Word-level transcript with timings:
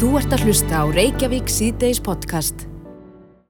Þú 0.00 0.14
ert 0.16 0.32
að 0.32 0.46
hlusta 0.48 0.78
á 0.80 0.84
Reykjavík 0.88 1.50
síðdeis 1.52 1.98
podcast. 2.00 2.62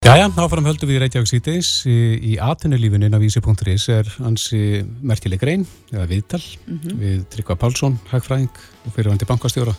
Jæja, 0.02 0.24
áfram 0.34 0.66
höldum 0.66 0.90
við 0.90 0.98
Reykjavík 1.04 1.30
síðdeis. 1.30 1.68
Í, 1.86 1.94
í 2.26 2.32
atunulífunin 2.42 3.14
af 3.14 3.22
vísi.is 3.22 3.84
er 3.94 4.10
hansi 4.16 4.80
merkileg 4.98 5.38
grein, 5.38 5.62
eða 5.94 6.08
viðtal, 6.10 6.42
mm 6.42 6.80
-hmm. 6.80 6.98
við 7.04 7.22
Tryggva 7.30 7.54
Pálsson, 7.54 8.00
hagfræðing 8.10 8.50
og 8.82 8.96
fyrirvandi 8.98 9.30
bankastjóra, 9.30 9.76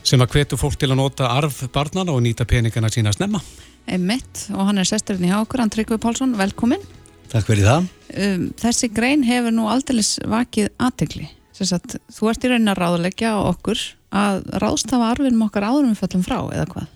sem 0.00 0.24
að 0.24 0.32
hvetu 0.38 0.56
fólk 0.56 0.80
til 0.80 0.88
að 0.88 1.00
nota 1.04 1.28
arf 1.28 1.68
barnana 1.68 2.16
og 2.16 2.24
nýta 2.24 2.48
peningana 2.48 2.88
sína 2.88 3.12
að 3.12 3.20
snemma. 3.20 3.44
Einmitt, 3.84 4.48
og 4.56 4.72
hann 4.72 4.78
er 4.78 4.88
sesturinn 4.88 5.28
í 5.28 5.36
ákur, 5.36 5.60
hann 5.60 5.68
Tryggva 5.68 6.00
Pálsson, 6.00 6.32
velkomin. 6.32 6.80
Takk 7.28 7.44
fyrir 7.44 7.68
það. 7.68 7.88
Um, 8.16 8.54
þessi 8.56 8.88
grein 8.88 9.22
hefur 9.22 9.52
nú 9.52 9.68
aldrei 9.68 10.00
vakið 10.00 10.72
aðtegli. 10.80 11.28
Þú 11.52 12.30
ert 12.30 12.44
í 12.44 12.48
raunin 12.48 12.72
að 12.72 12.80
ráðleggja 12.80 13.36
okkur 13.36 13.92
að 14.12 14.42
ráðstafa 14.60 15.12
arfinum 15.14 15.46
okkar 15.46 15.66
áðurum 15.68 15.94
við 15.94 16.02
fallum 16.02 16.26
frá, 16.26 16.38
eða 16.52 16.66
hvað? 16.72 16.90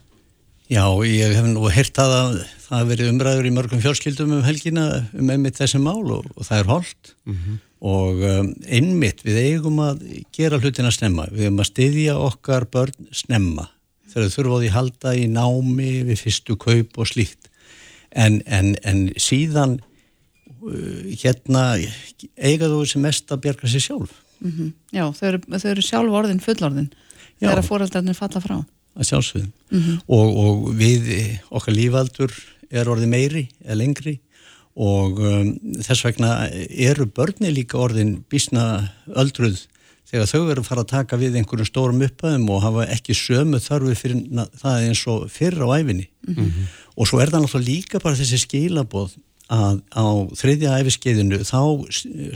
Já, 0.66 0.82
ég 1.06 1.30
hef 1.36 1.46
nú 1.46 1.68
heyrt 1.70 1.98
að 2.02 2.12
það 2.66 2.80
hefur 2.80 2.88
verið 2.90 3.10
umræður 3.12 3.46
í 3.46 3.52
mörgum 3.54 3.82
fjölskyldum 3.84 4.32
um 4.34 4.42
helgina 4.42 4.86
um 5.14 5.30
einmitt 5.30 5.60
þessi 5.60 5.78
mál 5.78 6.02
og, 6.02 6.26
og 6.34 6.48
það 6.48 6.58
er 6.58 6.70
holdt 6.72 7.12
mm 7.22 7.36
-hmm. 7.36 7.60
og 7.92 8.24
um, 8.30 8.48
einmitt 8.66 9.22
við 9.22 9.38
eigum 9.44 9.78
að 9.78 10.02
gera 10.34 10.58
hlutina 10.58 10.90
snemma, 10.90 11.28
við 11.30 11.46
eigum 11.46 11.62
að 11.62 11.70
styðja 11.70 12.18
okkar 12.18 12.66
börn 12.66 13.08
snemma 13.12 13.68
þegar 14.10 14.26
þau 14.26 14.36
þurfa 14.36 14.56
á 14.58 14.62
því 14.62 14.70
halda 14.74 15.14
í 15.14 15.26
námi 15.30 15.92
við 16.10 16.22
fyrstu 16.24 16.56
kaup 16.56 16.98
og 16.98 17.06
slíkt 17.06 17.46
en, 18.10 18.42
en, 18.46 18.74
en 18.82 19.12
síðan 19.16 19.78
uh, 20.66 21.02
hérna 21.14 21.78
eiga 22.36 22.66
þú 22.66 22.82
sem 22.90 23.02
mest 23.02 23.30
að 23.30 23.42
bjerga 23.46 23.68
sér 23.70 23.86
sjálf 23.86 24.10
mm 24.40 24.50
-hmm. 24.50 24.72
Já, 24.90 25.12
þau 25.14 25.28
eru, 25.28 25.40
þau 25.58 25.70
eru 25.70 25.82
sjálf 25.82 26.10
orðin 26.10 26.42
fullorðin 26.42 26.90
þegar 27.40 27.64
fóröldarnir 27.66 28.18
falla 28.18 28.42
frá. 28.42 28.56
Að 28.96 29.08
sjálfsögðum 29.10 29.52
mm 29.70 29.80
-hmm. 29.80 29.98
og, 30.08 30.36
og 30.44 30.68
við 30.74 31.10
okkar 31.50 31.76
lífaldur 31.76 32.32
er 32.70 32.88
orðið 32.88 33.12
meiri 33.12 33.48
eða 33.64 33.80
lengri. 33.82 34.18
Og 34.76 35.20
um, 35.24 35.54
þess 35.80 36.04
vegna 36.04 36.50
eru 36.68 37.06
börni 37.06 37.48
líka 37.52 37.78
orðin 37.80 38.24
bísna 38.28 38.90
öldruð 39.08 39.62
þegar 40.06 40.28
þau 40.30 40.50
eru 40.50 40.62
að 40.62 40.68
fara 40.68 40.84
að 40.84 40.92
taka 40.92 41.18
við 41.18 41.38
einhverjum 41.40 41.68
stórum 41.68 42.02
upphæðum 42.06 42.50
og 42.54 42.62
hafa 42.62 42.88
ekki 42.94 43.16
sömu 43.16 43.60
þarfi 43.62 43.96
fyrir 43.98 44.44
það 44.60 44.88
eins 44.88 45.02
og 45.10 45.24
fyrir 45.32 45.64
á 45.66 45.68
æfinni 45.74 46.06
mm 46.06 46.34
-hmm. 46.34 46.66
og 46.94 47.08
svo 47.08 47.20
er 47.20 47.32
það 47.32 47.42
náttúrulega 47.42 47.70
líka 47.70 48.02
bara 48.02 48.18
þessi 48.20 48.38
skilaboð 48.44 49.16
að 49.50 49.82
á 49.94 50.06
þriðja 50.38 50.78
æfiskeiðinu 50.82 51.40
þá 51.46 51.62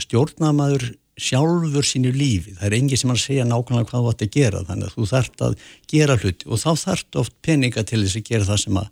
stjórnamaður 0.03 0.91
sjálfur 1.19 1.85
sínu 1.85 2.11
lífi, 2.15 2.53
það 2.55 2.67
er 2.67 2.75
engi 2.77 2.97
sem 2.97 3.11
að 3.11 3.19
segja 3.21 3.47
nákvæmlega 3.47 3.89
hvað 3.89 4.05
þú 4.05 4.11
ætti 4.13 4.27
að 4.27 4.35
gera, 4.37 4.61
þannig 4.69 4.87
að 4.87 4.95
þú 4.95 5.07
þart 5.09 5.43
að 5.47 5.57
gera 5.91 6.15
hluti 6.21 6.47
og 6.47 6.61
þá 6.61 6.71
þart 6.85 7.19
oft 7.21 7.35
peninga 7.43 7.83
til 7.83 7.99
þess 8.05 8.19
að 8.21 8.29
gera 8.29 8.47
það 8.47 8.61
sem 8.63 8.79
að 8.81 8.87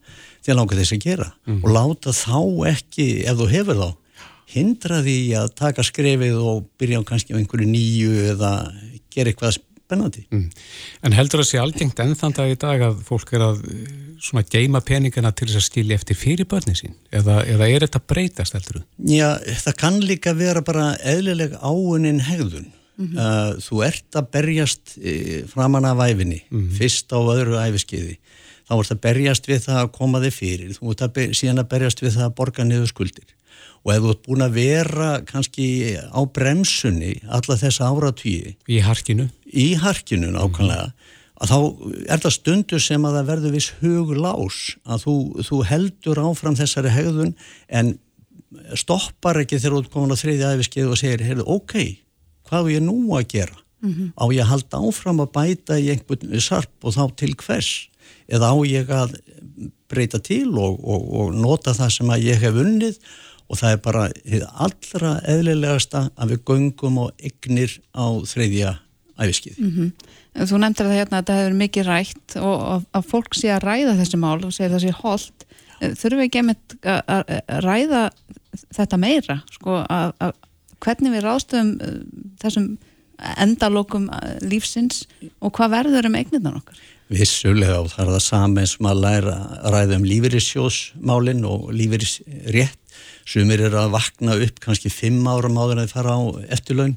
þér 0.46 0.60
langar 0.60 0.82
þess 0.82 0.96
að 0.96 1.06
gera 1.06 1.30
mm 1.30 1.54
-hmm. 1.54 1.64
og 1.64 1.70
láta 1.78 2.14
þá 2.20 2.40
ekki, 2.74 3.08
ef 3.24 3.40
þú 3.40 3.50
hefur 3.54 3.80
þá 3.80 3.90
hindra 4.50 5.02
því 5.06 5.18
að 5.40 5.50
taka 5.56 5.86
skrefið 5.86 6.38
og 6.42 6.68
byrja 6.82 7.02
á 7.02 7.08
kannski 7.08 7.34
á 7.34 7.40
einhverju 7.40 7.70
nýju 7.70 8.14
eða 8.34 8.54
gera 9.14 9.30
eitthvað 9.30 9.60
spennandi. 9.90 10.26
Mm. 10.30 10.50
En 11.06 11.14
heldur 11.18 11.44
það 11.44 11.50
sé 11.50 11.62
algengt 11.62 12.00
ennþann 12.00 12.36
dag 12.38 12.52
í 12.52 12.58
dag 12.60 12.82
að 12.82 13.04
fólk 13.06 13.34
er 13.34 13.46
að 13.46 13.62
svona 14.24 14.44
geima 14.44 14.82
peningana 14.86 15.32
til 15.36 15.48
þess 15.48 15.62
að 15.62 15.68
skilja 15.68 16.00
eftir 16.00 16.18
fyrir 16.20 16.48
börni 16.50 16.76
sín? 16.78 16.98
Eða, 17.16 17.42
eða 17.48 17.70
er 17.70 17.86
þetta 17.86 18.02
breytast 18.12 18.58
heldur 18.58 18.82
þú? 18.82 18.84
Já, 19.14 19.30
það 19.64 19.80
kann 19.80 20.02
líka 20.04 20.36
vera 20.38 20.64
bara 20.66 20.92
eðlileg 21.00 21.56
áunin 21.62 22.22
hegðun. 22.28 22.70
Mm 23.00 23.08
-hmm. 23.08 23.16
uh, 23.16 23.60
þú 23.64 23.84
ert 23.88 24.16
að 24.20 24.30
berjast 24.32 24.98
uh, 24.98 25.48
framan 25.48 25.86
af 25.86 26.04
æfinni, 26.04 26.44
mm 26.50 26.60
-hmm. 26.60 26.78
fyrst 26.78 27.14
á 27.16 27.20
öðru 27.20 27.56
æfiskeiði. 27.56 28.20
Þá 28.70 28.74
ert 28.80 28.92
að 28.92 29.02
berjast 29.02 29.48
við 29.48 29.60
það 29.66 29.78
að 29.84 29.92
koma 29.92 30.20
þig 30.20 30.34
fyrir. 30.34 30.70
Þú 30.78 30.92
ert 30.92 31.02
að 31.02 31.34
síðan 31.34 31.60
að 31.64 31.70
berjast 31.70 32.02
við 32.02 32.12
það 32.16 32.26
að 32.26 32.36
borga 32.36 32.64
niður 32.64 32.88
skuldir 32.88 33.30
og 33.86 33.94
ef 33.94 34.04
þú 34.04 34.12
ert 34.14 34.26
búin 34.28 34.46
að 34.46 34.58
vera 34.58 35.10
kannski 35.28 35.68
á 35.96 36.22
bremsunni 36.36 37.14
alla 37.28 37.58
þessa 37.60 37.90
áratvíi 37.90 38.56
í 38.68 38.82
harkinu 38.84 39.30
í 39.48 39.74
harkinu 39.80 40.34
nákvæmlega 40.36 40.90
mm 40.90 40.92
-hmm. 40.92 41.18
Að 41.40 41.52
þá 41.52 41.58
er 42.14 42.22
það 42.24 42.36
stundu 42.36 42.80
sem 42.84 43.06
að 43.08 43.16
það 43.20 43.32
verður 43.32 43.56
viss 43.56 43.72
huglás 43.80 44.60
að 44.84 45.06
þú, 45.06 45.16
þú 45.48 45.64
heldur 45.70 46.22
áfram 46.26 46.60
þessari 46.60 46.92
hegðun 46.94 47.34
en 47.68 47.96
stoppar 48.80 49.40
ekki 49.44 49.60
þegar 49.62 49.86
þú 49.86 49.94
komin 49.94 50.16
á 50.16 50.22
þriði 50.22 50.52
æfiskeiðu 50.54 50.94
og 50.94 51.00
segir, 51.00 51.24
heyrðu, 51.24 51.46
ok 51.48 51.76
hvað 52.50 52.70
er 52.70 52.76
ég 52.76 52.86
nú 52.86 52.98
að 53.16 53.28
gera? 53.36 53.58
Mm 53.80 53.94
-hmm. 53.94 54.08
á 54.20 54.24
ég 54.36 54.42
að 54.44 54.52
halda 54.52 54.78
áfram 54.78 55.20
að 55.24 55.32
bæta 55.32 55.80
í 55.80 55.90
einhvern 55.90 56.42
sarp 56.42 56.84
og 56.84 56.94
þá 56.94 57.16
til 57.16 57.34
hvers? 57.36 57.88
Eða 58.28 58.52
á 58.52 58.56
ég 58.66 58.90
að 58.90 59.16
breyta 59.88 60.20
til 60.20 60.50
og, 60.58 60.80
og, 60.84 61.02
og 61.20 61.34
nota 61.34 61.72
það 61.72 61.90
sem 61.90 62.10
að 62.10 62.24
ég 62.24 62.42
hef 62.42 62.54
unnið? 62.54 63.00
Og 63.50 63.58
það 63.58 63.72
er 63.72 63.78
bara 63.78 64.04
allra 64.66 65.22
eðlilegasta 65.26 66.12
að 66.16 66.30
við 66.30 66.44
göngum 66.46 66.98
og 66.98 67.12
egnir 67.18 67.72
á 67.96 68.06
þreyðja 68.22 68.80
æfiskið. 69.20 69.60
Mm 69.60 69.72
-hmm. 69.76 69.92
Þú 70.50 70.60
nefndir 70.62 70.86
það 70.88 71.00
hérna 71.00 71.18
að 71.18 71.22
þetta 71.22 71.38
hefur 71.40 71.58
mikið 71.60 71.88
rætt 71.88 72.36
og 72.40 72.84
að 72.94 73.08
fólk 73.12 73.36
sé 73.36 73.50
að 73.54 73.66
ræða 73.68 73.98
þessi 74.00 74.18
mál 74.18 74.46
og 74.46 74.54
segir 74.54 74.72
það 74.72 74.84
sé 74.86 74.92
holdt. 75.02 75.46
Þurfum 75.80 76.20
við 76.20 76.28
ekki 76.28 76.42
að 76.84 77.24
ræða 77.64 78.04
þetta 78.76 78.98
meira? 78.98 79.42
Sko, 79.52 79.82
að, 79.90 80.14
að, 80.20 80.34
hvernig 80.84 81.16
við 81.16 81.26
ráðstöfum 81.26 81.74
uh, 81.82 82.00
þessum 82.42 82.70
endalokum 83.20 84.08
uh, 84.10 84.38
lífsins 84.42 85.06
og 85.44 85.54
hvað 85.58 85.76
verður 85.76 86.10
um 86.10 86.16
eignirna 86.16 86.56
okkar? 86.60 86.80
Vissulega 87.10 87.80
og 87.82 87.90
það 87.92 88.06
er 88.06 88.12
það 88.14 88.26
saman 88.28 88.70
sem 88.70 88.86
að 88.86 89.02
læra 89.04 89.38
að 89.60 89.74
ræða 89.74 89.98
um 89.98 90.06
lífeyrissjósmálinn 90.06 91.46
og 91.50 91.72
lífeyrisrétt 91.74 92.78
Sumir 93.30 93.62
eru 93.62 93.78
að 93.78 93.92
vakna 93.94 94.38
upp 94.42 94.58
kannski 94.64 94.90
fimm 94.90 95.28
ára 95.30 95.52
máður 95.54 95.84
að 95.84 95.92
fara 95.94 96.16
á 96.18 96.22
eftirlaun 96.56 96.96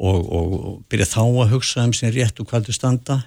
og, 0.00 0.24
og, 0.24 0.54
og 0.56 0.80
byrja 0.90 1.08
þá 1.10 1.22
að 1.24 1.52
hugsa 1.54 1.84
um 1.84 1.92
sin 1.96 2.12
rétt 2.14 2.40
og 2.40 2.48
hvað 2.50 2.70
þú 2.70 2.76
standa. 2.76 3.20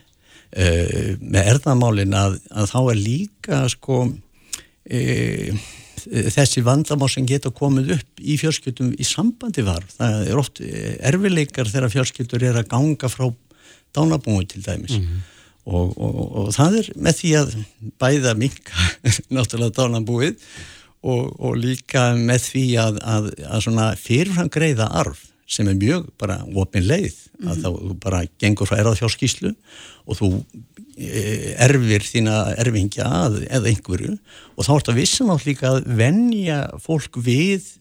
Uh, 0.54 1.16
með 1.18 1.48
erðamálin 1.56 2.14
að, 2.18 2.38
að 2.54 2.68
þá 2.70 2.80
er 2.82 3.00
líka 3.00 3.62
sko, 3.74 4.04
uh, 4.06 5.64
þessi 6.04 6.62
vandamál 6.66 7.10
sem 7.10 7.26
geta 7.30 7.50
komið 7.54 7.96
upp 7.96 8.22
í 8.22 8.38
fjölskyldum 8.42 8.92
í 8.94 9.08
sambandi 9.08 9.66
var. 9.66 9.86
Það 9.96 10.28
er 10.28 10.42
oft 10.42 10.62
erfileikar 10.62 11.70
þegar 11.72 11.94
fjölskyldur 11.94 12.46
er 12.50 12.62
að 12.62 12.70
ganga 12.74 13.10
frá 13.10 13.30
dánabúin 13.94 14.50
til 14.50 14.62
dæmis. 14.66 14.98
Mm 15.00 15.08
-hmm. 15.08 15.26
og, 15.66 15.98
og 15.98 16.54
það 16.54 16.80
er 16.82 16.90
með 16.96 17.20
því 17.22 17.34
að 17.42 17.58
bæða 18.02 18.38
minka 18.38 18.88
náttúrulega 19.34 19.78
dánabúið 19.78 20.36
og, 21.02 21.40
og 21.40 21.58
líka 21.58 22.14
með 22.16 22.50
því 22.50 22.66
að, 22.78 23.00
að, 23.02 23.30
að 23.48 23.64
svona 23.66 23.94
fyrirfram 24.00 24.50
greiða 24.50 24.90
arf 24.92 25.33
sem 25.54 25.70
er 25.70 25.78
mjög 25.80 26.08
bara 26.22 26.40
opin 26.56 26.86
leið 26.88 27.14
mm 27.14 27.48
-hmm. 27.48 27.50
að 27.50 27.58
mhm. 27.58 27.64
þá 27.64 28.00
bara 28.06 28.24
gengur 28.40 28.70
frá 28.70 28.80
erðafjárskíslu 28.80 29.54
og 30.06 30.18
þú 30.20 30.30
e, 30.98 31.54
erfir 31.58 32.02
þína 32.02 32.36
erfingja 32.58 33.06
að, 33.06 33.40
eða 33.50 33.70
einhverju 33.72 34.18
og 34.58 34.66
þá 34.66 34.72
er 34.74 34.82
þetta 34.82 35.00
vissan 35.00 35.32
átt 35.34 35.48
líka 35.48 35.70
að 35.70 35.88
vennja 36.02 36.60
fólk 36.80 37.18
við 37.18 37.72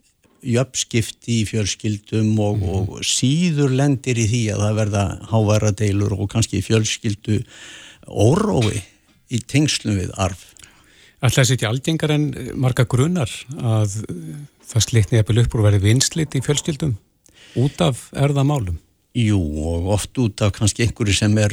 jöfnskipti 0.43 1.43
í 1.43 1.47
fjölskyldum 1.47 2.32
og, 2.38 2.56
mm 2.56 2.62
-hmm. 2.62 2.88
og 2.99 3.05
síður 3.06 3.71
lendir 3.71 4.19
í 4.19 4.27
því 4.27 4.43
að 4.55 4.62
það 4.65 4.78
verða 4.81 5.05
háværadeilur 5.31 6.12
og 6.19 6.31
kannski 6.31 6.62
fjölskyldu 6.62 7.44
órói 8.06 8.82
í 9.31 9.38
tengslum 9.38 9.99
við 9.99 10.11
arf 10.16 10.49
Alltaf 11.22 11.44
þessi 11.44 11.55
ekki 11.55 11.66
algengar 11.69 12.11
en 12.11 12.25
marga 12.59 12.82
grunar 12.82 13.31
að 13.62 13.94
það 14.66 14.82
slitni 14.82 15.21
eppil 15.21 15.38
upp 15.38 15.55
úr 15.55 15.69
verið 15.69 15.84
vinslit 15.87 16.34
í 16.34 16.43
fjölskyldum 16.43 16.97
út 17.58 17.80
af 17.84 18.08
erðamálum? 18.12 18.78
Jú 19.12 19.38
og 19.38 19.90
oft 19.92 20.16
út 20.18 20.40
af 20.40 20.54
kannski 20.56 20.86
einhverju 20.86 21.14
sem 21.16 21.34
er 21.38 21.52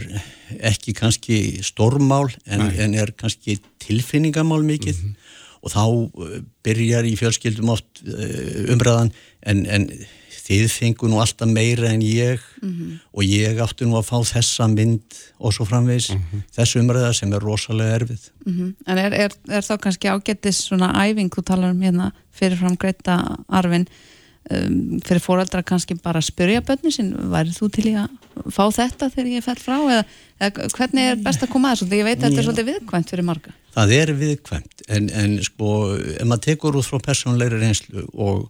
ekki 0.72 0.94
kannski 0.96 1.60
stormál 1.66 2.30
en, 2.48 2.70
en 2.72 2.96
er 2.96 3.12
kannski 3.12 3.58
tilfinningamál 3.84 4.64
mikill 4.64 4.96
mm 4.96 5.10
-hmm. 5.10 5.16
og 5.62 5.72
þá 5.72 5.84
eh, 6.24 6.42
byrjar 6.64 7.04
í 7.04 7.18
fjölskyldum 7.20 7.70
oft 7.70 8.04
eh, 8.08 8.72
umræðan 8.74 9.12
en, 9.44 9.66
en 9.66 9.90
þið 10.50 10.72
fengu 10.74 11.10
nú 11.10 11.20
alltaf 11.22 11.50
meira 11.50 11.92
en 11.94 12.02
ég 12.02 12.40
mm 12.62 12.70
-hmm. 12.70 13.00
og 13.14 13.24
ég 13.24 13.60
átti 13.62 13.86
nú 13.86 13.98
að 13.98 14.10
fá 14.10 14.18
þessa 14.34 14.68
mynd 14.68 15.18
og 15.40 15.54
svo 15.54 15.66
framvegs 15.66 16.10
mm 16.10 16.18
-hmm. 16.18 16.42
þessu 16.56 16.80
umræða 16.80 17.14
sem 17.14 17.34
er 17.34 17.40
rosalega 17.40 17.96
erfið 17.96 18.32
mm 18.46 18.54
-hmm. 18.54 18.74
En 18.88 18.98
er, 18.98 19.14
er, 19.14 19.32
er 19.50 19.62
þá 19.62 19.78
kannski 19.78 20.08
ágættis 20.08 20.58
svona 20.68 20.94
æfing, 21.06 21.30
þú 21.30 21.44
talar 21.44 21.72
um 21.72 21.82
hérna 21.82 22.12
fyrirfram 22.32 22.78
greita 22.78 23.38
arfin 23.50 23.88
um, 24.56 24.98
fyrir 25.06 25.24
fóraldra 25.24 25.64
kannski 25.66 25.98
bara 26.00 26.22
að 26.22 26.30
spyrja 26.32 26.64
bönni 26.66 26.94
sin, 26.96 27.14
værið 27.32 27.62
þú 27.62 27.72
til 27.78 27.94
að 27.94 28.10
fá 28.56 28.66
þetta 28.76 29.12
þegar 29.14 29.32
ég 29.36 29.46
fell 29.46 29.58
frá? 29.62 29.78
Eða, 29.80 30.04
eða 30.40 30.68
hvernig 30.76 31.14
er 31.14 31.24
best 31.30 31.46
að 31.46 31.54
koma 31.54 31.72
að 31.72 31.82
þessu, 31.82 31.96
ég 32.00 32.10
veit 32.10 32.20
að 32.20 32.28
þetta 32.28 32.42
er 32.42 32.50
svolítið 32.50 32.70
viðkvæmt 32.74 33.16
fyrir 33.16 33.28
marga. 33.28 33.56
Það 33.78 33.96
er 34.00 34.14
viðkvæmt 34.20 34.86
en, 34.90 35.10
en 35.24 35.40
sko, 35.46 35.74
ef 36.16 36.28
maður 36.28 36.46
tekur 36.50 36.80
út 36.80 36.88
frá 36.88 37.02
persónleiri 37.10 37.62
reynslu 37.62 38.08
og 38.14 38.48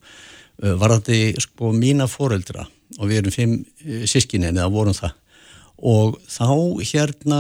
Eh, 0.60 0.76
varðandi 0.76 1.40
sko 1.40 1.72
mína 1.72 2.04
foreldra 2.12 2.66
og 2.98 3.08
við 3.08 3.22
erum 3.22 3.32
fimm 3.32 3.52
eh, 3.86 4.04
sískinni 4.10 4.50
eða 4.50 4.68
vorum 4.74 4.96
það 4.98 5.14
og 5.80 6.18
þá 6.28 6.50
hérna 6.84 7.38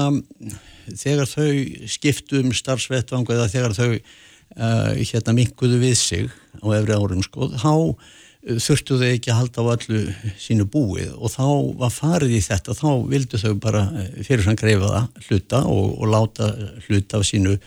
þegar 0.88 1.27
þau 1.27 1.50
skiptum 1.91 2.53
starfsvettvang 2.55 3.27
eða 3.27 3.50
þegar 3.51 3.75
þau 3.75 3.89
uh, 3.91 4.94
hérna 4.95 5.33
minkuðu 5.35 5.81
við 5.81 5.97
sig 6.00 6.31
á 6.63 6.67
efri 6.77 6.95
árum 6.95 7.19
sko, 7.25 7.50
þá 7.59 8.00
þurftu 8.39 8.95
þau 9.00 9.09
ekki 9.09 9.31
að 9.33 9.39
halda 9.41 9.63
á 9.68 9.71
allu 9.74 10.01
sínu 10.39 10.68
búið 10.71 11.12
og 11.18 11.33
þá 11.33 11.47
var 11.81 11.91
farið 11.91 12.38
í 12.38 12.44
þetta, 12.44 12.75
þá 12.77 12.89
vildu 13.12 13.39
þau 13.41 13.51
bara 13.59 13.81
fyrir 14.24 14.45
sann 14.45 14.59
greifa 14.59 14.94
það 14.94 15.25
hluta 15.27 15.63
og, 15.68 15.89
og 16.00 16.13
láta 16.13 16.47
hluta 16.88 17.19
af 17.19 17.27
sínu 17.27 17.57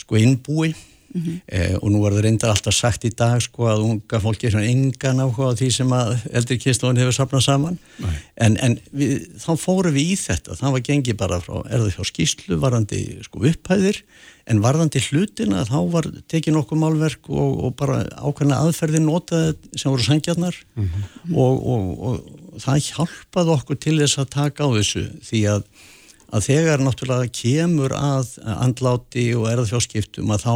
sko 0.00 0.18
innbúi 0.18 0.72
Mm 1.14 1.22
-hmm. 1.22 1.40
eh, 1.46 1.76
og 1.82 1.90
nú 1.92 2.06
er 2.06 2.12
það 2.12 2.24
reyndar 2.26 2.50
alltaf 2.50 2.74
sagt 2.74 3.04
í 3.04 3.10
dag 3.14 3.42
sko 3.42 3.68
að 3.70 3.84
unga 3.86 4.18
fólki 4.20 4.46
er 4.46 4.50
svona 4.50 4.66
engan 4.66 5.22
áhuga 5.22 5.54
á 5.54 5.58
því 5.60 5.68
sem 5.70 5.92
að 5.92 6.10
eldri 6.32 6.58
kynnslóðin 6.58 6.98
hefur 6.98 7.14
sapnað 7.14 7.44
saman 7.44 7.78
Nei. 7.98 8.16
en, 8.36 8.56
en 8.56 8.78
við, 8.90 9.30
þá 9.38 9.52
fórum 9.56 9.94
við 9.94 10.10
í 10.10 10.16
þetta 10.18 10.58
það 10.58 10.72
var 10.72 10.80
gengið 10.88 11.16
bara 11.16 11.40
frá, 11.40 11.62
er 11.70 11.78
það 11.78 11.94
hjá 11.94 12.04
skýslu 12.10 12.58
varðandi 12.58 13.00
sko 13.22 13.44
upphæðir 13.46 14.02
en 14.50 14.60
varðandi 14.60 15.00
hlutina 15.06 15.64
þá 15.64 15.78
var 15.94 16.10
tekið 16.28 16.58
nokkuð 16.58 16.82
málverk 16.82 17.30
og, 17.30 17.64
og 17.64 17.76
bara 17.78 18.02
ákveðna 18.18 18.58
aðferðin 18.66 19.06
notaði 19.06 19.54
sem 19.78 19.94
voru 19.94 20.02
sangjarnar 20.02 20.56
mm 20.74 20.84
-hmm. 20.84 21.36
og, 21.36 21.54
og, 21.66 21.84
og 22.08 22.60
það 22.60 22.86
hjálpaði 22.90 23.50
okkur 23.54 23.76
til 23.78 23.98
þess 24.02 24.18
að 24.18 24.34
taka 24.34 24.66
á 24.66 24.68
þessu 24.74 25.10
því 25.22 25.46
að 25.54 25.62
að 26.34 26.48
þegar 26.48 26.82
náttúrulega 26.82 27.30
kemur 27.34 27.94
að 27.94 28.34
andláti 28.42 29.28
og 29.38 29.48
erðfjárskiptum 29.52 30.32
að 30.34 30.46
þá 30.46 30.54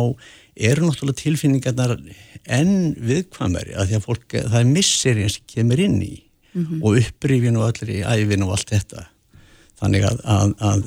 eru 0.59 0.89
náttúrulega 0.89 1.23
tilfinningarnar 1.23 1.95
enn 2.49 2.95
viðkvæmari 2.97 3.77
að 3.77 3.91
því 3.91 3.99
að 3.99 4.07
fólk, 4.07 4.27
það 4.35 4.59
er 4.61 4.73
misserinn 4.73 5.33
sem 5.33 5.47
kemur 5.51 5.83
inn 5.83 6.01
í 6.03 6.15
mm 6.19 6.65
-hmm. 6.65 6.83
og 6.83 6.99
upprýfin 7.03 7.59
og 7.59 7.69
allir 7.69 7.95
í 7.99 8.03
æfin 8.03 8.45
og 8.47 8.55
allt 8.57 8.73
þetta 8.75 9.07
þannig 9.79 10.09
að, 10.09 10.19
að, 10.25 10.55
að 10.71 10.83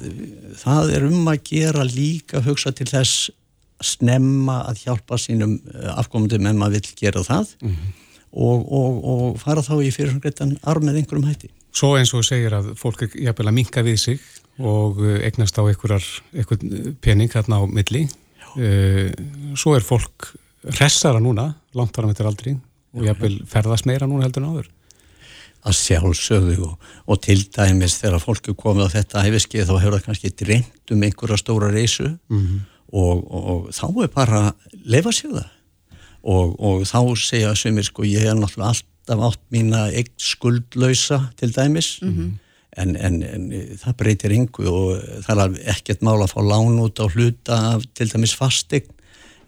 það 0.60 0.94
er 0.96 1.06
um 1.08 1.32
að 1.32 1.44
gera 1.48 1.86
líka 1.88 2.44
hugsa 2.44 2.72
til 2.72 2.88
þess 2.90 3.32
snemma 3.82 4.62
að 4.70 4.84
hjálpa 4.86 5.18
sínum 5.18 5.60
eh, 5.74 5.90
afkomundum 5.98 6.46
en 6.46 6.60
maður 6.60 6.82
vil 6.82 7.00
gera 7.00 7.24
það 7.24 7.56
mm 7.62 7.70
-hmm. 7.70 7.94
og, 8.32 8.72
og, 8.72 9.04
og 9.14 9.40
fara 9.40 9.62
þá 9.62 9.76
í 9.82 9.92
fyrirhengreitan 9.92 10.58
arm 10.64 10.86
með 10.86 11.02
einhverjum 11.02 11.30
hætti 11.30 11.50
Svo 11.72 11.96
eins 11.96 12.14
og 12.14 12.26
segir 12.28 12.52
að 12.52 12.74
fólk 12.76 13.02
er 13.02 13.14
jafnvel 13.16 13.48
að 13.48 13.54
minka 13.54 13.82
við 13.82 13.98
sig 13.98 14.20
og 14.60 15.00
eh, 15.00 15.24
eignast 15.26 15.58
á 15.58 15.64
einhverjar 15.64 16.04
pening 17.02 17.32
hérna 17.32 17.64
á 17.64 17.66
milli 17.66 18.10
Uh, 18.52 19.08
svo 19.56 19.76
er 19.76 19.86
fólk 19.86 20.32
hressara 20.78 21.20
núna, 21.20 21.56
langt 21.74 21.98
ára 21.98 22.08
með 22.08 22.20
þetta 22.20 22.32
aldrei 22.32 22.54
og 22.92 23.08
ég 23.08 23.18
vil 23.22 23.40
ferðast 23.50 23.88
meira 23.90 24.08
núna 24.10 24.28
heldur 24.28 24.44
en 24.44 24.52
áður 24.52 24.70
að 25.62 25.78
sjálfsögðu 25.78 26.58
og, 26.66 26.92
og 27.06 27.22
til 27.22 27.40
dæmis 27.54 28.00
þegar 28.02 28.24
fólk 28.24 28.50
er 28.50 28.58
komið 28.58 28.90
á 28.90 28.94
þetta 28.96 29.26
æfiskið 29.30 29.68
þá 29.70 29.74
hefur 29.78 29.96
það 29.98 30.06
kannski 30.08 30.32
dreymt 30.42 30.94
um 30.94 31.04
einhverja 31.06 31.38
stóra 31.38 31.72
reysu 31.74 32.08
mm 32.10 32.40
-hmm. 32.40 32.62
og, 32.92 33.18
og, 33.18 33.50
og 33.54 33.68
þá 33.78 34.04
er 34.04 34.14
bara 34.16 34.40
að 34.50 34.80
lefa 34.86 35.14
sér 35.16 35.36
það 35.38 35.50
og 36.22 36.86
þá 36.86 37.00
segja 37.18 37.56
sumir 37.58 37.86
sko 37.86 38.06
ég 38.06 38.26
er 38.30 38.38
náttúrulega 38.38 38.74
alltaf 38.76 39.22
átt 39.28 39.44
mína 39.50 39.90
eitt 39.90 40.14
skuldlausa 40.18 41.32
til 41.36 41.54
dæmis 41.54 42.00
mm 42.02 42.16
-hmm. 42.16 42.32
En, 42.78 42.96
en, 42.96 43.24
en 43.24 43.52
það 43.76 43.96
breytir 43.98 44.32
yngu 44.32 44.64
og 44.72 45.02
það 45.28 45.40
er 45.44 45.72
ekkert 45.74 46.02
mála 46.02 46.24
að 46.24 46.32
fá 46.32 46.40
lán 46.40 46.80
út 46.80 47.00
á 47.04 47.06
hluta 47.12 47.80
til 47.94 48.08
dæmis 48.08 48.36
fastegn 48.36 48.88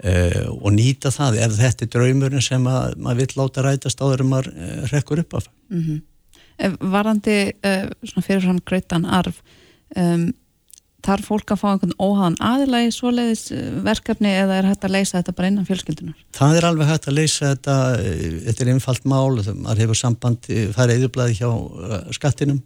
uh, 0.04 0.52
og 0.60 0.76
nýta 0.76 1.12
það 1.14 1.40
ef 1.48 1.58
þetta 1.60 1.86
er 1.86 1.92
draumurinn 1.96 2.44
sem 2.44 2.70
að, 2.70 2.96
maður 3.02 3.24
vill 3.24 3.42
láta 3.42 3.66
rætast 3.66 4.04
áður 4.04 4.24
en 4.26 4.32
maður 4.32 4.54
uh, 4.54 4.78
rekkur 4.92 5.24
upp 5.24 5.40
af. 5.40 5.50
Mm 5.74 5.84
-hmm. 5.84 6.80
Varandi 6.94 7.38
uh, 7.66 8.22
fyrirfram 8.22 8.62
grötan 8.66 9.06
arf, 9.06 9.42
um, 9.98 10.32
þarf 11.04 11.26
fólk 11.28 11.52
að 11.52 11.60
fá 11.60 11.68
einhvern 11.72 11.96
óhagan 12.00 12.38
aðilagi 12.40 12.92
svoleiðis 12.96 13.52
verkefni 13.84 14.30
eða 14.30 14.56
er 14.56 14.68
hægt 14.70 14.86
að 14.86 14.94
leysa 14.96 15.18
þetta 15.18 15.34
bara 15.36 15.48
innan 15.48 15.66
fjölskyldunar? 15.68 16.16
Það 16.32 16.58
er 16.58 16.66
alveg 16.66 16.88
hægt 16.88 17.08
að 17.08 17.18
leysa 17.18 17.50
þetta, 17.50 17.76
þetta 18.46 18.64
er 18.64 18.72
einfalt 18.72 19.06
mál, 19.06 19.36
maður 19.56 19.82
hefur 19.84 20.00
samband, 20.00 20.48
það 20.48 20.84
er 20.86 20.96
eðurblæði 20.96 21.40
hjá 21.42 21.50
skattinum 22.16 22.62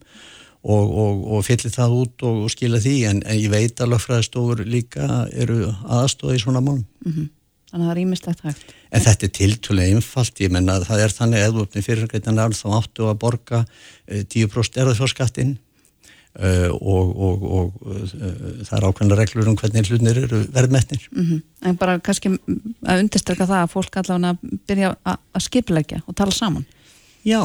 og, 0.63 0.85
og, 1.03 1.23
og 1.37 1.45
fyllir 1.45 1.73
það 1.73 1.97
út 2.01 2.23
og, 2.27 2.43
og 2.45 2.53
skila 2.53 2.79
því 2.83 2.95
en, 3.11 3.23
en 3.25 3.39
ég 3.39 3.51
veit 3.53 3.81
að 3.81 3.93
lögfræðistofur 3.93 4.63
líka 4.65 5.27
eru 5.33 5.71
aðstóði 5.85 6.39
í 6.39 6.43
svona 6.43 6.61
mál 6.61 6.79
mm 6.81 7.11
-hmm. 7.11 7.27
Þannig 7.67 7.83
að 7.83 7.89
það 7.89 7.97
er 7.97 8.01
ímislegt 8.01 8.43
hægt. 8.45 8.73
En 8.95 9.01
þetta 9.03 9.25
er 9.25 9.31
tiltúlega 9.35 9.95
einfalt, 9.95 10.39
ég 10.39 10.51
menna 10.55 10.77
það 10.87 11.01
er 11.03 11.13
þannig 11.17 11.41
að 11.41 11.47
eðvöfni 11.49 11.81
fyrirgætana 11.83 12.45
þá 12.55 12.67
áttu 12.77 13.07
að 13.09 13.17
borga 13.19 13.59
10% 14.07 14.79
erðarfjórskattinn 14.79 15.51
uh, 16.39 16.71
og 16.71 17.11
uh, 17.19 18.05
það 18.63 18.73
er 18.77 18.87
ákveðna 18.87 19.19
reglur 19.19 19.51
um 19.51 19.59
hvernig 19.59 19.91
hlunir 19.91 20.21
eru 20.23 20.41
verðmetnir. 20.55 21.09
Mm 21.11 21.25
-hmm. 21.25 21.43
En 21.67 21.75
bara 21.75 21.99
kannski 21.99 22.31
að 22.87 23.03
undirstryka 23.03 23.49
það 23.49 23.65
að 23.65 23.73
fólk 23.75 23.99
allavega 23.99 24.37
byrja 24.67 24.95
að 25.03 25.43
skipleggja 25.49 26.01
og 26.07 26.15
tala 26.15 26.31
saman. 26.31 26.65
Já, 27.27 27.43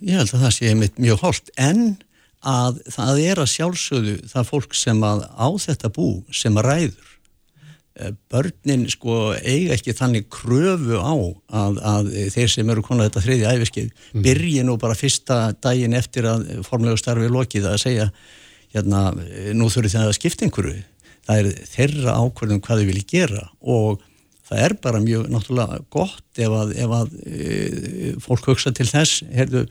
ég 0.00 0.16
held 0.16 0.32
að 0.32 0.46
það 0.46 0.56
sé 0.56 0.74
mjög 0.96 1.20
hóllt 1.20 1.50
en 1.58 1.98
að 2.46 2.80
það 2.94 3.20
er 3.24 3.42
að 3.42 3.52
sjálfsögðu 3.54 4.16
það 4.30 4.50
fólk 4.52 4.74
sem 4.78 5.04
að 5.04 5.24
á 5.26 5.48
þetta 5.58 5.90
bú 5.94 6.08
sem 6.30 6.58
að 6.60 6.68
ræður 6.68 7.08
eh, 7.98 8.12
börnin 8.30 8.84
sko 8.90 9.16
eiga 9.42 9.74
ekki 9.74 9.96
þannig 9.98 10.28
kröfu 10.32 11.00
á 11.02 11.14
að, 11.62 11.80
að 11.82 12.12
þeir 12.34 12.52
sem 12.54 12.70
eru 12.74 12.84
konar 12.86 13.08
þetta 13.08 13.24
þriði 13.26 13.48
æfiskið 13.54 13.88
mm. 13.88 14.26
byrji 14.26 14.66
nú 14.68 14.76
bara 14.78 14.98
fyrsta 14.98 15.40
daginn 15.58 15.98
eftir 15.98 16.28
að 16.30 16.46
formlegu 16.68 17.00
starfi 17.00 17.30
lokið 17.32 17.72
að 17.72 17.82
segja 17.86 18.10
hérna 18.74 19.08
nú 19.56 19.70
þurfi 19.72 19.96
það 19.96 20.10
að 20.10 20.18
skipta 20.20 20.46
einhverju 20.46 20.84
það 21.28 21.40
er 21.42 21.66
þeirra 21.72 22.16
ákvörðum 22.22 22.62
hvað 22.64 22.82
þau 22.82 22.88
vilja 22.88 23.10
gera 23.10 23.44
og 23.60 24.04
það 24.48 24.64
er 24.64 24.74
bara 24.84 25.04
mjög 25.04 25.28
náttúrulega 25.32 25.78
gott 25.92 26.40
ef 26.40 26.56
að, 26.56 26.74
ef 26.80 26.94
að 26.98 27.14
e, 27.26 28.12
fólk 28.24 28.48
hugsa 28.52 28.72
til 28.76 28.88
þess 28.88 29.22
heyrðu 29.34 29.66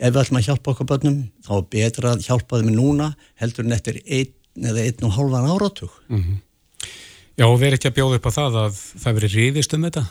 ef 0.00 0.14
við 0.14 0.20
ætlum 0.22 0.40
að 0.40 0.46
hjálpa 0.48 0.72
okkur 0.72 0.88
börnum 0.90 1.18
þá 1.46 1.52
er 1.56 1.66
betra 1.76 2.12
að 2.14 2.24
hjálpa 2.26 2.60
þeim 2.60 2.70
núna 2.74 3.10
heldur 3.40 3.66
en 3.66 3.76
eftir 3.76 4.00
einn 4.06 4.70
eða 4.70 4.86
einn 4.86 5.06
og 5.06 5.14
hálfan 5.16 5.50
áratug. 5.50 5.92
Mm 6.08 6.22
-hmm. 6.22 6.38
Já 7.38 7.46
og 7.46 7.60
verið 7.60 7.78
ekki 7.78 7.88
að 7.88 7.98
bjóða 7.98 8.16
upp 8.16 8.26
á 8.28 8.32
það 8.36 8.56
að 8.60 8.80
það 9.00 9.14
verið 9.18 9.36
ríðist 9.36 9.74
um 9.74 9.84
þetta? 9.86 10.04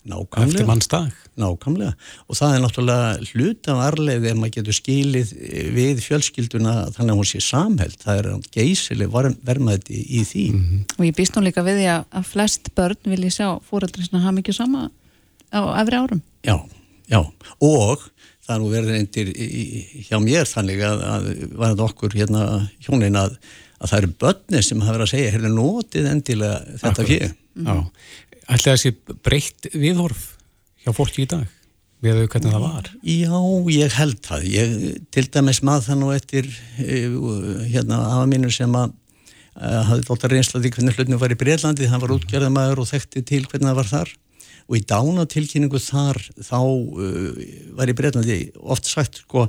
Nákvæmlega. 0.00 0.46
eftir 0.46 0.66
mannsdag 0.66 1.12
Nákvæmlega. 1.36 1.92
Og 2.28 2.36
það 2.36 2.54
er 2.54 2.62
náttúrulega 2.62 3.32
hlut 3.32 3.68
af 3.68 3.80
arleið 3.84 4.26
ef 4.30 4.38
maður 4.38 4.54
getur 4.54 4.76
skilið 4.76 5.32
við 5.76 6.00
fjölskylduna 6.04 6.74
þannig 6.94 7.12
að 7.12 7.20
hún 7.20 7.28
sé 7.28 7.40
samhælt 7.44 8.04
það 8.04 8.20
er 8.20 8.28
geysileg 8.54 9.12
vermaði 9.44 10.00
í 10.00 10.22
því. 10.24 10.46
Mm 10.52 10.64
-hmm. 10.64 10.80
Og 10.98 11.04
ég 11.04 11.16
býst 11.16 11.36
nú 11.36 11.44
líka 11.44 11.64
við 11.66 11.80
því 11.80 11.88
að 12.00 12.24
flest 12.24 12.74
börn 12.74 12.96
vilji 13.04 13.30
sjá 13.30 13.60
fóreldri 13.70 14.08
sem 14.08 14.20
hafa 14.20 14.36
mikið 14.38 14.54
sama 14.54 14.90
á 15.52 15.60
efri 15.82 15.96
árum. 15.96 16.22
Já, 16.44 16.56
já. 17.08 17.20
Og 17.60 18.10
það 18.50 18.56
er 18.56 18.62
nú 18.64 18.70
verið 18.72 18.96
reyndir 18.96 19.28
hjá 20.08 20.16
mér 20.22 20.48
þannig 20.50 20.82
að, 20.82 21.04
að 21.06 21.28
var 21.54 21.72
þetta 21.72 21.86
okkur 21.86 22.16
hérna 22.18 22.46
hjónin 22.82 23.18
að, 23.20 23.36
að 23.78 23.92
það 23.92 24.00
eru 24.00 24.10
börnir 24.24 24.66
sem 24.66 24.82
hafa 24.82 24.96
verið 24.96 25.06
að 25.06 25.12
segja, 25.12 25.30
hérna 25.36 25.52
notið 25.54 26.10
endilega 26.10 26.78
þetta 26.82 27.06
fyrir. 27.06 27.32
Já, 27.60 27.74
ætlaði 28.50 28.74
þessi 28.74 29.18
breytt 29.28 29.70
viðhorf 29.74 30.24
hjá 30.82 30.94
fólki 30.96 31.26
í 31.26 31.28
dag, 31.30 31.44
við 32.02 32.16
hefur 32.16 32.32
hvernig 32.34 32.56
það 32.56 32.64
var? 32.66 32.88
Já, 33.06 33.36
ég 33.76 33.98
held 34.00 34.22
það, 34.26 34.48
ég 34.50 34.74
til 35.14 35.26
dæmis 35.30 35.62
maður 35.66 35.86
það 35.86 36.00
nú 36.02 36.10
eftir 36.16 36.48
eh, 36.82 37.20
hérna 37.70 38.00
afa 38.08 38.26
mínur 38.30 38.54
sem 38.54 38.74
að 38.80 38.96
hafði 39.60 40.06
alltaf 40.14 40.30
reynslaði 40.30 40.70
hvernig 40.72 40.96
hlutinu 40.96 41.18
var 41.20 41.34
í 41.34 41.36
Breitlandi, 41.38 41.88
það 41.90 42.04
var 42.04 42.12
útgerðamæður 42.14 42.82
og 42.82 42.88
þekkti 42.88 43.22
til 43.28 43.42
hvernig 43.44 43.68
það 43.68 43.78
var 43.80 43.90
þar 43.90 44.12
og 44.70 44.78
í 44.78 44.84
dánatilkynningu 44.86 45.82
þar 45.82 46.20
þá 46.38 46.58
uh, 46.62 47.44
var 47.78 47.90
í 47.90 47.96
Breitlandi 47.98 48.40
oft 48.62 48.86
sagt 48.86 49.24
sko 49.24 49.48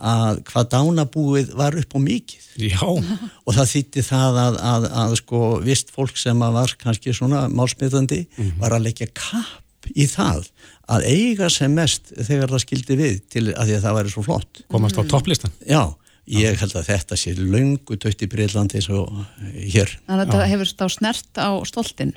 að 0.00 0.38
hvað 0.48 0.68
dánabúið 0.72 1.50
var 1.58 1.74
upp 1.76 1.96
á 1.96 1.98
mikið. 2.00 2.44
Já. 2.70 2.84
og 3.46 3.56
það 3.56 3.72
þýtti 3.74 4.04
það 4.06 4.38
að, 4.44 4.60
að, 4.70 4.86
að 5.02 5.16
sko 5.20 5.40
vist 5.66 5.90
fólk 5.92 6.16
sem 6.16 6.40
var 6.40 6.76
kannski 6.80 7.12
svona 7.16 7.48
málsmiðandi 7.52 8.22
mm 8.24 8.38
-hmm. 8.38 8.60
var 8.62 8.76
að 8.78 8.86
leggja 8.86 9.10
kapp 9.12 9.90
í 9.90 10.06
það 10.08 10.46
að 10.90 11.06
eiga 11.08 11.50
sem 11.52 11.72
mest 11.74 12.12
þegar 12.14 12.54
það 12.54 12.64
skildi 12.64 12.96
við 12.96 13.20
til 13.32 13.44
að 13.52 13.66
því 13.66 13.76
að 13.76 13.84
það 13.84 13.98
væri 13.98 14.14
svo 14.14 14.24
flott. 14.24 14.62
Komast 14.70 14.98
á 14.98 15.02
topplistan. 15.04 15.52
Já 15.66 15.82
Ég 16.30 16.60
held 16.60 16.74
að 16.78 16.88
þetta 16.92 17.16
sé 17.18 17.32
lungu 17.34 17.96
tött 17.98 18.22
í 18.22 18.28
Breitlandi 18.30 18.82
og 18.94 19.08
hér. 19.40 19.90
Þannig 20.06 20.20
að 20.20 20.28
þetta 20.28 20.50
hefur 20.52 20.70
stáð 20.70 20.92
snert 20.94 21.40
á 21.42 21.50
stoltin? 21.66 22.12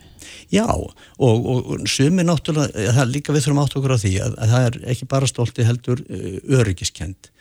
Já, 0.53 0.67
og, 0.69 0.93
og, 1.17 1.71
sumi 1.89 2.25
náttúrulega, 2.27 2.91
það 2.93 3.01
er 3.03 3.09
líka 3.09 3.33
við 3.33 3.47
þurfum 3.47 3.63
átt 3.63 3.77
okkur 3.79 3.95
á 3.97 4.03
því 4.03 4.13
að, 4.25 4.37
að 4.37 4.53
það 4.53 4.67
er 4.67 4.77
ekki 4.93 5.09
bara 5.15 5.29
stolti 5.31 5.65
heldur 5.65 6.03
uh, 6.05 6.37
öryggiskend. 6.59 7.31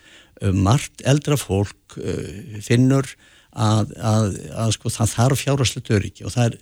Uh, 0.41 0.49
Mart 0.65 1.05
eldra 1.05 1.37
fólk 1.37 1.97
uh, 2.01 2.57
finnur 2.65 3.11
að, 3.53 3.93
að, 4.01 4.29
að 4.65 4.75
sko, 4.79 4.93
það 4.97 5.13
þarf 5.13 5.43
fjárhastlegt 5.45 5.93
öryggi 5.93 6.25
og 6.25 6.33
það 6.33 6.49
er 6.49 6.61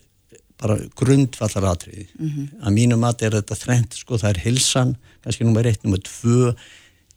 bara 0.61 0.77
grundvallar 0.97 1.71
atriði. 1.71 2.05
Mm 2.19 2.29
-hmm. 2.29 2.49
Að 2.61 2.75
mínu 2.75 2.99
mat 3.01 3.23
er 3.25 3.39
þetta 3.39 3.57
þrent, 3.57 3.97
sko, 3.97 4.19
það 4.21 4.29
er 4.29 4.43
hilsan, 4.43 4.95
kannski 5.23 5.47
nummer 5.47 5.65
eitt, 5.65 5.83
nummer 5.83 6.03
tvö, 6.05 6.51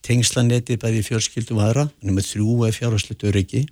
tengslanetti 0.05 0.77
bæði 0.81 1.03
fjárskildum 1.07 1.63
aðra, 1.65 1.89
nummið 2.05 2.31
þrjú 2.33 2.57
er 2.69 2.77
fjárhastlegt 2.77 3.27
öryggi 3.29 3.65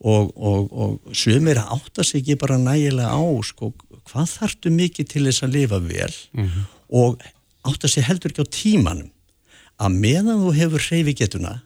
og, 0.00 0.32
og, 0.36 0.72
og 0.72 1.16
sömur 1.16 1.58
átta 1.62 2.04
sig 2.04 2.22
ekki 2.22 2.38
bara 2.40 2.58
nægilega 2.60 3.10
á 3.16 3.24
sko, 3.46 3.72
hvað 4.06 4.32
þartu 4.36 4.72
mikið 4.74 5.12
til 5.12 5.24
þess 5.28 5.46
að 5.46 5.56
lifa 5.56 5.80
vel 5.82 6.12
-hmm. 6.12 6.66
og 6.88 7.22
átta 7.66 7.88
sig 7.88 8.04
heldur 8.04 8.30
ekki 8.30 8.44
á 8.44 8.54
tímanum 8.60 9.10
að 9.76 9.96
meðan 10.02 10.42
þú 10.44 10.52
hefur 10.56 10.84
hreyfi 10.88 11.14
getuna 11.14 11.60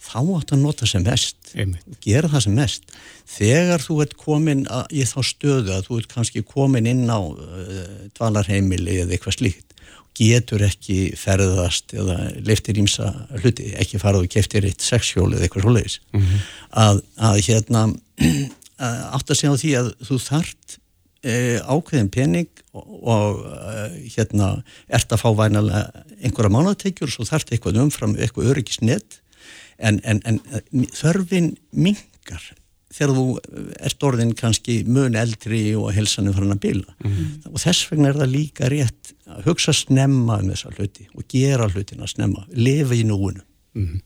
þá 0.00 0.20
átt 0.38 0.52
að 0.54 0.62
nota 0.62 0.86
sem 0.88 1.02
mest 1.04 1.52
Einmitt. 1.54 1.98
gera 2.00 2.28
það 2.28 2.44
sem 2.46 2.54
mest 2.56 2.94
þegar 3.28 3.84
þú 3.84 3.96
ert 4.04 4.14
komin 4.16 4.62
að, 4.72 4.84
í 4.96 5.04
þá 5.04 5.20
stöðu 5.28 5.74
að 5.74 5.88
þú 5.88 5.98
ert 6.00 6.12
kannski 6.14 6.42
komin 6.46 6.88
inn 6.88 7.04
á 7.12 7.20
uh, 7.20 8.08
dvalarheimili 8.16 9.02
eða 9.02 9.16
eitthvað 9.16 9.36
slíkt 9.36 9.69
getur 10.20 10.64
ekki 10.66 10.98
ferðast 11.18 11.94
eða 11.96 12.18
liftir 12.44 12.78
ímsa 12.80 13.08
hluti, 13.40 13.70
ekki 13.80 14.00
farað 14.02 14.26
og 14.26 14.34
keftir 14.34 14.66
eitt 14.68 14.84
sexhjól 14.84 15.30
eða 15.32 15.46
eitthvað 15.46 15.66
svoleiðis. 15.66 15.96
Mm 16.12 16.20
-hmm. 16.26 16.44
að, 16.84 17.02
að 17.30 17.40
hérna 17.48 17.86
átt 19.16 19.30
að 19.32 19.38
segja 19.38 19.54
á 19.56 19.62
því 19.62 19.72
að 19.80 19.90
þú 20.08 20.20
þart 20.26 20.78
e, 21.22 21.34
ákveðin 21.64 22.12
pening 22.12 22.62
og, 22.72 22.86
og 23.00 23.42
e, 23.48 23.88
hérna 24.16 24.50
ert 24.88 25.12
að 25.12 25.22
fá 25.24 25.30
vænalega 25.36 26.04
einhverja 26.20 26.54
mánategjur 26.54 27.08
og 27.08 27.16
svo 27.16 27.28
þart 27.28 27.52
eitthvað 27.52 27.80
umfram 27.84 28.16
eitthvað 28.16 28.52
öryggisnett 28.54 29.20
en, 29.78 30.00
en, 30.04 30.20
en 30.24 30.40
þörfin 30.96 31.54
mingar 31.72 32.44
þegar 32.90 33.14
þú 33.16 33.24
ert 33.86 34.06
orðin 34.08 34.34
kannski 34.38 34.80
mun 34.86 35.18
eldri 35.18 35.62
og 35.78 35.92
helsanum 35.94 36.34
farin 36.34 36.56
að 36.56 36.62
bila 36.64 36.94
mm 36.98 37.10
-hmm. 37.10 37.52
og 37.52 37.60
þess 37.62 37.90
vegna 37.90 38.08
er 38.08 38.20
það 38.20 38.34
líka 38.34 38.68
rétt 38.68 39.14
að 39.26 39.44
hugsa 39.46 39.72
snemma 39.72 40.40
um 40.42 40.50
þessa 40.50 40.74
hluti 40.76 41.06
og 41.14 41.24
gera 41.28 41.68
hlutina 41.68 42.06
snemma, 42.06 42.46
lifa 42.50 42.94
í 42.94 43.04
núinu 43.04 43.42
mm 43.74 43.86
-hmm. 43.86 44.00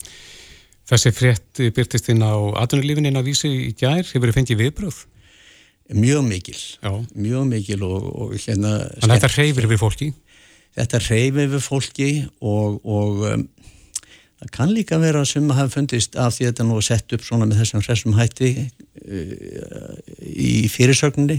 Þessi 0.84 1.10
frétt 1.16 1.72
byrtist 1.72 2.10
inn 2.12 2.20
á 2.20 2.36
aðunulífin 2.60 3.06
inn 3.06 3.16
á 3.16 3.24
vísi 3.24 3.48
í 3.48 3.72
gær, 3.72 4.04
hefur 4.04 4.28
þið 4.28 4.36
fengið 4.36 4.58
viðbröð? 4.58 4.98
Mjög 5.96 6.22
mikil 6.28 6.60
Já. 6.82 7.06
mjög 7.14 7.46
mikil 7.46 7.82
og, 7.82 8.04
og 8.20 8.32
hérna 8.36 8.88
Þannig 9.00 9.16
að 9.16 9.20
þetta 9.20 9.36
reyfir 9.36 9.66
við 9.66 9.80
fólki? 9.80 10.12
Þetta 10.74 10.98
reyfir 10.98 11.48
við 11.48 11.62
fólki 11.64 12.10
og, 12.40 12.80
og 12.84 13.24
um, 13.32 13.48
Það 14.42 14.50
kann 14.52 14.72
líka 14.74 14.98
vera 15.00 15.22
sem 15.28 15.46
hafa 15.54 15.72
fundist 15.72 16.16
af 16.20 16.34
því 16.34 16.46
að 16.46 16.50
þetta 16.50 16.66
nú 16.68 16.78
er 16.78 16.86
sett 16.88 17.14
upp 17.16 17.22
svona 17.24 17.46
með 17.48 17.60
þessum 17.62 17.84
hressum 17.84 18.16
hætti 18.18 18.50
uh, 18.64 19.94
í 20.20 20.66
fyrirsögninni 20.72 21.38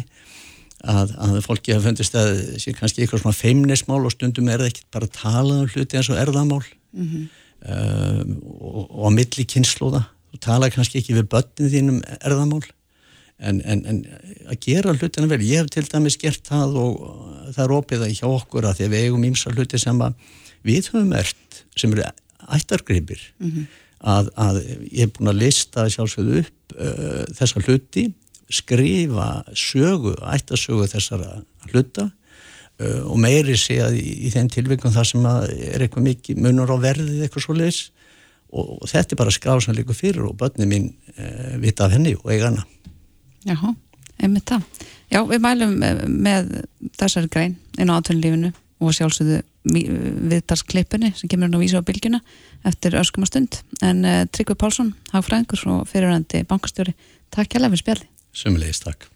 að, 0.85 1.11
að 1.19 1.41
fólki 1.45 1.75
hafa 1.75 1.89
fundist 1.89 2.15
að 2.17 2.31
það 2.31 2.63
sé 2.63 2.75
kannski 2.77 3.03
eitthvað 3.03 3.23
svona 3.23 3.37
feimnismál 3.37 4.01
og 4.01 4.15
stundum 4.15 4.49
er 4.49 4.63
það 4.63 4.71
ekki 4.71 4.87
bara 4.95 5.09
að 5.09 5.19
tala 5.19 5.59
um 5.59 5.69
hluti 5.73 5.99
eins 5.99 6.11
og 6.13 6.21
erðamál 6.21 6.63
mm 6.63 7.05
-hmm. 7.11 7.27
uh, 7.69 8.23
og, 8.59 8.81
og 8.89 9.05
á 9.05 9.09
milli 9.19 9.45
kynnslóða. 9.53 10.05
Þú 10.31 10.41
tala 10.47 10.71
kannski 10.71 10.99
ekki 10.99 11.19
við 11.19 11.29
börnin 11.35 11.73
þínum 11.75 12.01
erðamál 12.21 12.63
en, 13.37 13.61
en, 13.65 13.85
en 13.85 14.03
að 14.47 14.59
gera 14.63 14.95
hlutina 14.95 15.27
vel. 15.27 15.41
Ég 15.43 15.63
hef 15.63 15.71
til 15.73 15.87
dæmis 15.91 16.17
gert 16.17 16.47
það 16.47 16.77
og 16.79 16.99
það 17.53 17.63
er 17.65 17.77
opið 17.77 18.05
að 18.05 18.15
hjá 18.15 18.27
okkur 18.29 18.65
að 18.65 18.77
því 18.77 18.85
að 18.85 18.93
við 18.93 19.03
eigum 19.03 19.27
ímsa 19.27 19.51
hluti 19.51 19.79
sem 19.79 20.05
við 20.65 20.89
höfum 20.93 21.13
ert 21.13 21.65
sem 21.77 21.91
eru 21.91 22.07
ættargripir 22.53 23.21
mm 23.39 23.51
-hmm. 23.51 23.65
að, 23.99 24.29
að 24.35 24.61
ég 24.91 24.99
hef 25.05 25.15
búin 25.17 25.31
að 25.33 25.41
lista 25.41 25.89
sjálfsögðu 25.89 26.43
upp 26.43 26.77
uh, 26.77 27.23
þessa 27.33 27.63
hluti 27.65 28.05
skrifa 28.49 29.43
sögu, 29.57 30.13
ættarsögu 30.21 30.87
þessara 30.89 31.41
hluta 31.71 32.09
uh, 32.79 33.01
og 33.09 33.17
meiri 33.21 33.57
sé 33.57 33.79
að 33.83 33.97
í, 33.99 34.27
í 34.27 34.33
þeim 34.33 34.49
tilvíkum 34.53 34.93
það 34.93 35.09
sem 35.11 35.25
er 35.25 35.85
eitthvað 35.85 36.09
mikið 36.09 36.41
munur 36.45 36.75
á 36.75 36.77
verðið 36.77 37.25
eitthvað 37.25 37.47
svo 37.47 37.57
leiðis 37.57 37.81
og, 38.53 38.77
og 38.81 38.89
þetta 38.91 39.15
er 39.15 39.21
bara 39.23 39.33
skráð 39.33 39.63
sem 39.65 39.77
líka 39.77 39.97
fyrir 39.97 40.27
og 40.29 40.37
börnum 40.39 40.69
mín 40.69 40.91
uh, 41.17 41.55
vita 41.61 41.87
af 41.87 41.95
henni 41.95 42.15
og 42.19 42.29
eigana 42.31 42.65
Jáhá, 43.45 43.73
einmitt 44.21 44.49
það 44.49 44.63
Já, 45.11 45.21
við 45.29 45.41
mælum 45.41 45.75
uh, 45.85 46.05
með 46.09 46.53
þessari 46.99 47.31
grein 47.33 47.57
inn 47.79 47.91
á 47.93 47.97
átunlífinu 47.97 48.53
og 48.81 48.95
sjálfsögðu 48.95 49.41
viðtalsklipunni 49.65 51.13
sem 51.17 51.31
kemur 51.31 51.49
nú 51.49 51.61
vísa 51.63 51.81
á 51.81 51.87
bylgjuna 51.87 52.21
eftir 52.65 52.97
öskuma 52.99 53.29
stund. 53.29 53.61
En 53.81 54.05
uh, 54.05 54.23
Tryggvi 54.29 54.57
Pálsson, 54.59 54.93
hagfræðingur 55.13 55.65
og 55.73 55.89
fyrirvændi 55.89 56.45
bankastjóri, 56.49 56.95
takk 57.33 57.51
hjá 57.51 57.63
lefum 57.63 57.81
spjalli. 57.81 58.07
Sumulegis, 58.35 58.83
takk. 58.85 59.09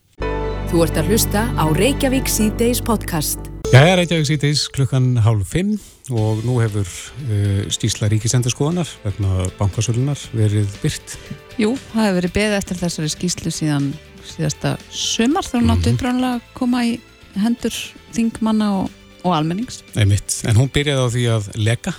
Þú 0.70 0.84
ert 0.86 1.00
að 1.02 1.08
hlusta 1.10 1.48
á 1.58 1.66
Reykjavík 1.74 2.30
C-Days 2.30 2.84
podcast. 2.86 3.40
Já, 3.70 3.80
ég 3.82 3.92
er 3.94 3.98
Reykjavík 4.02 4.28
C-Days 4.30 4.68
klukkan 4.74 5.16
hálf 5.26 5.50
fimm 5.54 5.76
og 6.10 6.44
nú 6.46 6.60
hefur 6.62 6.86
uh, 6.86 7.64
stísla 7.74 8.10
ríkisendurskoðanar 8.10 8.90
vegna 9.04 9.48
bankasölunar 9.60 10.22
verið 10.34 10.70
byrt 10.82 11.18
Jú, 11.62 11.76
það 11.92 12.08
hefur 12.08 12.18
verið 12.20 12.36
beð 12.38 12.56
eftir 12.58 12.80
þessari 12.82 13.12
skíslu 13.14 13.54
síðan 13.54 13.92
síðasta 14.26 14.76
sömar 14.90 15.46
þá 15.46 15.56
mm 15.56 15.62
-hmm. 15.62 15.70
náttu 15.70 15.94
uppræðanlega 15.94 16.40
að 16.40 16.54
koma 16.58 16.86
í 16.86 16.96
hendur 17.38 17.76
þingmanna 18.16 18.70
og 18.80 18.99
og 19.30 19.38
almennings. 19.38 19.84
Einmitt. 19.96 20.42
En 20.50 20.60
hún 20.60 20.72
byrjaði 20.74 21.06
á 21.06 21.08
því 21.14 21.26
að 21.36 21.50
leka 21.60 21.94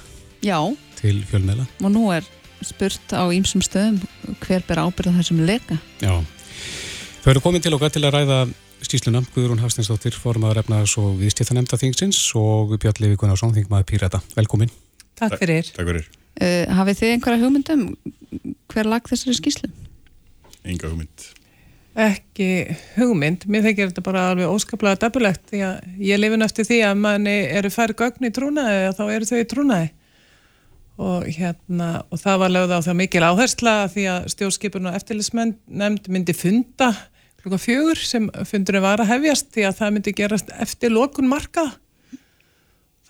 Já. 0.45 0.59
til 1.01 1.21
fjölmiðla. 1.31 1.67
Og 1.81 1.95
nú 1.95 2.09
er 2.15 2.27
spurt 2.67 3.15
á 3.17 3.25
ýmsum 3.33 3.63
stöðum 3.65 4.01
hver 4.43 4.65
ber 4.69 4.83
ábyrða 4.85 5.17
þessum 5.21 5.45
leka. 5.49 5.79
Já. 6.03 6.19
Þau 7.23 7.31
eru 7.35 7.45
komin 7.45 7.65
til 7.65 7.75
okkar 7.77 7.93
til 7.95 8.05
að 8.05 8.17
ræða 8.19 8.41
skýsluna. 8.85 9.23
Guðrún 9.35 9.61
Hafstinsdóttir, 9.63 10.17
formadur 10.17 10.63
efnaðs 10.63 10.97
og 11.01 11.19
viðstéttanemnda 11.21 11.79
þingsins 11.81 12.21
og 12.39 12.77
Björn 12.81 13.03
Levi 13.05 13.19
Gunnarsson, 13.21 13.53
þingmaður 13.57 13.89
Pírata. 13.91 14.23
Velkomin. 14.37 14.73
Takk 15.21 15.37
fyrir. 15.41 15.69
Takk 15.77 15.91
fyrir. 15.93 16.09
Uh, 16.41 16.65
hafið 16.79 17.03
þið 17.03 17.15
einhverja 17.17 17.43
hugmyndum 17.43 17.85
hver 18.73 18.89
lag 18.89 19.09
þessari 19.11 19.37
skýslu? 19.37 19.69
Enga 20.65 20.89
hugmynd 20.89 21.29
ekki 22.01 22.49
hugmynd, 22.97 23.47
mér 23.51 23.65
þykir 23.69 23.91
þetta 23.91 24.05
bara 24.05 24.27
alveg 24.31 24.51
óskaplega 24.51 24.99
dapulegt 25.05 25.43
því 25.51 25.63
að 25.67 26.05
ég 26.07 26.21
lifin 26.21 26.47
eftir 26.47 26.67
því 26.69 26.79
að 26.89 27.01
manni 27.03 27.37
eru 27.59 27.71
færð 27.73 27.99
gögn 28.01 28.29
í 28.29 28.33
trúnaði 28.35 28.87
og 28.89 28.97
þá 28.99 29.03
eru 29.07 29.29
þau 29.29 29.39
í 29.39 29.49
trúnaði. 29.51 29.91
Og 31.01 31.29
hérna 31.33 31.91
og 32.13 32.21
það 32.21 32.41
var 32.43 32.55
lögð 32.55 32.75
á 32.77 32.81
það 32.87 32.99
mikil 33.01 33.23
áhersla 33.25 33.75
því 33.93 34.07
að 34.15 34.31
stjórnskipun 34.35 34.91
og 34.91 34.97
eftirlismenn 34.99 35.55
nefnd 35.67 36.11
myndi 36.13 36.37
funda 36.37 36.91
klukka 37.41 37.61
fjögur 37.61 38.01
sem 38.05 38.27
fundurinn 38.45 38.85
var 38.85 39.01
að 39.01 39.15
hefjast 39.15 39.49
því 39.55 39.69
að 39.69 39.79
það 39.79 39.95
myndi 39.97 40.17
gerast 40.19 40.51
eftir 40.61 40.93
lokun 40.93 41.31
marka. 41.31 41.71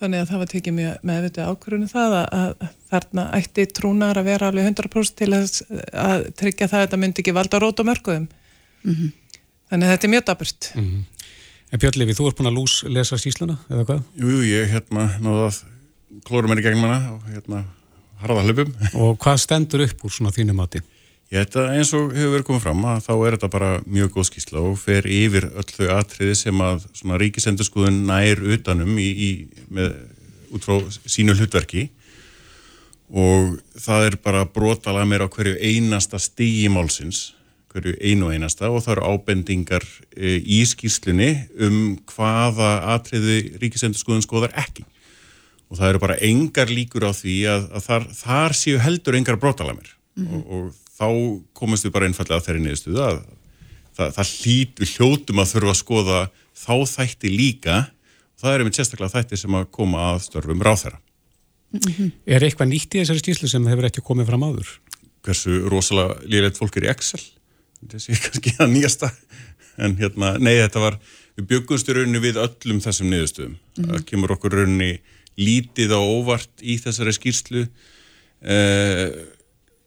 Þannig 0.01 0.23
að 0.23 0.29
það 0.31 0.41
var 0.41 0.51
tekið 0.51 0.77
mjög 0.77 1.01
meðvitið 1.05 1.49
ákvörðinu 1.51 1.89
það 1.91 2.13
að, 2.17 2.29
að 2.41 2.77
þarna 2.89 3.25
ætti 3.37 3.65
trúnar 3.75 4.17
að 4.17 4.29
vera 4.31 4.47
alveg 4.49 4.69
100% 4.71 5.17
til 5.19 5.33
að, 5.37 5.51
að 5.91 6.23
tryggja 6.39 6.69
það 6.71 6.79
að 6.79 6.85
þetta 6.87 7.01
myndi 7.03 7.21
ekki 7.21 7.35
valda 7.37 7.59
rót 7.61 7.83
og 7.83 7.89
mörguðum 7.91 8.29
Mm 8.83 8.93
-hmm. 8.95 9.11
Þannig 9.71 9.87
að 9.87 9.91
þetta 9.91 10.07
er 10.07 10.13
mjög 10.13 10.25
daburt. 10.25 10.71
Mm 10.75 10.83
-hmm. 10.83 11.03
En 11.71 11.79
Björn 11.79 11.99
Levi, 11.99 12.13
þú 12.13 12.27
ert 12.27 12.37
búin 12.37 12.51
að 12.51 12.57
lús 12.57 12.83
lesa 12.83 13.17
skýsluna, 13.17 13.57
eða 13.69 13.85
hvað? 13.85 14.01
Jú, 14.19 14.27
jú, 14.27 14.41
ég 14.43 14.71
hérna 14.71 15.19
náðu 15.19 15.45
að 15.47 15.63
klóra 16.27 16.47
mér 16.47 16.59
í 16.59 16.63
gegnum 16.65 16.83
hana 16.83 17.13
og 17.13 17.21
hérna 17.31 17.63
harða 18.19 18.43
hlupum. 18.43 18.73
Og 19.01 19.17
hvað 19.17 19.37
stendur 19.37 19.85
upp 19.85 20.03
úr 20.03 20.11
svona 20.11 20.33
þínu 20.35 20.53
mati? 20.53 20.81
Ég 21.31 21.45
þetta 21.45 21.69
eins 21.77 21.93
og 21.95 22.11
hefur 22.11 22.33
verið 22.33 22.47
komið 22.49 22.63
fram 22.65 22.81
að 22.91 23.05
þá 23.05 23.11
er 23.15 23.35
þetta 23.37 23.49
bara 23.53 23.69
mjög 23.87 24.09
góð 24.11 24.25
skýsla 24.27 24.63
og 24.67 24.73
fer 24.81 25.05
yfir 25.07 25.47
öll 25.47 25.69
þau 25.77 25.93
atriði 25.95 26.33
sem 26.35 26.63
að 26.65 26.81
svona 26.91 27.19
ríkisendurskúðun 27.21 28.01
nær 28.09 28.41
utanum 28.51 28.97
í, 28.99 29.07
í, 29.07 29.29
með, 29.71 29.93
út 30.51 30.67
frá 30.67 30.81
sínu 31.07 31.37
hlutverki 31.39 31.85
og 33.15 33.61
það 33.79 34.09
er 34.09 34.17
bara 34.27 34.43
brotalega 34.43 35.07
meira 35.07 35.27
á 35.27 35.31
hverju 35.31 35.55
einasta 35.55 36.19
stígi 36.19 36.67
málsins 36.71 37.29
hverju 37.71 37.95
einu 38.01 38.27
og 38.27 38.35
einasta 38.35 38.69
og 38.69 38.83
það 38.83 38.97
eru 38.97 39.09
ábendingar 39.13 39.85
e, 40.15 40.37
í 40.39 40.61
skýrslunni 40.67 41.31
um 41.67 41.77
hvaða 42.11 42.71
atriði 42.95 43.57
ríkisendurskoðun 43.61 44.25
skoðar 44.25 44.55
ekki 44.59 44.85
og 45.71 45.79
það 45.79 45.89
eru 45.89 46.03
bara 46.03 46.19
engar 46.27 46.71
líkur 46.71 47.07
á 47.07 47.11
því 47.15 47.37
að, 47.47 47.67
að 47.71 47.85
þar, 47.87 48.07
þar 48.19 48.57
séu 48.59 48.81
heldur 48.83 49.17
engar 49.19 49.39
brótalamir 49.39 49.93
mm 50.19 50.25
-hmm. 50.27 50.35
og, 50.35 50.51
og 50.51 50.91
þá 50.99 51.07
komast 51.57 51.87
við 51.87 51.95
bara 51.95 52.09
einfallega 52.09 52.41
að 52.41 52.47
þeirri 52.49 52.65
niðurstuðu 52.65 53.05
að 53.05 53.21
það, 53.97 54.13
það 54.17 54.33
hlít, 54.35 54.75
við 54.81 54.93
hljótum 54.95 55.41
að 55.41 55.51
þurfa 55.53 55.73
að 55.73 55.79
skoða 55.79 56.19
þá 56.61 56.75
þætti 56.95 57.33
líka 57.33 57.77
og 57.81 58.43
það 58.43 58.55
eru 58.55 58.67
með 58.67 58.77
sérstaklega 58.79 59.15
þætti 59.15 59.41
sem 59.41 59.57
að 59.57 59.67
koma 59.77 60.05
að 60.11 60.23
störfum 60.27 60.63
ráþæra. 60.65 61.01
Mm 61.71 61.91
-hmm. 61.97 62.11
Er 62.27 62.43
eitthvað 62.43 62.71
nýtt 62.71 62.95
í 62.95 63.01
þessari 63.01 63.23
skýrslu 63.23 63.47
sem 63.47 63.67
hefur 63.67 63.87
ekki 63.87 64.03
komið 64.03 64.27
fram 64.27 64.43
áður? 64.43 64.71
Hversu 65.23 65.69
rosalega 65.69 66.17
liðlegt 66.25 66.57
fólk 66.57 66.77
er 66.77 66.89
í 66.89 66.91
Excel? 66.91 67.21
Þessi 67.89 68.13
er 68.15 68.21
kannski 68.25 68.55
að 68.59 68.71
nýjasta. 68.75 69.11
En 69.81 69.95
hérna, 69.97 70.35
nei 70.37 70.55
þetta 70.59 70.83
var 70.83 70.97
við 71.39 71.47
byggumst 71.53 71.89
í 71.89 71.95
rauninni 71.97 72.21
við 72.21 72.39
öllum 72.43 72.81
þessum 72.83 73.09
niðurstöðum. 73.09 73.53
Mm 73.55 73.83
-hmm. 73.83 73.91
það 73.91 74.07
kemur 74.09 74.35
okkur 74.35 74.57
rauninni 74.59 74.91
lítið 75.39 75.95
á 75.95 75.99
óvart 76.01 76.61
í 76.61 76.77
þessari 76.77 77.13
skýrslu. 77.15 77.67
Eh, 78.41 79.07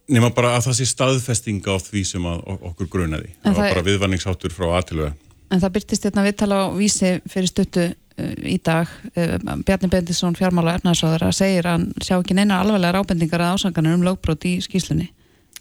nema 0.08 0.30
bara 0.34 0.56
að 0.56 0.68
það 0.68 0.78
sé 0.78 0.86
staðfestinga 0.88 1.74
á 1.74 1.78
því 1.78 2.04
sem 2.04 2.24
okkur 2.24 2.88
grunaði. 2.88 3.34
En 3.44 3.52
það 3.52 3.60
var 3.60 3.74
bara 3.74 3.88
viðvanningsháttur 3.88 4.52
frá 4.52 4.66
aðtilöða 4.78 5.14
En 5.54 5.60
það 5.62 5.74
byrtist 5.76 6.06
hérna 6.06 6.24
viðtala 6.24 6.60
á 6.66 6.74
vísi 6.74 7.10
fyrir 7.30 7.50
stuttu 7.50 7.84
uh, 7.86 8.32
í 8.42 8.56
dag. 8.64 8.90
Uh, 9.14 9.36
Bjarni 9.66 9.90
Bendisson 9.92 10.36
fjármála 10.38 10.78
ernaðsáður 10.78 11.28
að 11.28 11.36
segir 11.38 11.68
að 11.68 11.76
hann 11.76 11.90
sjá 12.02 12.16
ekki 12.16 12.36
neina 12.38 12.62
alveglega 12.62 13.02
ábendingar 13.02 13.44
að 13.44 13.58
ásanganur 13.58 13.98
um 13.98 14.06
lögbrót 14.08 14.46
í 14.50 14.56
skýslunni 14.64 15.10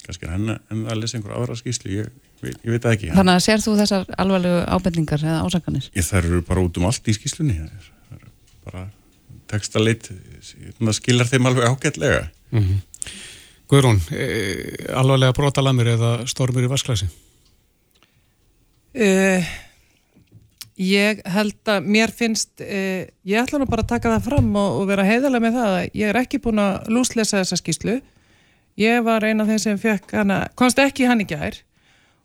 kannski 0.06 0.30
henn 0.30 0.56
en 0.56 0.86
að 0.86 1.02
lesa 1.02 1.18
einhver 1.18 1.36
aðra 1.38 1.58
skýslu 1.60 1.92
ég, 1.94 2.12
ég, 2.44 2.58
ég 2.64 2.76
veit 2.76 2.84
það 2.84 2.96
ekki 2.98 3.12
Þannig 3.14 3.38
að 3.38 3.46
sér 3.48 3.64
þú 3.64 3.76
þessar 3.80 4.08
alvarlegu 4.24 4.62
ábendingar 4.76 5.24
eða 5.24 5.42
ásakanir? 5.48 5.90
Ég 5.96 6.08
þær 6.08 6.30
eru 6.30 6.42
bara 6.48 6.64
út 6.66 6.80
um 6.80 6.88
allt 6.90 7.08
í 7.08 7.16
skýslunni 7.18 7.60
bara 8.64 8.88
textalit 9.52 10.10
skilar 10.98 11.30
þeim 11.30 11.50
alveg 11.50 11.70
ágætlega 11.70 12.26
mm 12.52 12.64
-hmm. 12.64 12.82
Guðrún 13.72 14.00
e, 14.12 14.26
alvarlega 14.94 15.34
brotalamir 15.34 15.94
eða 15.96 16.28
stormur 16.28 16.66
í 16.66 16.70
vasklæsi? 16.70 17.08
Uh, 18.94 19.42
ég 20.78 21.22
held 21.26 21.72
að 21.72 21.88
mér 21.96 22.12
finnst 22.14 22.62
uh, 22.62 23.02
ég 23.26 23.42
ætla 23.42 23.58
nú 23.58 23.66
bara 23.66 23.82
að 23.82 23.94
taka 23.96 24.12
það 24.14 24.28
fram 24.28 24.56
og, 24.56 24.82
og 24.82 24.88
vera 24.92 25.08
heiðalega 25.08 25.46
með 25.48 25.58
það 25.58 25.78
að 25.80 25.88
ég 25.94 26.12
er 26.12 26.20
ekki 26.22 26.42
búin 26.44 26.62
að 26.62 26.92
lúslesa 26.94 27.40
þessa 27.40 27.58
skýslu 27.58 27.96
ég 28.80 29.04
var 29.06 29.26
eina 29.26 29.44
af 29.44 29.52
þeim 29.52 29.62
sem 29.62 29.80
fekk 29.82 30.16
hana 30.18 30.40
komst 30.60 30.80
ekki 30.82 31.08
hann 31.10 31.22
í 31.24 31.28
gær 31.30 31.60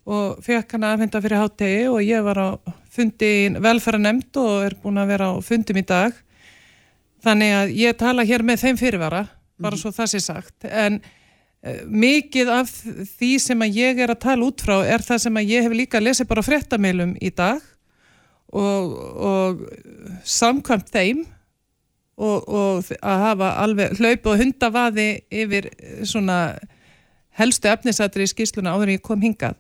og 0.09 0.41
fekk 0.45 0.77
hana 0.77 0.95
aðfenda 0.95 1.21
fyrir 1.25 1.43
háttegi 1.43 1.85
og 1.91 2.01
ég 2.05 2.25
var 2.25 2.41
á 2.41 2.49
fundi 2.93 3.33
velferðanemnd 3.61 4.41
og 4.41 4.65
er 4.69 4.77
búin 4.83 5.01
að 5.01 5.13
vera 5.13 5.31
á 5.33 5.35
fundum 5.45 5.81
í 5.81 5.85
dag 5.87 6.17
þannig 7.25 7.55
að 7.59 7.77
ég 7.77 7.99
tala 8.01 8.27
hér 8.27 8.45
með 8.47 8.65
þeim 8.65 8.81
fyrirvara 8.81 9.25
bara 9.59 9.77
mm. 9.77 9.83
svo 9.83 9.93
það 9.95 10.13
sé 10.15 10.23
sagt 10.25 10.69
en 10.69 11.01
uh, 11.03 11.81
mikið 11.85 12.53
af 12.55 12.73
því 13.19 13.33
sem 13.43 13.65
að 13.67 13.81
ég 13.83 14.05
er 14.05 14.15
að 14.15 14.23
tala 14.25 14.49
út 14.49 14.65
frá 14.65 14.79
er 14.87 15.05
það 15.05 15.25
sem 15.27 15.41
að 15.41 15.53
ég 15.53 15.67
hef 15.67 15.77
líka 15.77 16.03
lesið 16.03 16.31
bara 16.31 16.47
fréttamilum 16.47 17.17
í 17.21 17.33
dag 17.35 17.61
og, 18.49 18.95
og 19.21 19.67
samkvæmt 20.25 20.95
þeim 20.95 21.27
og, 22.19 22.49
og 22.49 22.91
að 22.99 23.23
hafa 23.25 23.53
alveg 23.63 24.01
hlaup 24.01 24.27
og 24.27 24.43
hundavaði 24.43 25.09
yfir 25.31 25.71
svona 26.07 26.59
helstu 27.39 27.71
efnisættir 27.71 28.25
í 28.25 28.31
skýrsluna 28.33 28.75
áður 28.75 28.91
en 28.91 28.99
ég 28.99 29.07
kom 29.07 29.23
hingað 29.23 29.57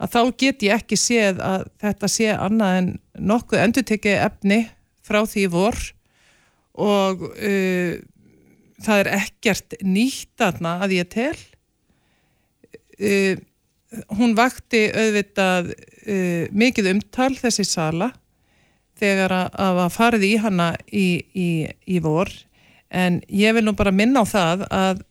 að 0.00 0.14
þá 0.14 0.20
get 0.42 0.64
ég 0.64 0.80
ekki 0.80 0.98
séð 0.98 1.42
að 1.44 1.66
þetta 1.82 2.10
sé 2.10 2.30
annað 2.34 2.78
en 2.78 2.90
nokkuð 3.30 3.62
endutekki 3.66 4.14
efni 4.16 4.62
frá 5.04 5.20
því 5.28 5.44
vor 5.52 5.78
og 6.80 7.26
uh, 7.28 7.94
það 8.80 9.02
er 9.02 9.12
ekkert 9.18 9.76
nýtt 9.84 10.40
aðna 10.40 10.78
að 10.86 10.96
ég 10.96 11.10
tel. 11.12 11.36
Uh, 13.00 13.36
hún 14.16 14.36
vakti 14.38 14.86
auðvitað 14.88 15.72
uh, 15.74 16.46
mikið 16.52 16.92
umtal 16.94 17.32
þessi 17.36 17.66
sala 17.68 18.12
þegar 19.00 19.36
að 19.40 19.82
að 19.86 19.92
farið 19.96 20.26
í 20.28 20.34
hana 20.44 20.72
í, 20.86 21.08
í, 21.34 21.50
í 21.88 22.00
vor 22.04 22.30
en 22.90 23.20
ég 23.28 23.56
vil 23.56 23.64
nú 23.64 23.74
bara 23.78 23.94
minna 23.94 24.22
á 24.22 24.26
það 24.28 24.66
að 24.70 25.06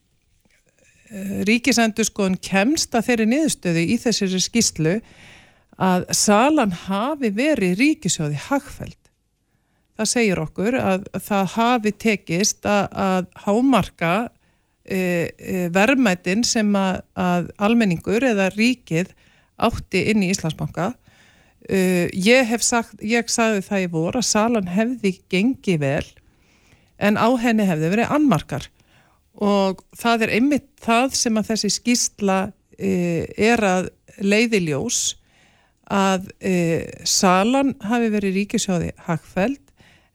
Eh, 1.10 1.42
ríkisendurskóðun 1.42 2.38
kemst 2.38 2.94
að 2.94 3.08
þeirri 3.08 3.24
niðurstöðu 3.32 3.82
í 3.82 3.96
þessari 3.98 4.40
skýslu 4.44 4.92
að 5.80 6.04
salan 6.14 6.70
hafi 6.86 7.32
verið 7.34 7.80
ríkisjóði 7.80 8.38
hagfæld. 8.46 8.98
Það 9.98 10.10
segir 10.12 10.40
okkur 10.44 10.76
að 10.78 11.08
það 11.24 11.48
hafi 11.56 11.92
tekist 12.04 12.68
að, 12.68 12.86
að 12.94 13.26
hámarka 13.42 14.12
e, 14.86 15.00
e, 15.34 15.66
verðmætin 15.74 16.46
sem 16.46 16.70
að, 16.78 17.02
að 17.18 17.50
almenningur 17.58 18.28
eða 18.30 18.46
ríkið 18.54 19.10
átti 19.58 20.04
inn 20.12 20.22
í 20.22 20.30
Íslandsbanka. 20.30 20.92
E, 21.68 22.08
ég 22.16 22.48
hef 22.48 22.64
sagt, 22.64 23.00
ég 23.04 23.28
sagði 23.28 23.62
það 23.66 23.84
í 23.84 23.90
vor 23.92 24.18
að 24.18 24.28
salan 24.30 24.70
hefði 24.70 25.14
gengið 25.32 25.80
vel 25.82 26.06
en 27.00 27.16
á 27.20 27.28
henni 27.40 27.66
hefði 27.68 27.92
verið 27.94 28.12
annmarkar. 28.16 28.68
Og 29.40 29.80
það 29.96 30.26
er 30.26 30.34
einmitt 30.36 30.68
það 30.84 31.16
sem 31.16 31.40
að 31.40 31.52
þessi 31.52 31.72
skýrsla 31.76 32.38
e, 32.76 32.92
er 33.36 33.64
að 33.64 33.90
leiðiljós 34.20 35.16
að 35.90 36.30
e, 36.38 36.54
salan 37.08 37.74
hafi 37.82 38.12
verið 38.12 38.36
ríkisjóði 38.38 38.92
hagfæld 39.08 39.60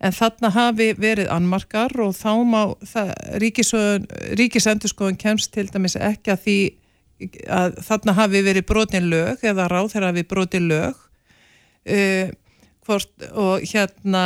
en 0.06 0.16
þarna 0.16 0.52
hafi 0.54 0.90
verið 1.00 1.30
annmarkar 1.32 1.94
og 2.04 2.16
þá 2.18 2.32
má 2.48 2.62
ríkisendurskóðun 3.42 5.20
kemst 5.20 5.54
til 5.56 5.68
dæmis 5.72 5.96
ekki 6.00 6.34
að 6.34 6.44
því 6.46 6.58
að 7.52 7.80
þarna 7.88 8.16
hafi 8.18 8.44
verið 8.44 8.68
brotin 8.68 9.10
lög 9.12 9.44
eða 9.48 9.70
ráð 9.72 9.94
þegar 9.94 10.10
hafi 10.12 10.26
brotin 10.28 10.68
lög 10.72 11.05
e, 11.86 12.32
hvort, 12.86 13.12
og 13.34 13.66
hérna 13.66 14.26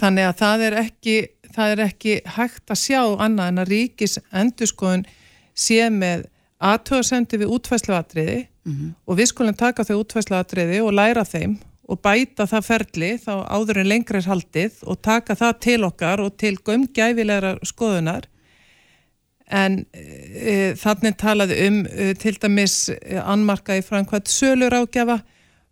þannig 0.00 0.28
að 0.28 0.38
það 0.42 0.66
er 0.68 0.78
ekki 0.82 1.16
það 1.52 1.74
er 1.74 1.82
ekki 1.86 2.14
hægt 2.36 2.72
að 2.72 2.80
sjá 2.80 3.00
annað 3.02 3.50
en 3.52 3.62
að 3.62 3.72
ríkis 3.72 4.18
endurskoðun 4.30 5.04
sé 5.52 5.88
með 5.92 6.26
aðtöðasendi 6.62 7.42
við 7.42 7.52
útfæsluatriði 7.56 8.38
mm 8.38 8.72
-hmm. 8.72 8.94
og 9.06 9.18
við 9.18 9.30
skulum 9.32 9.58
taka 9.58 9.84
þau 9.84 9.98
útfæsluatriði 10.00 10.80
og 10.82 10.94
læra 10.96 11.24
þeim 11.28 11.58
og 11.90 12.00
bæta 12.00 12.46
það 12.46 12.68
ferli 12.68 13.10
þá 13.20 13.32
áður 13.50 13.82
en 13.82 13.88
lengri 13.90 14.20
er 14.20 14.28
haldið 14.30 14.84
og 14.86 15.02
taka 15.02 15.34
það 15.34 15.58
til 15.66 15.80
okkar 15.84 16.22
og 16.22 16.36
til 16.38 16.54
gömgæfilegra 16.56 17.56
skoðunar 17.66 18.28
en 19.52 19.82
e, 19.92 20.72
þannig 20.78 21.18
talaði 21.20 21.58
um 21.66 21.82
e, 21.84 22.14
til 22.14 22.38
dæmis 22.40 22.88
e, 22.88 23.18
anmarka 23.18 23.76
í 23.76 23.82
framkvæmt 23.84 24.30
sölur 24.30 24.72
ágjafa 24.72 25.20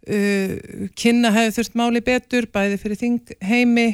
e, 0.07 0.89
kynna 0.97 1.33
hefur 1.35 1.59
þurft 1.59 1.77
máli 1.79 2.05
betur 2.05 2.49
bæði 2.53 2.79
fyrir 2.81 3.01
þing 3.01 3.35
heimi 3.45 3.89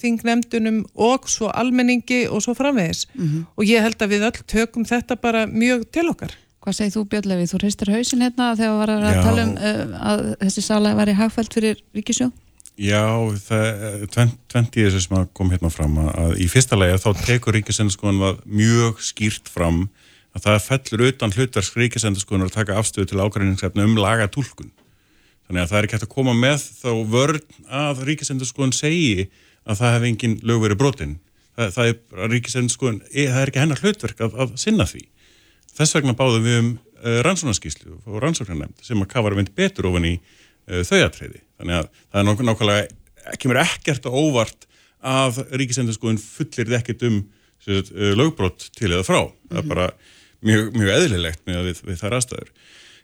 þingnefndunum 0.00 0.80
og 0.94 1.28
svo 1.30 1.50
almenningi 1.52 2.24
og 2.32 2.42
svo 2.42 2.54
framvegis 2.56 3.06
mm 3.12 3.26
-hmm. 3.26 3.44
og 3.56 3.64
ég 3.64 3.82
held 3.82 4.02
að 4.02 4.12
við 4.14 4.26
öll 4.30 4.42
tökum 4.46 4.84
þetta 4.84 5.16
bara 5.16 5.46
mjög 5.46 5.84
til 5.92 6.08
okkar. 6.08 6.32
Hvað 6.60 6.72
segir 6.72 6.92
þú 6.96 7.04
Björnlefi? 7.10 7.46
Þú 7.46 7.58
reistir 7.62 7.92
hausin 7.94 8.22
hérna 8.22 8.56
þegar 8.56 8.72
við 8.72 8.78
varum 8.78 9.04
að 9.04 9.22
tala 9.22 9.42
um 9.44 9.52
uh, 9.54 10.08
að 10.10 10.20
þessi 10.40 10.62
sala 10.62 10.94
væri 10.94 11.12
hagfælt 11.12 11.54
fyrir 11.54 11.76
Ríkisjó? 11.94 12.32
Já, 12.76 13.04
það 13.48 14.08
tventi 14.52 14.84
þessu 14.84 15.00
sem 15.00 15.28
kom 15.32 15.50
hérna 15.50 15.70
fram 15.70 15.96
að 15.98 16.34
í 16.42 16.48
fyrsta 16.48 16.76
lega 16.76 16.98
þá 17.00 17.22
tekur 17.24 17.54
Ríkisendurskoðan 17.54 18.42
mjög 18.44 19.00
skýrt 19.00 19.48
fram 19.48 19.86
að 20.36 20.42
það 20.42 20.66
fellur 20.66 21.06
utan 21.06 21.32
hlutversk 21.32 21.76
Ríkisendurskoðan 21.76 22.48
að 22.48 22.58
taka 22.58 22.76
afstöðu 22.76 23.06
til 23.06 23.22
ágræningsefni 23.22 23.86
um 23.86 23.96
laga 23.96 24.28
tólkun. 24.28 24.72
Þannig 25.46 25.62
að 25.62 25.70
það 25.70 25.78
er 25.78 25.86
ekki 25.86 25.96
hægt 25.96 26.08
að 26.08 26.14
koma 26.16 26.32
með 26.34 26.62
þá 26.82 26.90
vörn 27.12 27.42
að 27.70 28.02
Ríkisendurskoðan 28.08 28.74
segi 28.74 29.28
að 29.66 29.80
það 29.80 29.94
hef 29.96 30.06
engin 30.10 30.36
lög 30.46 30.62
verið 30.64 30.80
brotin 30.80 31.14
það, 31.56 31.70
það 31.76 31.90
er 31.90 32.32
ríkisendurskoðun 32.32 32.98
e, 33.10 33.26
það 33.26 33.40
er 33.40 33.52
ekki 33.52 33.62
hennar 33.62 33.82
hlutverk 33.82 34.24
að, 34.24 34.36
að 34.44 34.56
sinna 34.60 34.86
því 34.88 35.02
þess 35.76 35.96
vegna 35.96 36.16
báðum 36.18 36.46
við 36.46 36.58
um 36.60 36.70
uh, 36.72 37.18
rannsóknarskíslu 37.26 37.98
og 38.04 38.20
rannsóknarnemnd 38.24 38.84
sem 38.86 39.02
að 39.02 39.10
kafara 39.12 39.38
mynd 39.38 39.52
betur 39.56 39.90
ofan 39.90 40.08
í 40.08 40.14
uh, 40.16 40.82
þauðatriði 40.86 41.42
þannig 41.58 41.80
að 41.80 41.90
það 41.96 42.20
er 42.20 42.28
nokkuð 42.30 42.50
nákvæmlega 42.50 43.36
kemur 43.42 43.62
ekkert 43.64 44.10
og 44.10 44.18
óvart 44.20 44.68
að 45.06 45.42
ríkisendurskoðun 45.60 46.22
fullir 46.22 46.76
ekkert 46.78 47.06
um 47.08 47.20
uh, 47.22 48.12
lögbrot 48.16 48.70
til 48.76 48.92
eða 48.92 49.06
frá 49.06 49.20
mm 49.24 49.30
-hmm. 49.32 49.50
það 49.50 49.58
er 49.58 49.66
mhm. 49.66 49.74
bara 49.74 49.90
mjög, 50.46 50.72
mjög 50.76 50.94
eðlilegt 50.96 51.46
með 51.48 51.70
við, 51.70 51.84
við 51.90 52.02
þar 52.02 52.18
aðstæður 52.20 52.52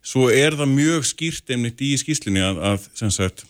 svo 0.02 0.28
er 0.30 0.56
það 0.58 0.74
mjög 0.74 1.08
skýrt 1.08 1.50
einmitt 1.54 1.80
í 1.80 1.94
skíslunni 2.00 2.42
að, 2.42 2.60
að 2.72 2.86
sem 2.98 3.10
sagt 3.14 3.46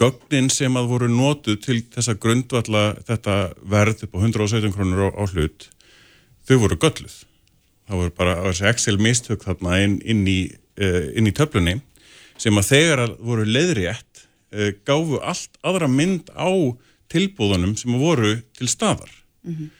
gögnin 0.00 0.50
sem 0.52 0.74
að 0.78 0.88
voru 0.90 1.08
nótuð 1.10 1.58
til 1.62 1.78
þessa 1.92 2.14
grundvalla 2.20 2.84
þetta 3.06 3.36
verð 3.68 4.06
upp 4.06 4.16
á 4.16 4.18
117 4.24 4.74
krónur 4.74 5.08
á, 5.08 5.10
á 5.14 5.24
hlut 5.30 5.68
þau 6.48 6.56
voru 6.64 6.78
gölluð 6.80 7.16
það 7.86 8.00
voru 8.00 8.14
bara 8.16 8.36
þessi 8.48 8.68
Excel 8.70 8.98
mistök 9.02 9.44
þarna 9.46 9.78
inn, 9.84 9.98
inn 10.02 10.24
í, 10.28 10.40
uh, 10.80 11.12
í 11.12 11.34
töflunni 11.36 11.78
sem 12.40 12.56
að 12.58 12.70
þegar 12.72 13.04
að 13.04 13.14
voru 13.22 13.46
leiðrétt 13.46 14.24
uh, 14.24 14.72
gáfu 14.86 15.20
allt 15.20 15.60
aðra 15.62 15.90
mynd 15.90 16.32
á 16.34 16.50
tilbúðunum 17.12 17.76
sem 17.78 17.94
voru 18.00 18.38
til 18.56 18.70
staðar 18.72 19.10
mm 19.44 19.54
-hmm. 19.54 19.70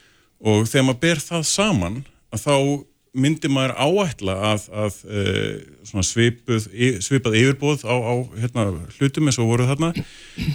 og 0.52 0.68
þegar 0.68 0.88
maður 0.88 1.04
ber 1.06 1.24
það 1.24 1.48
saman 1.48 2.02
að 2.32 2.44
þá 2.46 2.56
myndi 3.12 3.50
maður 3.52 3.74
áætla 3.76 4.36
að, 4.52 4.64
að 4.84 5.00
uh, 5.08 6.00
svipuð, 6.06 6.70
svipað 7.04 7.36
yfirbóð 7.42 7.84
á, 7.84 7.94
á 7.94 8.14
hérna, 8.40 8.66
hlutum 8.96 9.28
eins 9.28 9.40
og 9.42 9.50
voru 9.50 9.68
þarna 9.68 9.92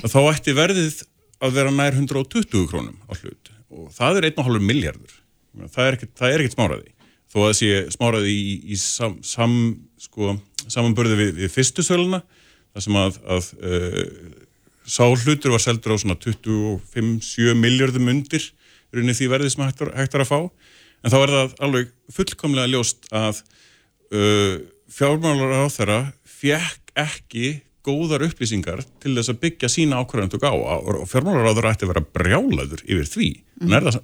að 0.02 0.10
þá 0.16 0.20
ætti 0.32 0.58
verðið 0.58 1.04
að 1.38 1.60
vera 1.60 1.74
nær 1.74 1.94
120 1.94 2.66
krónum 2.72 2.98
á 3.06 3.14
hlut. 3.14 3.52
Og 3.70 3.92
það 3.94 4.22
er 4.22 4.30
1,5 4.32 4.64
miljardur 4.66 5.20
það 5.66 5.84
er 5.86 5.98
ekkert, 5.98 6.24
er 6.28 6.46
smáraði 6.54 6.94
þó 7.28 7.40
að 7.44 7.56
sé 7.60 7.72
smáraði 7.94 8.34
í, 8.34 8.56
í 8.74 8.78
sam, 8.80 9.18
sam, 9.26 9.54
sko, 10.02 10.36
samanbörði 10.66 11.18
við, 11.20 11.32
við 11.42 11.54
fyrstu 11.54 11.86
söluna 11.86 12.22
þar 12.74 12.86
sem 12.86 13.00
að, 13.02 13.20
að 13.36 13.50
uh, 13.58 14.04
sá 14.88 15.04
hlutur 15.08 15.54
var 15.56 15.64
seldur 15.64 15.98
á 15.98 16.02
svona 16.02 16.18
25-7 16.24 17.58
miljardum 17.60 18.10
undir 18.14 18.46
því 18.94 19.30
verðið 19.34 19.54
sem 19.54 19.66
hægt, 19.68 19.84
er 19.84 20.24
að 20.24 20.30
fá 20.30 20.40
en 21.08 21.14
þá 21.14 21.22
er 21.22 21.34
það 21.34 21.56
alveg 21.64 21.94
fullkomlega 22.12 22.72
ljóst 22.74 23.08
að 23.16 23.40
uh, 24.12 24.60
fjármálar 24.92 25.64
á 25.64 25.66
þeirra 25.72 26.02
fjekk 26.28 26.94
ekki 26.98 27.54
góðar 27.88 28.26
upplýsingar 28.28 28.84
til 29.00 29.14
þess 29.16 29.32
að 29.32 29.42
byggja 29.46 29.70
sína 29.72 30.02
ákvarðandu 30.02 30.42
gá 30.44 30.50
og 30.52 31.06
fjármálar 31.08 31.48
á 31.48 31.56
þeirra 31.56 31.74
ætti 31.76 31.88
að 31.88 31.94
vera 31.94 32.06
brjálaður 32.20 32.84
yfir 32.84 33.10
því 33.14 33.30
mm. 33.32 33.68
en 33.70 33.78
er 33.78 33.88
það 33.88 34.00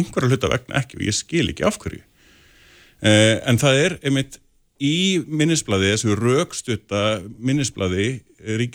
einhverja 0.00 0.32
hluta 0.32 0.52
vegna 0.54 0.80
ekki 0.80 0.98
og 0.98 1.04
ég 1.04 1.18
skil 1.18 1.46
ekki 1.52 1.66
af 1.68 1.78
hverju 1.82 2.00
uh, 2.00 3.36
en 3.44 3.60
það 3.60 3.82
er 3.82 3.98
einmitt 4.00 4.40
í 4.76 5.24
minnisbladi, 5.24 5.88
þessu 5.94 6.16
raukstutta 6.18 7.02
minnisbladi 7.40 8.08
rík, 8.60 8.74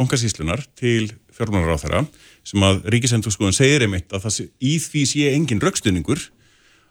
bankasíslunar 0.00 0.62
til 0.80 1.10
fjármálaráð 1.36 1.82
þeirra 1.84 2.04
sem 2.48 2.64
að 2.64 2.84
ríkisendurskóðan 2.94 3.56
segir 3.56 3.84
einmitt 3.84 4.12
að 4.16 4.26
það, 4.26 4.38
í 4.64 4.76
því 4.80 5.02
sé 5.08 5.32
engin 5.34 5.60
raukstunningur 5.60 6.24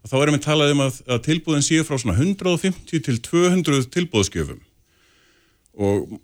þá 0.08 0.16
erum 0.22 0.38
við 0.38 0.46
talað 0.46 0.74
um 0.76 0.86
að, 0.86 1.04
að 1.10 1.22
tilbúðin 1.28 1.66
séu 1.66 1.86
frá 1.88 1.98
svona 2.00 2.18
150 2.18 3.06
til 3.06 3.20
200 3.26 3.90
tilbúðskjöfum 3.96 4.64
og 5.80 6.20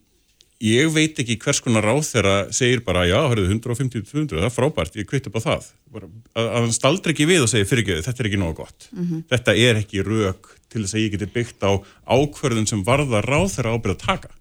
ég 0.64 0.92
veit 0.94 1.18
ekki 1.20 1.38
hvers 1.42 1.60
konar 1.64 1.86
ráð 1.86 2.06
þeirra 2.08 2.36
segir 2.56 2.82
bara 2.86 3.04
já, 3.08 3.18
hörruðu 3.28 3.58
150-200, 3.58 4.38
það 4.38 4.48
er 4.48 4.54
frábært, 4.54 4.96
ég 5.00 5.08
kvitt 5.10 5.28
upp 5.30 5.40
á 5.40 5.46
það. 5.46 5.68
Bara, 5.96 6.10
að, 6.34 6.46
að 6.46 6.56
hann 6.62 6.76
staldri 6.76 7.16
ekki 7.16 7.28
við 7.30 7.44
og 7.46 7.52
segir 7.52 7.70
fyrirgjöðu, 7.70 8.06
þetta 8.08 8.24
er 8.24 8.30
ekki 8.30 8.40
nógu 8.42 8.58
gott. 8.62 8.88
Mm 8.94 9.06
-hmm. 9.06 9.26
þetta 9.34 9.56
er 9.66 9.82
ekki 9.82 10.06
rauk 10.08 10.50
til 10.72 10.84
þess 10.84 10.96
að 10.96 11.04
ég 11.04 11.16
geti 11.16 11.30
byggt 11.36 11.68
á 11.68 11.72
ákverðun 12.08 12.70
sem 12.72 12.84
varða 12.88 13.22
ráð 13.26 13.50
þeirra 13.58 13.76
ábyrð 13.76 13.96
að 13.98 14.06
taka. 14.06 14.32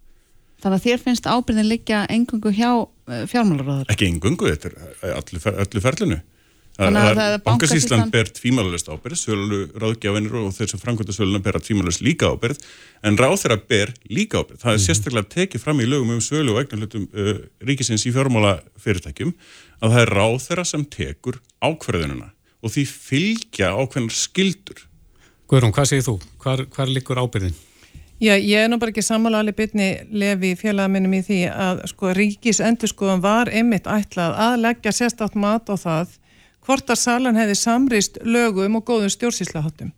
Þannig 0.62 0.78
að 0.78 0.86
þér 0.86 1.02
finnst 1.02 1.26
ábyrðin 1.26 1.68
liggja 1.68 2.04
engungu 2.08 2.50
hjá 2.54 2.70
eh, 3.10 3.26
fjármálaráður? 3.28 3.90
Ekki 3.92 4.08
engungu, 4.08 4.48
þetta 4.54 4.70
er 4.70 5.18
öllu, 5.18 5.42
öllu 5.66 5.82
ferlinu 5.84 6.20
Bankasísland 6.74 8.10
ber 8.10 8.26
tvímálarist 8.34 8.88
ábyrð, 8.90 9.18
sölu 9.20 9.58
ráðgjáfinir 9.78 10.32
og 10.40 10.54
þeir 10.56 10.72
sem 10.72 10.80
framkvæmda 10.82 11.14
söluna 11.14 11.42
ber 11.42 11.58
að 11.60 11.68
tvímálarist 11.68 12.02
líka 12.02 12.32
ábyrð, 12.34 12.58
en 13.06 13.18
ráð 13.20 13.36
þeirra 13.44 13.58
ber 13.70 13.92
líka 14.10 14.42
ábyrð. 14.42 14.58
Það 14.64 14.72
er 14.72 14.80
mm. 14.80 14.84
sérstaklega 14.86 15.30
tekið 15.36 15.62
fram 15.62 15.82
í 15.84 15.86
lögum 15.86 16.10
um 16.16 16.22
sölu 16.24 16.56
og 16.56 16.64
eignarlutum 16.64 17.04
uh, 17.14 17.44
ríkisins 17.62 18.06
í 18.08 18.14
fjármála 18.14 18.56
fyrirtækjum 18.82 19.30
að 19.84 19.94
það 19.94 20.00
er 20.02 20.12
ráð 20.18 20.40
þeirra 20.48 20.64
sem 20.72 20.88
tekur 20.96 21.38
ákverðununa 21.62 22.32
og 22.64 22.74
því 22.74 22.84
fylgja 22.90 23.70
ákveðnar 23.78 24.18
skildur. 24.18 24.82
Guðrún, 25.46 25.76
hvað 25.76 25.92
segir 25.92 26.08
þú? 26.08 26.16
Hvar, 26.42 26.64
hvar 26.74 26.90
likur 26.90 27.22
ábyrðin? 27.22 27.54
Já, 28.22 28.34
ég 28.38 28.64
er 28.64 28.68
nú 28.70 28.78
bara 28.80 28.90
ekki 28.90 29.02
sammála 29.04 29.42
alveg 29.42 29.56
byrni 29.58 29.88
lefi 30.14 30.54
félagaminnum 30.58 31.16
í 31.18 31.22
því 31.26 31.38
að 31.50 31.82
sko 31.90 32.12
ríkis 32.16 32.60
endurskoðan 32.62 33.22
var 33.22 33.50
einmitt 33.52 33.86
ætlað 33.90 34.38
að 34.40 34.60
leggja 34.62 34.94
sérstátt 34.94 35.34
mat 35.38 35.68
á 35.68 35.74
það 35.74 36.14
hvort 36.64 36.90
að 36.90 37.00
salan 37.00 37.38
hefði 37.38 37.58
samrýst 37.60 38.18
lögum 38.24 38.78
og 38.80 38.86
góðum 38.88 39.12
stjórnsýslaháttum 39.12 39.92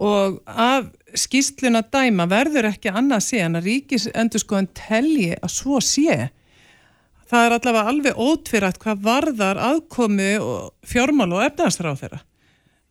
og 0.00 0.40
af 0.46 0.88
skýstluna 1.18 1.82
dæma 1.92 2.24
verður 2.30 2.70
ekki 2.70 2.92
annað 2.92 3.26
sé 3.26 3.42
en 3.44 3.58
að 3.58 3.66
ríkis 3.68 4.06
endur 4.14 4.40
sko 4.40 4.56
en 4.56 4.70
telji 4.76 5.34
að 5.36 5.52
svo 5.52 5.80
sé. 5.84 6.30
Það 7.28 7.46
er 7.46 7.54
allavega 7.56 7.92
alveg 7.92 8.22
ótvirætt 8.24 8.80
hvað 8.80 9.04
varðar 9.04 9.60
aðkomi 9.60 10.32
fjármál 10.88 11.28
og 11.36 11.44
efnaðsráð 11.44 12.00
þeirra 12.00 12.22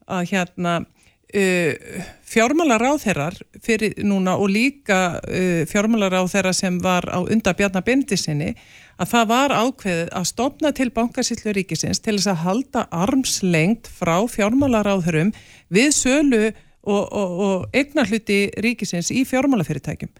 að 0.09 0.29
hérna 0.31 0.75
uh, 0.83 2.05
fjármálaráð 2.29 3.01
þeirrar 3.03 3.39
fyrir 3.65 3.97
núna 4.05 4.37
og 4.37 4.53
líka 4.53 5.01
uh, 5.17 5.65
fjármálaráð 5.69 6.31
þeirra 6.35 6.53
sem 6.55 6.77
var 6.83 7.09
á 7.09 7.19
undabjarnar 7.25 7.85
bindisinni 7.85 8.53
að 8.99 9.11
það 9.13 9.27
var 9.29 9.53
ákveðið 9.55 10.09
að 10.19 10.25
stopna 10.27 10.71
til 10.75 10.89
bankasýtlu 10.95 11.53
ríkisins 11.55 12.01
til 12.03 12.17
þess 12.17 12.31
að 12.33 12.41
halda 12.43 12.85
armslengt 12.91 13.87
frá 13.87 14.17
fjármálaráðurum 14.27 15.31
við 15.71 15.91
sölu 15.95 16.41
og, 16.49 17.03
og, 17.07 17.35
og 17.45 17.77
egna 17.77 18.05
hluti 18.07 18.41
ríkisins 18.59 19.11
í 19.15 19.23
fjármálafyrirtækjum. 19.29 20.11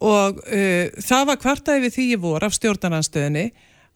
Og 0.00 0.40
uh, 0.40 0.86
það 0.96 1.26
var 1.30 1.40
kvartaði 1.42 1.84
við 1.86 1.96
því 1.96 2.06
í 2.14 2.20
vor 2.22 2.46
af 2.46 2.56
stjórnarnanstöðinni 2.56 3.50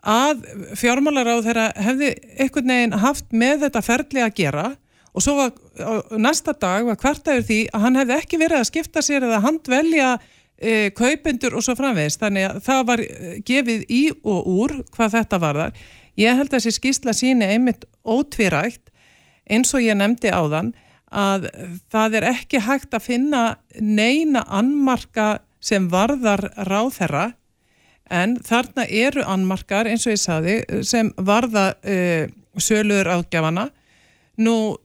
að 0.04 0.44
fjármálaráðura 0.78 1.70
hefði 1.80 2.14
einhvern 2.36 2.72
veginn 2.74 2.98
haft 3.00 3.30
með 3.32 3.66
þetta 3.66 3.84
ferli 3.86 4.24
að 4.24 4.34
gera 4.36 4.66
og 5.14 5.22
svo 5.22 5.36
var 5.38 6.18
næsta 6.18 6.52
dag 6.58 6.84
var 6.86 6.98
kvartaður 7.00 7.46
því 7.48 7.58
að 7.72 7.84
hann 7.86 7.98
hefði 8.00 8.16
ekki 8.18 8.40
verið 8.42 8.60
að 8.60 8.68
skipta 8.68 9.02
sér 9.04 9.26
eða 9.28 9.42
handvelja 9.46 10.10
e, 10.58 10.90
kaupendur 10.96 11.56
og 11.58 11.64
svo 11.66 11.76
framvegist 11.78 12.22
þannig 12.22 12.48
að 12.48 12.62
það 12.68 12.86
var 12.90 13.04
e, 13.04 13.36
gefið 13.46 13.84
í 13.88 14.02
og 14.22 14.48
úr 14.54 14.76
hvað 14.94 15.18
þetta 15.18 15.40
var 15.42 15.60
þar 15.62 15.84
ég 16.20 16.40
held 16.40 16.50
að 16.50 16.56
þessi 16.58 16.74
skýrsla 16.78 17.14
síni 17.16 17.50
einmitt 17.50 17.86
ótvirægt 18.04 18.92
eins 19.50 19.74
og 19.76 19.84
ég 19.84 19.98
nefndi 19.98 20.32
á 20.32 20.42
þann 20.42 20.72
að 21.14 21.48
það 21.92 22.18
er 22.18 22.28
ekki 22.32 22.60
hægt 22.64 22.94
að 22.96 23.06
finna 23.06 23.42
neina 23.78 24.42
annmarka 24.50 25.44
sem 25.64 25.86
varðar 25.92 26.48
ráðherra 26.68 27.30
en 28.12 28.36
þarna 28.44 28.86
eru 28.88 29.24
annmarkar 29.24 29.88
eins 29.88 30.04
og 30.08 30.14
ég 30.16 30.20
saði 30.20 30.56
sem 30.86 31.12
varða 31.16 31.70
uh, 31.80 32.26
söluður 32.60 33.12
ágjafana 33.18 33.68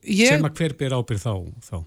ég, 0.05 0.35
sem 0.35 0.45
að 0.45 0.61
hver 0.61 0.75
byr 0.79 0.95
ábyrð 0.99 1.25
þá, 1.25 1.33
þá? 1.65 1.77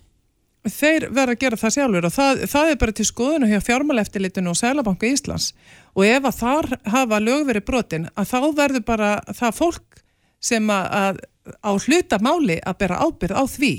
Þeir 0.68 1.08
verða 1.10 1.34
að 1.34 1.40
gera 1.42 1.58
það 1.58 1.74
sjálfur 1.74 2.06
og 2.06 2.14
það, 2.14 2.42
það 2.52 2.70
er 2.70 2.78
bara 2.78 2.94
til 2.94 3.06
skoðunu 3.08 3.48
hjá 3.50 3.60
fjármáleftilitinu 3.66 4.52
og 4.52 4.58
Sælabanka 4.58 5.08
Íslands. 5.10 5.52
Og 5.98 6.06
ef 6.06 6.28
að 6.28 6.38
þar 6.38 6.68
hafa 6.94 7.20
lögveri 7.22 7.62
brotin 7.66 8.08
að 8.14 8.30
þá 8.30 8.38
verður 8.58 8.84
bara 8.86 9.12
það 9.34 9.56
fólk 9.58 10.02
sem 10.42 10.70
að, 10.70 10.86
að 11.02 11.22
á 11.66 11.70
hlutamáli 11.74 12.58
að 12.62 12.78
bera 12.78 13.00
ábyrð 13.02 13.38
á 13.38 13.44
því. 13.50 13.72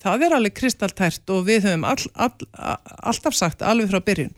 Það 0.00 0.24
er 0.26 0.34
alveg 0.34 0.56
kristaltært 0.56 1.30
og 1.30 1.44
við 1.46 1.68
höfum 1.68 1.84
all, 1.86 2.06
all, 2.14 2.48
alltaf 3.04 3.36
sagt 3.36 3.62
alveg 3.62 3.92
frá 3.92 4.00
byrjun. 4.02 4.34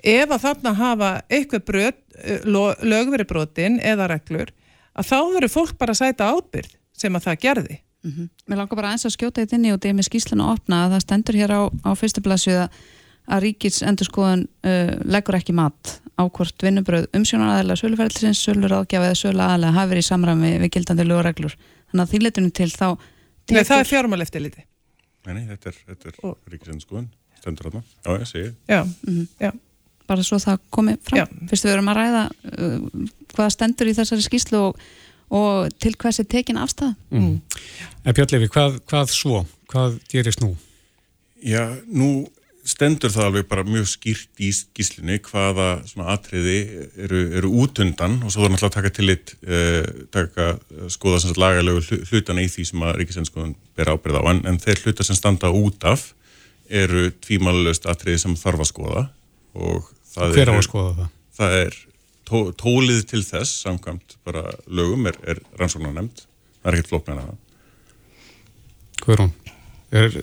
Ef 0.00 0.32
að 0.32 0.42
þarna 0.46 0.72
hafa 0.78 1.10
eitthvað 1.28 1.66
brot, 1.68 2.00
eh, 2.24 2.46
lögveri 2.48 3.26
brotin 3.28 3.78
eða 3.84 4.08
reglur 4.10 4.50
að 4.96 5.06
þá 5.12 5.18
verður 5.36 5.54
fólk 5.54 5.78
bara 5.78 5.94
að 5.94 6.00
sæta 6.00 6.32
ábyrð 6.32 6.74
sem 6.96 7.14
að 7.14 7.26
það 7.28 7.42
gerði 7.44 7.78
Mm 8.02 8.10
-hmm. 8.10 8.28
Mér 8.48 8.56
langar 8.56 8.76
bara 8.76 8.92
eins 8.92 9.04
að 9.04 9.16
skjóta 9.16 9.42
þetta 9.42 9.56
inn 9.56 9.64
í 9.64 9.72
og 9.72 9.80
það 9.80 9.90
er 9.90 9.94
með 9.98 10.08
skýslinu 10.08 10.44
að 10.44 10.52
opna 10.54 10.84
að 10.84 10.90
það 10.94 11.02
stendur 11.04 11.36
hér 11.36 11.52
á, 11.52 11.60
á 11.84 11.90
fyrsta 11.94 12.20
blæsu 12.20 12.50
að, 12.50 12.68
að 13.28 13.42
ríkits 13.44 13.82
endurskoðun 13.82 14.46
uh, 14.64 14.92
leggur 15.04 15.36
ekki 15.36 15.52
mat 15.52 16.00
á 16.16 16.22
hvort 16.28 16.62
vinnubröð 16.62 17.06
umsjónaraðilega 17.16 17.80
söluferðlisins, 17.80 18.40
söluraðgjaf 18.44 19.04
eða 19.04 19.20
söluaðilega 19.22 19.76
hafi 19.76 19.90
verið 19.90 20.04
í 20.04 20.08
samræmi 20.08 20.50
við 20.58 20.70
gildandi 20.74 21.04
lögureglur. 21.04 21.56
Þannig 21.90 22.04
að 22.04 22.10
því 22.10 22.20
letunum 22.24 22.50
til 22.50 22.70
þá 22.70 22.88
tekur... 23.46 23.56
Nei, 23.56 23.64
það 23.64 23.80
er 23.80 23.90
fjármál 23.92 24.22
eftir 24.24 24.40
liti. 24.44 24.64
Nei, 25.26 25.34
nei, 25.34 25.44
þetta 25.52 25.68
er, 25.68 25.76
er 25.96 26.20
og... 26.22 26.36
ríkits 26.48 26.72
endurskoðun 26.72 27.10
stendur 27.40 27.68
þarna. 27.68 27.82
Já, 28.04 28.10
ég 28.18 28.28
segi. 28.28 28.52
Já, 28.68 28.82
mm 28.84 29.14
-hmm. 29.14 29.26
já. 29.40 29.52
Bara 30.06 30.22
svo 30.22 30.38
það 30.38 30.58
komið 30.70 30.98
fram. 31.02 31.28
Fyrstu 31.48 31.68
við 31.68 31.74
verum 31.74 31.92
að 31.92 32.00
ræða 32.00 32.24
uh, 32.58 33.06
hvaða 33.34 33.50
stendur 33.50 33.90
í 33.90 33.94
þessari 33.94 34.22
skýslu 34.26 34.58
og 34.58 34.80
og 35.30 35.70
til 35.82 35.94
hversi 35.98 36.24
tekin 36.24 36.58
afstæð 36.60 36.92
mm. 37.10 37.22
mm. 37.22 37.62
En 38.04 38.16
Björnlefi, 38.16 38.50
hvað, 38.50 38.80
hvað 38.90 39.14
svo? 39.14 39.44
Hvað 39.70 40.00
gerist 40.10 40.42
nú? 40.42 40.54
Já, 41.46 41.64
nú 41.86 42.28
stendur 42.66 43.12
það 43.12 43.28
alveg 43.28 43.46
bara 43.48 43.64
mjög 43.64 43.86
skýrt 43.88 44.42
í 44.42 44.50
gíslinni 44.76 45.18
hvaða 45.24 45.68
svona 45.88 46.14
atriði 46.14 46.58
eru, 47.06 47.20
eru 47.40 47.52
útundan 47.62 48.18
og 48.24 48.32
svo 48.32 48.44
er 48.44 48.52
náttúrulega 48.52 48.70
að 48.70 48.76
taka 48.76 48.92
til 48.96 49.12
eitt 49.14 49.32
eh, 49.46 49.86
taka 50.12 50.48
skoða 50.92 51.22
sem 51.22 51.36
lagalögu 51.40 52.00
hlutana 52.10 52.44
í 52.44 52.50
því 52.52 52.66
sem 52.68 52.84
að 52.84 52.96
Ríkisendskoðun 53.00 53.54
ber 53.78 53.92
ábyrða 53.94 54.22
á 54.22 54.28
en, 54.32 54.42
en 54.50 54.60
þeir 54.62 54.84
hluta 54.84 55.06
sem 55.06 55.18
standa 55.18 55.52
út 55.54 55.86
af 55.88 56.10
eru 56.70 57.08
tvímálulegst 57.24 57.88
atriði 57.90 58.24
sem 58.26 58.36
þarf 58.38 58.66
að 58.66 58.70
skoða 58.74 59.06
og 59.56 59.88
það 60.12 60.36
Hver 60.36 60.42
er... 60.42 60.44
Hver 60.44 60.52
á 60.52 60.56
að 60.58 60.68
skoða 60.68 60.92
það? 60.98 61.14
Það 61.40 61.56
er 61.62 61.80
tó, 62.30 62.42
tólið 62.58 63.04
til 63.10 63.22
þess 63.26 63.60
samkvæmt 63.64 64.18
bara 64.26 64.46
lögum 64.70 65.08
er, 65.10 65.18
er 65.26 65.42
rannsóknar 65.58 65.94
nefnd 65.96 66.24
það 66.60 66.70
er 66.70 66.78
ekkert 66.78 66.92
flóknar 66.92 67.22
að 67.22 67.30
það 67.30 67.46
Hverjum? 69.00 69.30
Er 69.96 70.16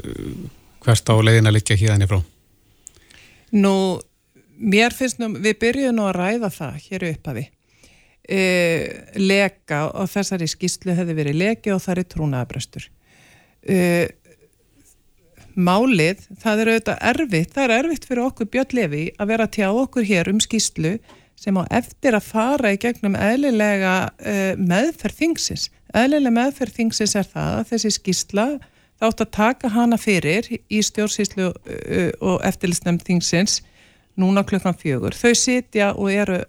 hvert 0.86 1.10
á 1.10 1.16
leiðin 1.18 1.50
að 1.50 1.56
liggja 1.58 1.78
híðan 1.80 2.06
í 2.06 2.08
frá? 2.10 2.20
Nú, 3.58 3.74
mér 4.60 4.94
finnst 4.96 5.20
nú, 5.22 5.32
við 5.42 5.58
byrjum 5.64 5.98
nú 5.98 6.06
að 6.08 6.20
ræða 6.20 6.52
það 6.54 6.78
hér 6.86 7.08
upp 7.10 7.32
að 7.32 7.40
við 7.40 7.50
e, 8.28 8.40
leka 9.20 9.82
og 9.90 10.12
þessari 10.12 10.48
skýslu 10.52 10.96
hefði 10.98 11.18
verið 11.18 11.42
leki 11.42 11.74
og 11.74 11.84
það 11.84 12.04
er 12.04 12.10
trúnaðabröstur 12.14 12.88
e, 13.68 13.82
Málið, 15.58 16.20
það 16.38 16.60
er 16.62 16.70
auðvitað 16.70 17.00
erfitt, 17.10 17.54
það 17.56 17.64
er 17.64 17.72
erfitt 17.80 18.04
fyrir 18.06 18.28
okkur 18.28 18.50
Björn 18.54 18.76
Levi 18.78 19.06
að 19.18 19.32
vera 19.32 19.48
tjá 19.50 19.72
okkur 19.72 20.06
hér 20.06 20.30
um 20.30 20.42
skýslu 20.44 20.92
sem 21.38 21.58
á 21.58 21.64
eftir 21.70 22.18
að 22.18 22.30
fara 22.32 22.74
í 22.74 22.80
gegnum 22.82 23.16
eðlilega 23.16 23.94
uh, 24.10 24.54
meðferð 24.58 25.22
þingsins. 25.22 25.70
Eðlilega 25.94 26.36
meðferð 26.40 26.80
þingsins 26.80 27.16
er 27.20 27.30
það 27.30 27.60
að 27.60 27.72
þessi 27.72 27.94
skýrsla 28.00 28.48
þátt 28.98 29.24
að 29.24 29.34
taka 29.38 29.72
hana 29.76 30.00
fyrir 30.02 30.50
í 30.50 30.82
stjórnsýslu 30.84 31.50
uh, 31.54 32.12
og 32.26 32.46
eftirlistnefn 32.48 33.04
þingsins 33.06 33.62
núna 34.18 34.42
klukkan 34.48 34.78
fjögur. 34.78 35.14
Þau 35.14 35.34
sitja 35.38 35.92
og 35.94 36.10
eru 36.12 36.42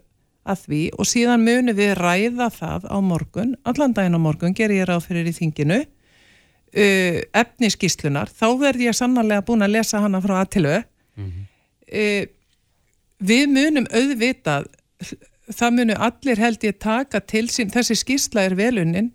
að 0.49 0.65
því 0.65 0.81
og 0.97 1.09
síðan 1.09 1.45
munu 1.45 1.75
við 1.77 1.93
ræða 1.99 2.49
það 2.55 2.89
á 2.89 2.97
morgun, 3.05 3.53
allan 3.69 3.93
daginn 3.93 4.17
á 4.17 4.21
morgun 4.25 4.57
ger 4.57 4.73
ég 4.73 4.89
ráð 4.89 5.05
fyrir 5.11 5.29
í 5.29 5.35
þinginu 5.37 5.83
uh, 5.83 7.19
efni 7.37 7.69
skýrslunar, 7.75 8.33
þá 8.33 8.49
verð 8.61 8.89
ég 8.89 8.97
sannarlega 8.97 9.45
búin 9.45 9.67
að 9.67 9.77
lesa 9.77 10.01
hana 10.01 10.23
frá 10.25 10.39
aðtilögu 10.41 10.81
mm 10.81 11.29
-hmm. 11.29 12.35
Við 13.19 13.49
munum 13.51 13.89
auðvitað 13.91 14.69
það 15.49 15.75
munu 15.79 15.97
allir 16.09 16.39
held 16.39 16.65
ég 16.67 16.79
taka 16.79 17.21
til 17.21 17.47
sín, 17.51 17.73
þessi 17.73 17.97
skýrsla 17.99 18.45
er 18.47 18.57
velunnin, 18.59 19.13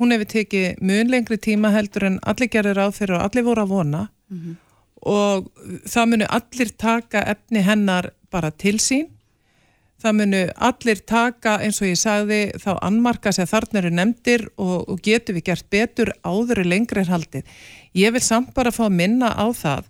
hún 0.00 0.14
hefur 0.14 0.30
tekið 0.32 0.80
mun 0.82 1.10
lengri 1.12 1.38
tíma 1.38 1.70
heldur 1.74 2.08
en 2.08 2.20
allir 2.26 2.50
gerir 2.50 2.80
áfyrir 2.80 3.18
og 3.18 3.26
allir 3.28 3.46
voru 3.46 3.62
að 3.62 3.74
vona 3.74 4.08
mm 4.28 4.38
-hmm. 4.38 4.54
og 5.00 5.50
það 5.86 6.08
munu 6.10 6.26
allir 6.28 6.70
taka 6.78 7.22
efni 7.22 7.60
hennar 7.62 8.10
bara 8.30 8.50
til 8.50 8.78
sín 8.80 9.08
það 10.02 10.16
munu 10.18 10.42
allir 10.68 11.00
taka 11.06 11.58
eins 11.64 11.80
og 11.82 11.88
ég 11.88 11.98
sagði 12.00 12.40
þá 12.60 12.78
annmarka 12.82 13.32
sem 13.32 13.46
þarna 13.46 13.80
eru 13.80 13.90
nefndir 13.90 14.48
og, 14.56 14.88
og 14.88 15.00
getur 15.02 15.34
við 15.34 15.44
gert 15.44 15.70
betur 15.70 16.12
áður 16.24 16.60
í 16.64 16.68
lengri 16.68 17.04
haldið. 17.08 17.44
Ég 17.94 18.12
vil 18.12 18.20
samt 18.20 18.54
bara 18.54 18.74
fá 18.74 18.84
að 18.88 18.98
minna 18.98 19.32
á 19.32 19.46
það 19.56 19.88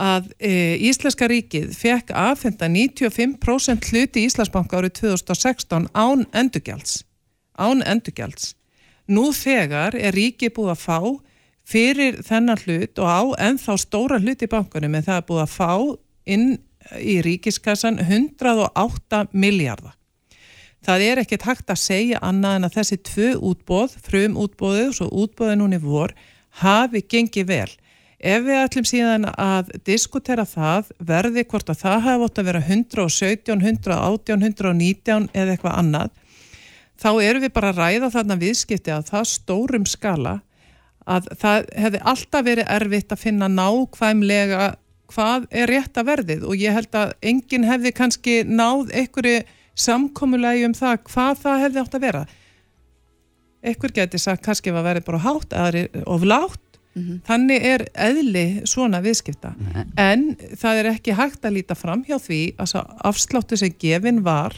að 0.00 0.30
e, 0.38 0.52
Íslenska 0.88 1.28
ríkið 1.30 1.74
fekk 1.78 2.10
aðfenda 2.18 2.68
95% 2.70 3.90
hluti 3.90 4.22
í 4.22 4.28
Íslandsbanka 4.28 4.80
árið 4.80 4.96
2016 5.00 5.88
án 5.94 6.26
endugjalds. 6.34 7.02
Án 7.54 7.84
endugjalds. 7.86 8.54
Nú 9.06 9.30
þegar 9.36 9.94
er 9.94 10.16
ríkið 10.16 10.54
búið 10.56 10.74
að 10.74 10.82
fá 10.82 10.98
fyrir 11.64 12.20
þennan 12.24 12.60
hlut 12.64 13.00
og 13.00 13.08
á 13.08 13.22
ennþá 13.48 13.76
stóra 13.80 14.20
hlut 14.20 14.42
í 14.44 14.50
bankunum 14.50 14.96
en 14.98 15.06
það 15.06 15.20
er 15.20 15.28
búið 15.28 15.44
að 15.44 15.54
fá 15.54 15.72
inn 16.24 16.48
í 17.00 17.20
ríkiskassan 17.24 18.00
108 18.02 19.28
miljardar. 19.32 19.94
Það 20.84 21.04
er 21.06 21.20
ekkert 21.22 21.46
hægt 21.48 21.70
að 21.72 21.80
segja 21.80 22.20
annað 22.20 22.58
en 22.58 22.66
að 22.66 22.74
þessi 22.76 22.98
tvö 23.08 23.28
útbóð, 23.52 23.94
frum 24.04 24.34
útbóðu 24.36 24.88
og 24.90 24.96
svo 24.98 25.06
útbóðu 25.22 25.54
núni 25.56 25.78
vor, 25.80 26.12
hafi 26.60 27.00
gengið 27.08 27.48
vel. 27.48 27.70
Ef 28.24 28.44
við 28.46 28.56
ætlum 28.56 28.86
síðan 28.88 29.26
að 29.36 29.74
diskutera 29.84 30.46
það, 30.48 30.86
verði 30.96 31.42
hvort 31.44 31.68
að 31.68 31.82
það 31.82 31.98
hafi 32.06 32.24
ótt 32.24 32.38
að 32.40 32.46
vera 32.48 32.62
117, 32.64 33.58
118, 33.60 34.46
119 34.48 35.26
eða 35.34 35.52
eitthvað 35.52 35.76
annað, 35.82 36.14
þá 36.96 37.10
erum 37.20 37.44
við 37.44 37.52
bara 37.58 37.72
að 37.74 37.82
ræða 37.82 38.10
þarna 38.14 38.38
viðskipti 38.40 38.94
að 38.94 39.10
það 39.10 39.28
stórum 39.34 39.84
skala 39.90 40.38
að 41.04 41.28
það 41.36 41.68
hefði 41.84 42.00
alltaf 42.14 42.46
verið 42.46 42.72
erfitt 42.78 43.12
að 43.12 43.22
finna 43.26 43.50
nákvæmlega 43.52 44.70
hvað 45.12 45.46
er 45.52 45.70
rétt 45.70 46.00
að 46.00 46.08
verðið. 46.08 46.46
Og 46.48 46.64
ég 46.64 46.74
held 46.74 46.96
að 46.96 47.12
enginn 47.28 47.68
hefði 47.68 47.92
kannski 47.92 48.38
náð 48.48 48.88
einhverju 49.02 49.42
samkommulegi 49.84 50.64
um 50.68 50.76
það 50.76 51.02
hvað 51.10 51.40
það 51.44 51.64
hefði 51.66 51.82
átt 51.82 51.98
að 51.98 52.06
vera. 52.08 52.26
Einhver 53.64 53.94
geti 53.96 54.20
sagt 54.20 54.44
kannski 54.44 54.72
að 54.72 54.86
verði 54.88 55.04
bara 55.04 55.24
hátt 55.24 55.56
eða 55.56 56.04
oflátt 56.16 56.63
mm 56.94 57.02
-hmm. 57.02 57.20
þannig 57.28 57.66
er 57.72 57.86
eðli 57.94 58.46
svona 58.64 59.00
viðskipta 59.04 59.54
mm 59.54 59.66
-hmm. 59.66 59.86
en 59.96 60.36
það 60.56 60.78
er 60.78 60.90
ekki 60.92 61.18
hægt 61.18 61.44
að 61.44 61.56
líta 61.58 61.74
fram 61.74 62.04
hjá 62.04 62.18
því 62.18 62.54
að 62.58 62.86
afsláttu 63.04 63.56
sem 63.56 63.74
gefin 63.78 64.24
var 64.24 64.54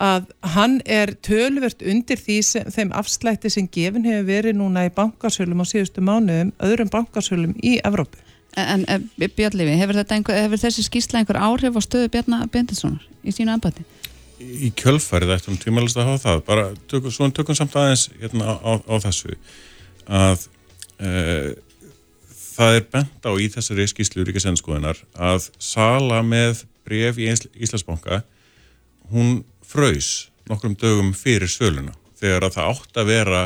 að 0.00 0.24
hann 0.54 0.80
er 0.86 1.14
tölvert 1.22 1.82
undir 1.82 2.18
því 2.18 2.42
sem, 2.42 2.64
þeim 2.70 2.92
afslætti 2.92 3.50
sem 3.50 3.68
gefin 3.68 4.04
hefur 4.04 4.26
verið 4.26 4.54
núna 4.54 4.86
í 4.86 4.94
bankarsölum 4.94 5.60
á 5.60 5.66
síðustu 5.66 6.00
mánuðum, 6.00 6.52
öðrum 6.58 6.88
bankarsölum 6.88 7.54
í 7.62 7.80
Evrópu 7.84 8.18
En, 8.56 8.84
en 8.88 9.10
Björnlefi, 9.36 9.74
hefur, 9.78 9.98
hefur 10.34 10.60
þessi 10.60 10.84
skýrsla 10.86 11.20
einhver 11.20 11.38
áhrif 11.38 11.76
á 11.76 11.80
stöðu 11.84 12.08
Bjarnar 12.14 12.48
Bendilssonar 12.52 13.04
í 13.22 13.34
sínu 13.34 13.52
ennbæti? 13.54 13.84
Í 14.40 14.70
kjölfarið 14.78 15.34
ættum 15.34 15.58
tímalist 15.60 15.98
að 15.98 16.12
hafa 16.12 16.22
það, 16.24 16.40
bara 16.46 16.64
tökum, 16.90 17.12
svona 17.14 17.34
tökum 17.36 17.58
samt 17.58 17.76
aðeins 17.76 18.06
hérna, 18.22 18.56
á, 18.58 18.72
á 18.82 18.94
þessu 19.04 19.36
að 20.06 20.46
e, 20.46 20.57
það 20.98 22.78
er 22.80 22.88
bent 22.90 23.28
á 23.28 23.32
í 23.38 23.46
þessari 23.52 23.86
skýrslu 23.90 24.26
ríkisendskoðunar 24.26 24.98
að 25.14 25.50
sala 25.62 26.22
með 26.26 26.64
bref 26.88 27.20
í 27.20 27.28
Íslandsbanka 27.30 28.22
hún 29.12 29.42
fröys 29.62 30.28
nokkrum 30.48 30.76
dögum 30.80 31.12
fyrir 31.16 31.50
söluna 31.50 31.94
þegar 32.18 32.48
að 32.48 32.56
það 32.56 32.70
átt 32.72 33.02
að 33.02 33.10
vera 33.12 33.42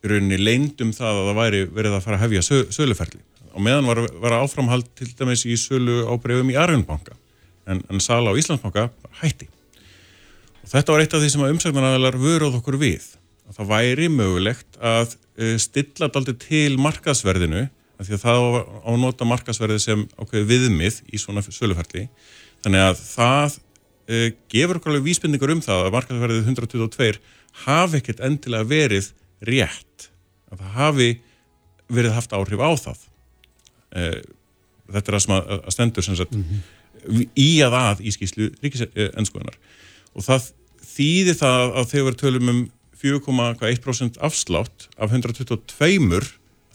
í 0.00 0.10
rauninni 0.10 0.38
leindum 0.40 0.94
það 0.96 1.18
að 1.18 1.26
það 1.28 1.40
væri 1.40 1.64
verið 1.68 1.96
að 1.96 2.04
fara 2.06 2.18
að 2.20 2.24
hefja 2.24 2.62
söluferli 2.72 3.20
og 3.50 3.64
meðan 3.64 3.88
var, 3.90 4.04
var 4.22 4.36
áframhald 4.40 4.88
til 4.98 5.10
dæmis 5.18 5.44
í 5.44 5.56
sölu 5.58 6.04
ábreyfum 6.08 6.52
í 6.52 6.58
Arjunbanka 6.58 7.16
en, 7.68 7.82
en 7.90 8.02
sala 8.02 8.32
á 8.32 8.38
Íslandsbanka 8.38 8.88
hætti. 9.20 9.48
Og 10.64 10.70
þetta 10.70 10.94
var 10.94 11.02
eitt 11.02 11.16
af 11.16 11.22
því 11.22 11.32
sem 11.32 11.44
að 11.44 11.54
umsæknarnaðalar 11.56 12.18
vöruð 12.20 12.60
okkur 12.60 12.78
við 12.80 13.08
að 13.50 13.58
það 13.58 13.70
væri 13.72 14.08
mögulegt 14.14 14.78
að 14.78 15.16
stilla 15.62 16.10
daldi 16.12 16.34
til 16.40 16.78
markasverðinu 16.80 17.66
af 18.00 18.08
því 18.08 18.16
að 18.16 18.22
það 18.24 18.38
á 18.40 18.90
að 18.90 19.00
nota 19.02 19.28
markasverði 19.28 19.80
sem 19.82 20.04
ákveði 20.16 20.46
viðmið 20.48 21.00
í 21.12 21.20
svona 21.20 21.42
söluferli. 21.44 22.06
Þannig 22.64 22.84
að 22.86 23.02
það 23.04 23.56
uh, 23.56 24.26
gefur 24.52 24.80
okkur 24.80 24.94
alveg 24.94 25.08
vísbendingur 25.08 25.54
um 25.54 25.62
það 25.64 25.86
að 25.86 25.96
markasverðið 25.98 26.50
122 26.54 27.20
hafi 27.66 28.00
ekkert 28.00 28.22
endilega 28.24 28.68
verið 28.70 29.10
rétt 29.48 30.10
að 30.50 30.62
það 30.62 30.76
hafi 30.78 31.10
verið 31.90 32.16
haft 32.16 32.34
áhrif 32.36 32.62
á 32.62 32.70
það. 32.78 33.06
Eh, 33.98 34.20
þetta 34.94 35.12
er 35.12 35.22
sem 35.24 35.34
að, 35.34 35.52
að 35.56 35.74
stendur 35.74 36.06
sem 36.06 36.16
sagt, 36.18 36.34
mm 36.36 36.44
-hmm. 36.46 37.28
í 37.34 37.50
að 37.66 37.76
að 37.78 38.02
í 38.06 38.12
skýslu 38.14 38.50
ríkisenskuðunar 38.62 39.56
og 40.14 40.26
það 40.26 40.50
þýðir 40.90 41.38
það 41.38 41.64
að 41.80 41.88
þegar 41.90 42.06
við 42.08 42.20
tölum 42.20 42.52
um 42.52 42.60
4,1% 43.00 44.20
afslátt 44.20 44.88
af 44.96 45.12
122 45.12 46.20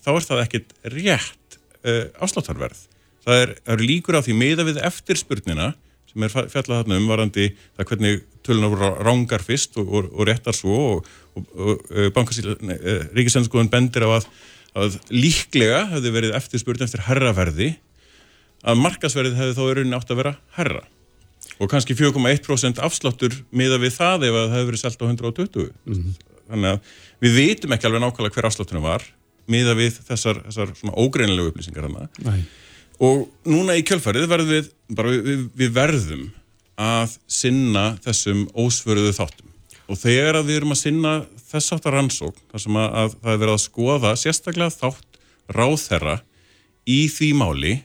þá 0.06 0.12
er 0.14 0.28
það 0.28 0.44
ekkit 0.44 0.76
rétt 0.94 1.60
uh, 1.86 2.06
afsláttarverð. 2.22 2.86
Það 3.26 3.42
er, 3.42 3.54
er 3.74 3.84
líkur 3.84 4.18
af 4.20 4.28
því 4.28 4.38
meða 4.38 4.66
við 4.68 4.82
eftirspurnina 4.86 5.74
sem 6.12 6.26
er 6.26 6.34
fjallað 6.34 6.84
þarna 6.84 7.00
um 7.02 7.08
varandi 7.10 7.48
það 7.76 7.88
hvernig 7.92 8.26
tölun 8.46 8.68
á 8.70 8.70
rángar 9.02 9.44
fyrst 9.46 9.80
og, 9.82 9.90
og, 9.90 10.12
og 10.14 10.28
réttar 10.30 10.56
svo 10.56 10.82
og, 10.98 11.16
og 11.36 11.88
uh, 11.90 13.08
ríkisenskuðun 13.18 13.74
bendir 13.74 14.06
á 14.06 14.20
að 14.20 14.30
að 14.76 14.98
líklega 15.14 15.86
hefði 15.94 16.12
verið 16.12 16.36
eftirspurt 16.38 16.84
eftir 16.84 17.06
herraverði 17.08 17.72
að 18.66 18.82
markasverðið 18.82 19.40
hefði 19.40 19.56
þá 19.56 19.64
í 19.64 19.76
rauninni 19.78 19.98
átt 19.98 20.12
að 20.12 20.20
vera 20.22 20.36
herra 20.58 20.84
og 21.60 21.72
kannski 21.72 21.96
4,1% 21.98 22.82
afsláttur 22.84 23.36
miða 23.56 23.80
við 23.82 23.96
það 23.96 24.28
ef 24.28 24.38
það 24.38 24.56
hefði 24.56 24.70
verið 24.70 24.82
selgt 24.82 25.04
á 25.04 25.06
120 25.08 25.70
mm 25.86 25.94
-hmm. 25.94 26.16
þannig 26.50 26.70
að 26.74 26.80
við 27.24 27.38
veitum 27.40 27.76
ekki 27.76 27.88
alveg 27.88 28.04
nákvæmlega 28.04 28.36
hver 28.36 28.50
afsláttunum 28.50 28.86
var 28.86 29.08
miða 29.48 29.76
við 29.78 30.00
þessar, 30.08 30.42
þessar 30.50 30.76
svona 30.76 30.98
ógreinlegu 30.98 31.52
upplýsingar 31.52 31.90
og 33.00 33.28
núna 33.46 33.76
í 33.76 33.84
kjölfarið 33.84 34.28
verðum 34.28 34.52
við, 34.52 34.70
við, 35.24 35.50
við 35.56 35.74
verðum 35.76 36.32
að 36.76 37.18
sinna 37.28 37.98
þessum 38.04 38.48
ósvöruðu 38.56 39.14
þáttum 39.16 39.52
og 39.86 40.00
þegar 40.02 40.40
að 40.40 40.48
við 40.50 40.56
erum 40.60 40.74
að 40.74 40.82
sinna 40.82 41.26
þess 41.52 41.76
aftar 41.76 41.96
rannsókn, 41.96 42.42
þar 42.52 42.64
sem 42.64 42.80
að, 42.80 42.88
að 43.02 43.12
það 43.22 43.34
er 43.34 43.42
verið 43.44 43.54
að 43.54 43.66
skoða 43.66 44.14
sérstaklega 44.20 44.74
þátt 44.74 45.20
ráþherra 45.56 46.16
í 46.90 47.06
því 47.12 47.30
máli 47.38 47.76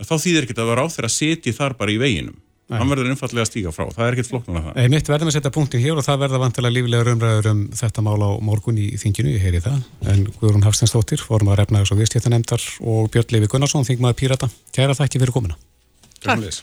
þá 0.00 0.14
þýðir 0.22 0.46
ekki 0.46 0.56
að 0.62 0.72
ráþherra 0.78 1.10
seti 1.12 1.52
þar 1.52 1.76
bara 1.76 1.92
í 1.92 1.98
veginum. 2.00 2.38
Hann 2.70 2.92
verður 2.92 3.10
einfallega 3.10 3.44
að 3.44 3.50
stíga 3.50 3.72
frá, 3.74 3.84
það 3.94 4.06
er 4.06 4.16
ekkert 4.16 4.30
flokknuna 4.30 4.62
það. 4.66 4.88
Mitt 4.94 5.10
verðum 5.10 5.30
að 5.30 5.36
setja 5.36 5.52
punktin 5.54 5.84
hér 5.84 6.00
og 6.00 6.06
það 6.06 6.22
verða 6.24 6.42
vantilega 6.44 6.76
lífilega 6.76 7.14
umræður 7.16 7.50
um 7.50 7.62
þetta 7.80 8.04
mál 8.06 8.18
á 8.22 8.30
morgun 8.46 8.80
í 8.80 8.88
þinginu, 9.00 9.34
ég 9.34 9.46
heyri 9.46 9.62
það. 9.64 9.84
En 10.12 10.26
Guðrún 10.40 10.66
Hafstensdóttir, 10.66 11.22
fórum 11.26 11.52
að 11.52 11.62
refna 11.62 11.84
þess 11.84 11.96
að 11.96 12.02
viðstjættanemdar 12.04 12.66
og 12.94 13.12
Björn 13.14 13.36
Levi 13.36 13.50
Gunnarsson 13.50 13.88
þingmaður 13.88 14.20
Pírata, 14.22 14.50
kæra 14.76 14.96
þakki 14.98 15.22
fyrir 15.24 15.36
komina 15.36 15.58
Takk. 16.20 16.62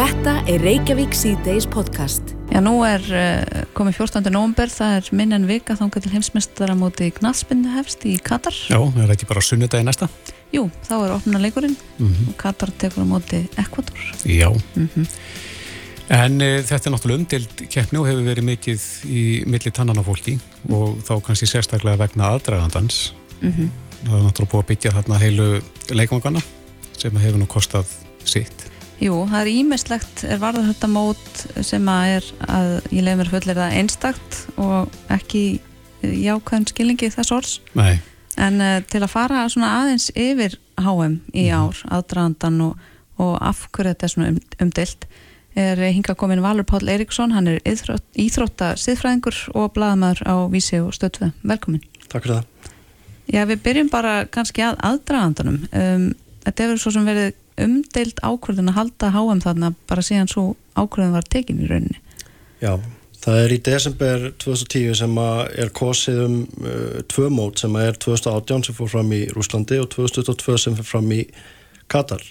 Þetta 0.00 0.36
er 0.48 0.62
Reykjavík 0.64 1.16
C-Days 1.16 1.66
podcast 1.68 2.36
Já, 2.50 2.58
nú 2.58 2.80
er 2.82 3.04
uh, 3.14 3.60
komið 3.78 4.00
14. 4.00 4.26
november, 4.34 4.70
það 4.72 4.96
er 4.96 5.08
minn 5.14 5.34
en 5.36 5.44
vika 5.46 5.76
þángar 5.78 6.02
til 6.02 6.10
heimsmestara 6.16 6.74
móti 6.74 7.12
Gnaðspindu 7.14 7.70
hefst 7.76 8.02
í 8.10 8.16
Katar. 8.26 8.56
Já, 8.66 8.78
það 8.80 9.04
er 9.04 9.12
ekki 9.14 9.28
bara 9.30 9.42
sunnudagi 9.46 9.86
næsta. 9.86 10.08
Jú, 10.50 10.64
þá 10.88 10.94
er 10.96 11.14
opna 11.14 11.38
leikurinn 11.38 11.76
mm 11.76 12.08
-hmm. 12.08 12.32
og 12.32 12.36
Katar 12.40 12.72
tekur 12.74 13.06
á 13.06 13.12
móti 13.12 13.44
Ekvator. 13.54 13.98
Já, 14.26 14.50
mm 14.50 14.88
-hmm. 14.94 15.06
en 16.08 16.40
uh, 16.42 16.58
þetta 16.66 16.90
er 16.90 16.92
náttúrulega 16.92 17.18
umdild 17.18 17.54
keppni 17.70 17.98
og 17.98 18.06
hefur 18.06 18.24
verið 18.26 18.44
mikið 18.44 18.80
í 19.06 19.46
milli 19.46 19.70
tannan 19.70 20.02
á 20.02 20.02
fólki 20.02 20.34
mm 20.34 20.40
-hmm. 20.40 20.74
og 20.74 20.98
þá 21.06 21.22
kannski 21.22 21.46
sérstaklega 21.46 21.96
vegna 21.98 22.34
aðdragandans. 22.34 23.14
Mhm. 23.40 23.70
Það 24.04 24.18
er 24.18 24.24
náttúrulega 24.26 24.52
búið 24.52 24.62
að 24.62 24.66
byggja 24.66 24.90
þarna 24.90 25.18
heilu 25.18 25.62
leikmangana 25.90 26.40
sem 26.98 27.16
hefur 27.16 27.38
nú 27.38 27.46
kostað 27.46 27.86
sitt. 28.24 28.69
Jú, 29.00 29.14
það 29.30 29.40
er 29.40 29.50
ímestlegt 29.54 30.22
er 30.28 30.40
varða 30.42 30.66
þetta 30.66 30.88
mót 30.92 31.42
sem 31.64 31.86
að 31.88 32.14
er 32.18 32.26
að 32.52 32.72
ég 32.92 33.04
lef 33.06 33.16
mér 33.16 33.30
fullir 33.32 33.56
það 33.56 33.76
einstakt 33.80 34.40
og 34.60 34.98
ekki 35.12 35.44
jákvæðum 36.04 36.66
skilningi 36.68 37.08
þess 37.14 37.32
orðs 37.32 37.54
Nei. 37.76 38.00
en 38.40 38.60
uh, 38.60 38.76
til 38.84 39.00
að 39.00 39.12
fara 39.12 39.46
aðeins 39.46 40.10
yfir 40.12 40.58
HM 40.80 41.16
í 41.32 41.48
mhm. 41.48 41.56
ár 41.56 41.80
mm. 41.80 41.94
aðdraðandan 41.96 42.60
og, 42.68 42.86
og 43.20 43.34
afhverju 43.40 43.94
þetta 43.94 44.08
er 44.08 44.14
svona 44.14 44.32
um, 44.34 44.40
umdilt 44.66 45.08
er 45.58 45.80
hinga 45.82 46.14
komin 46.14 46.44
Valur 46.44 46.68
Pál 46.68 46.84
Eiríksson 46.84 47.32
hann 47.34 47.48
er 47.50 47.58
íþrótt, 47.66 48.04
íþrótta 48.14 48.74
siðfræðingur 48.78 49.42
og 49.58 49.72
bladamæður 49.74 50.22
á 50.28 50.34
Vísi 50.52 50.78
og 50.78 50.92
Stöðve 50.94 51.32
velkomin. 51.42 51.82
Takk 52.06 52.28
fyrir 52.28 52.36
það 52.38 52.46
Já, 53.30 53.44
við 53.46 53.60
byrjum 53.64 53.90
bara 53.90 54.14
kannski 54.30 54.62
að 54.66 54.78
aðdraðandanum 54.86 55.62
um, 55.64 56.06
þetta 56.44 56.66
hefur 56.66 56.82
svo 56.82 56.92
sem 56.94 57.08
verið 57.08 57.32
umdeild 57.64 58.22
ákvörðun 58.22 58.72
að 58.72 58.78
halda 58.78 59.12
HM 59.14 59.42
þarna 59.44 59.72
bara 59.90 60.04
síðan 60.06 60.30
svo 60.30 60.44
ákvörðun 60.78 61.16
var 61.16 61.28
tekin 61.32 61.62
í 61.62 61.68
rauninni? 61.70 62.00
Já, 62.60 62.74
það 63.24 63.40
er 63.44 63.54
í 63.54 63.60
desember 63.70 64.26
2010 64.42 64.98
sem 65.00 65.20
er 65.64 65.72
kosið 65.76 66.20
um 66.26 66.36
uh, 66.64 67.00
tvö 67.10 67.30
mót 67.32 67.62
sem 67.62 67.80
er 67.80 67.98
2018 68.00 68.68
sem 68.68 68.78
fór 68.78 68.92
fram 68.96 69.14
í 69.16 69.22
Rúslandi 69.34 69.80
og 69.82 69.90
2022 69.94 70.58
sem 70.66 70.78
fór 70.78 70.90
fram 70.94 71.10
í 71.16 71.24
Katar. 71.90 72.22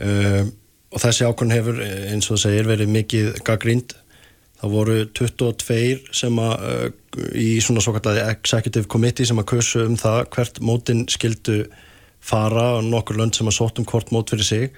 Um, 0.00 0.54
og 0.90 1.02
þessi 1.02 1.26
ákvörn 1.26 1.54
hefur 1.54 1.80
eins 1.80 2.28
og 2.30 2.36
það 2.38 2.44
segir 2.46 2.70
verið 2.70 2.94
mikið 2.94 3.34
gaggrínd 3.46 3.94
það 4.60 4.74
voru 4.74 4.96
22 5.16 6.16
sem 6.16 6.40
að 6.42 6.64
uh, 6.68 6.88
í 7.36 7.52
svona 7.64 7.82
svo 7.84 7.94
kalladi 7.96 8.24
executive 8.28 8.90
committee 8.90 9.28
sem 9.28 9.38
að 9.40 9.48
kursu 9.54 9.84
um 9.86 9.96
það 10.00 10.24
hvert 10.34 10.60
mótin 10.64 11.06
skildu 11.10 11.62
fara 12.20 12.76
og 12.78 12.86
nokkur 12.86 13.18
lönd 13.18 13.36
sem 13.36 13.48
að 13.48 13.58
sótt 13.58 13.80
um 13.80 13.88
hvort 13.88 14.12
mót 14.14 14.32
fyrir 14.32 14.46
sig. 14.46 14.70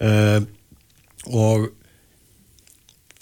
Uh, 0.00 0.42
og 1.30 1.70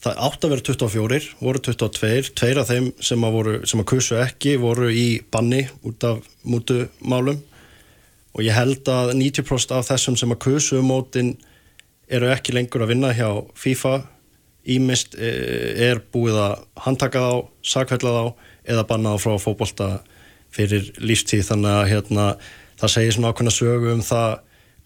það 0.02 0.20
átt 0.26 0.44
að 0.44 0.54
vera 0.54 0.66
24, 0.66 1.30
voru 1.42 1.62
22 1.62 1.92
tveir. 1.98 2.60
Af 2.62 2.70
þeim 2.72 2.90
sem 3.04 3.24
að, 3.24 3.36
voru, 3.36 3.54
sem 3.68 3.82
að 3.82 3.88
kursu 3.92 4.18
ekki 4.22 4.56
voru 4.60 4.90
í 4.90 5.06
banni 5.32 5.64
út 5.86 6.06
af 6.08 6.22
mútumálum. 6.42 7.42
Og 8.32 8.44
ég 8.46 8.56
held 8.56 8.88
að 8.88 9.12
90% 9.18 9.76
af 9.76 9.90
þessum 9.90 10.16
sem 10.18 10.32
að 10.32 10.40
kursu 10.46 10.80
um 10.80 10.88
mótin 10.88 11.34
eru 12.12 12.30
ekki 12.32 12.54
lengur 12.56 12.84
að 12.84 12.94
vinna 12.94 13.12
hjá 13.14 13.28
FIFA. 13.58 14.00
Ímist 14.72 15.16
er 15.18 16.00
búið 16.14 16.38
að 16.38 16.64
handtaka 16.84 17.22
þá, 17.22 17.32
sakveitla 17.66 18.12
þá 18.14 18.24
eða 18.72 18.86
banna 18.88 19.14
þá 19.14 19.24
frá 19.24 19.38
fókbólta 19.42 19.88
fyrir 20.52 20.90
lífstíð. 21.02 21.44
Þannig 21.50 21.76
að 21.76 21.88
hérna, 21.92 22.26
það 22.82 22.94
segir 22.96 23.14
svona 23.16 23.32
ákveðna 23.32 23.54
sögu 23.54 23.92
um 23.92 24.02
það 24.06 24.32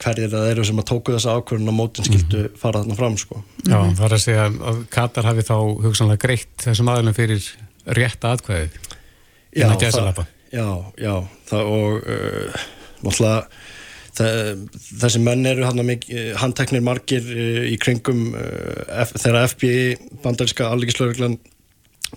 hverjir 0.03 0.33
það 0.33 0.51
eru 0.51 0.65
sem 0.69 0.81
að 0.81 0.89
tóku 0.91 1.15
þessa 1.15 1.37
ákvörðun 1.39 1.73
og 1.73 1.77
mótin 1.77 2.07
skildu 2.07 2.41
mm 2.41 2.47
-hmm. 2.47 2.59
fara 2.61 2.83
þarna 2.83 2.97
fram 2.99 3.17
sko. 3.17 3.43
Já, 3.65 3.79
það 3.97 4.05
er 4.07 4.17
að 4.17 4.25
segja 4.25 4.49
að 4.71 4.83
Katar 4.93 5.29
hafi 5.31 5.47
þá 5.47 5.57
hugsanlega 5.87 6.25
greitt 6.27 6.65
þessum 6.65 6.91
aðlum 6.93 7.17
fyrir 7.17 7.49
rétta 7.87 8.35
atkvæðið 8.37 8.77
Já, 9.57 9.73
það, 9.73 10.27
já, 10.53 10.69
já 11.01 11.15
það, 11.49 11.63
og 11.65 12.03
uh, 12.05 12.65
náttúrulega 13.01 13.47
þessi 15.01 15.21
menn 15.21 15.47
eru 15.47 15.65
handteknir 16.37 16.85
margir 16.85 17.25
uh, 17.25 17.65
í 17.65 17.79
kringum 17.81 18.35
uh, 18.37 19.05
þegar 19.17 19.49
FBI 19.49 20.21
bandaríska 20.25 20.69
alligislauglan 20.69 21.39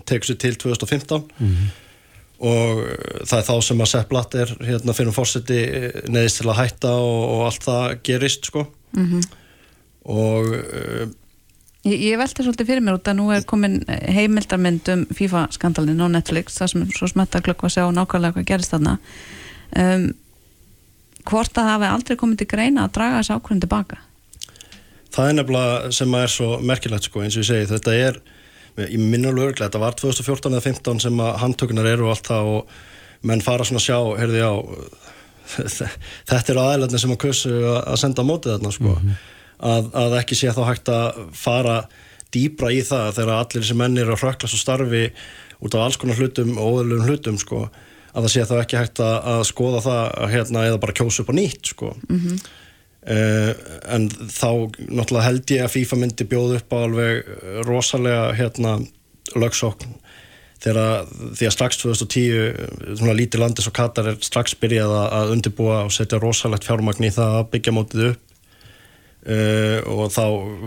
tegur 0.03 0.27
sér 0.27 0.35
til 0.35 0.57
2015 0.59 1.23
mm 1.39 1.47
-hmm 1.47 1.88
og 2.39 2.83
það 3.27 3.37
er 3.37 3.47
þá 3.49 3.55
sem 3.67 3.81
að 3.83 3.91
Sepp 3.91 4.11
Blatter 4.11 4.51
hérna 4.63 4.95
fyrir 4.95 5.15
fórseti 5.15 5.59
neðist 6.07 6.39
til 6.39 6.49
að 6.49 6.61
hætta 6.61 6.93
og, 6.95 7.23
og 7.33 7.47
allt 7.49 7.65
það 7.67 7.95
gerist 8.07 8.51
sko. 8.51 8.65
Mm 8.95 9.07
-hmm. 9.09 9.25
og 10.03 10.45
uh, 10.55 11.09
Ég, 11.87 11.95
ég 12.11 12.17
veldi 12.19 12.43
svolítið 12.43 12.67
fyrir 12.67 12.83
mér 12.83 12.97
út 12.97 13.07
að 13.07 13.15
nú 13.21 13.29
er 13.31 13.45
komin 13.47 13.77
heimildarmynd 13.87 14.89
um 14.91 15.05
FIFA 15.15 15.45
skandalinn 15.55 16.01
á 16.03 16.11
Netflix 16.11 16.57
það 16.59 16.67
sem 16.67 16.81
er 16.81 16.97
svo 16.97 17.07
smetta 17.07 17.39
klokk 17.41 17.63
að 17.63 17.75
sjá 17.77 17.85
nákvæmlega 17.95 18.35
hvað 18.35 18.49
gerist 18.49 18.73
þarna. 18.73 18.97
Um, 19.79 20.09
hvort 21.23 21.55
að 21.55 21.63
það 21.63 21.71
hefði 21.71 21.91
aldrei 21.93 22.17
komið 22.19 22.41
til 22.41 22.49
greina 22.51 22.83
að 22.83 22.93
draga 22.97 23.21
þessu 23.21 23.37
ákvörðin 23.37 23.63
tilbaka? 23.63 24.01
Það 25.15 25.29
er 25.29 25.37
nefnilega 25.37 25.93
sem 25.95 26.17
að 26.17 26.25
er 26.25 26.33
svo 26.35 26.49
merkilegt 26.71 27.07
sko 27.07 27.23
eins 27.23 27.37
og 27.37 27.43
ég 27.45 27.49
segi 27.49 27.71
þetta 27.71 27.95
er 27.95 28.19
ég 28.87 28.99
minna 28.99 29.31
alveg 29.31 29.51
örglega, 29.51 29.69
þetta 29.69 29.83
var 29.83 29.97
2014 29.99 30.53
eða 30.53 30.63
2015 30.65 31.03
sem 31.05 31.23
að 31.23 31.37
handtökunar 31.43 31.89
eru 31.91 32.07
og 32.07 32.15
allt 32.15 32.29
það 32.29 32.51
og 32.53 32.77
menn 33.29 33.43
fara 33.43 33.65
svona 33.67 33.81
að 33.81 33.87
sjá, 33.87 33.99
heyrði 34.21 34.43
á 34.45 34.53
þetta 36.29 36.53
eru 36.53 36.63
aðeinslega 36.63 37.01
sem 37.03 37.15
að 37.15 37.21
kursu 37.25 37.55
að 37.81 37.99
senda 37.99 38.23
á 38.23 38.29
mótið 38.29 38.55
þarna 38.55 38.71
sko, 38.75 38.93
mm 38.93 39.01
-hmm. 39.01 39.19
að, 39.71 39.91
að 40.03 40.17
ekki 40.21 40.37
sé 40.37 40.53
þá 40.55 40.63
hægt 40.69 40.93
að 40.93 41.21
fara 41.33 41.77
dýbra 42.33 42.71
í 42.73 42.81
það 42.85 43.13
þegar 43.17 43.35
allir 43.35 43.63
þessi 43.63 43.77
menn 43.77 43.97
eru 43.97 44.13
að 44.13 44.23
hrökla 44.23 44.49
svo 44.49 44.59
starfi 44.61 45.05
út 45.59 45.75
af 45.75 45.85
alls 45.85 45.97
konar 45.99 46.19
hlutum 46.19 46.55
og 46.57 46.75
óðurlegum 46.77 47.09
hlutum 47.09 47.39
sko, 47.41 47.65
að 48.13 48.25
það 48.25 48.33
sé 48.33 48.45
þá 48.45 48.55
ekki 48.61 48.79
hægt 48.79 49.03
að, 49.03 49.15
að 49.33 49.43
skoða 49.49 49.83
það 49.87 50.03
að 50.07 50.33
hérna 50.35 50.65
eða 50.69 50.81
bara 50.83 50.97
kjósa 50.99 51.23
upp 51.23 51.31
á 51.33 51.39
nýtt 51.39 51.73
sko 51.73 51.95
mm 51.97 52.19
-hmm. 52.19 52.37
Uh, 53.09 53.55
en 53.89 54.05
þá 54.11 54.69
náttúrulega 54.85 55.25
held 55.25 55.51
ég 55.55 55.63
að 55.65 55.73
FIFA 55.73 55.97
myndi 55.97 56.27
bjóð 56.29 56.59
upp 56.59 56.73
á 56.73 56.77
alveg 56.77 57.31
rosalega 57.65 58.35
hérna 58.37 58.75
lögsókn 59.33 59.95
þegar 60.59 61.07
því 61.37 61.47
að 61.47 61.53
strax 61.55 61.79
2010 61.81 62.97
svona 62.99 63.15
lítið 63.15 63.41
landi 63.41 63.63
svo 63.63 63.73
Katar 63.75 64.11
er 64.11 64.19
strax 64.21 64.53
byrjað 64.59 64.93
að 65.01 65.33
undirbúa 65.35 65.79
og 65.87 65.93
setja 65.95 66.19
rosalegt 66.19 66.67
fjármagn 66.67 67.07
í 67.07 67.11
það 67.15 67.37
að 67.39 67.49
byggja 67.53 67.73
mótið 67.75 68.03
upp 68.09 68.21
uh, 69.25 69.79
og 69.95 70.13
þá 70.13 70.23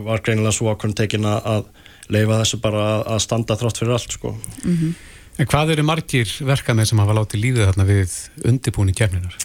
var 0.09 0.25
greinilega 0.25 0.57
svo 0.57 0.73
ákveðin 0.73 0.99
tekin 0.99 1.29
að 1.29 1.69
leifa 2.13 2.41
þessu 2.41 2.61
bara 2.65 2.87
að 3.05 3.21
standa 3.23 3.59
þrátt 3.61 3.83
fyrir 3.83 3.97
allt 3.99 4.17
sko 4.17 4.35
mm 4.35 4.77
-hmm. 4.77 4.95
En 5.41 5.49
hvað 5.49 5.71
eru 5.73 5.85
margir 5.89 6.29
verkefni 6.45 6.85
sem 6.87 6.99
hafa 7.01 7.15
látið 7.17 7.41
lífið 7.41 7.69
þarna 7.71 7.85
við 7.89 8.17
undirbúni 8.45 8.93
kemninar? 8.93 9.37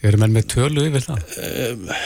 Eru 0.00 0.20
menn 0.20 0.32
með 0.32 0.46
tölu 0.54 0.86
yfir 0.88 1.04
það? 1.04 1.18
Uh, 1.36 1.98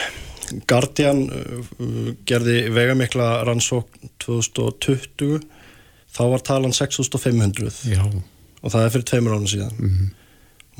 Guardian 0.69 1.23
uh, 1.29 2.11
gerði 2.29 2.69
vegamikla 2.75 3.29
rannsókn 3.47 4.11
2020 4.25 5.39
þá 6.09 6.23
var 6.33 6.45
talan 6.45 6.75
6500 6.75 7.93
Já. 7.93 8.03
og 8.61 8.73
það 8.73 8.83
er 8.83 8.93
fyrir 8.95 9.09
tveimur 9.11 9.37
ánum 9.37 9.49
síðan 9.51 9.73
mm 9.77 9.89
-hmm. 9.89 10.11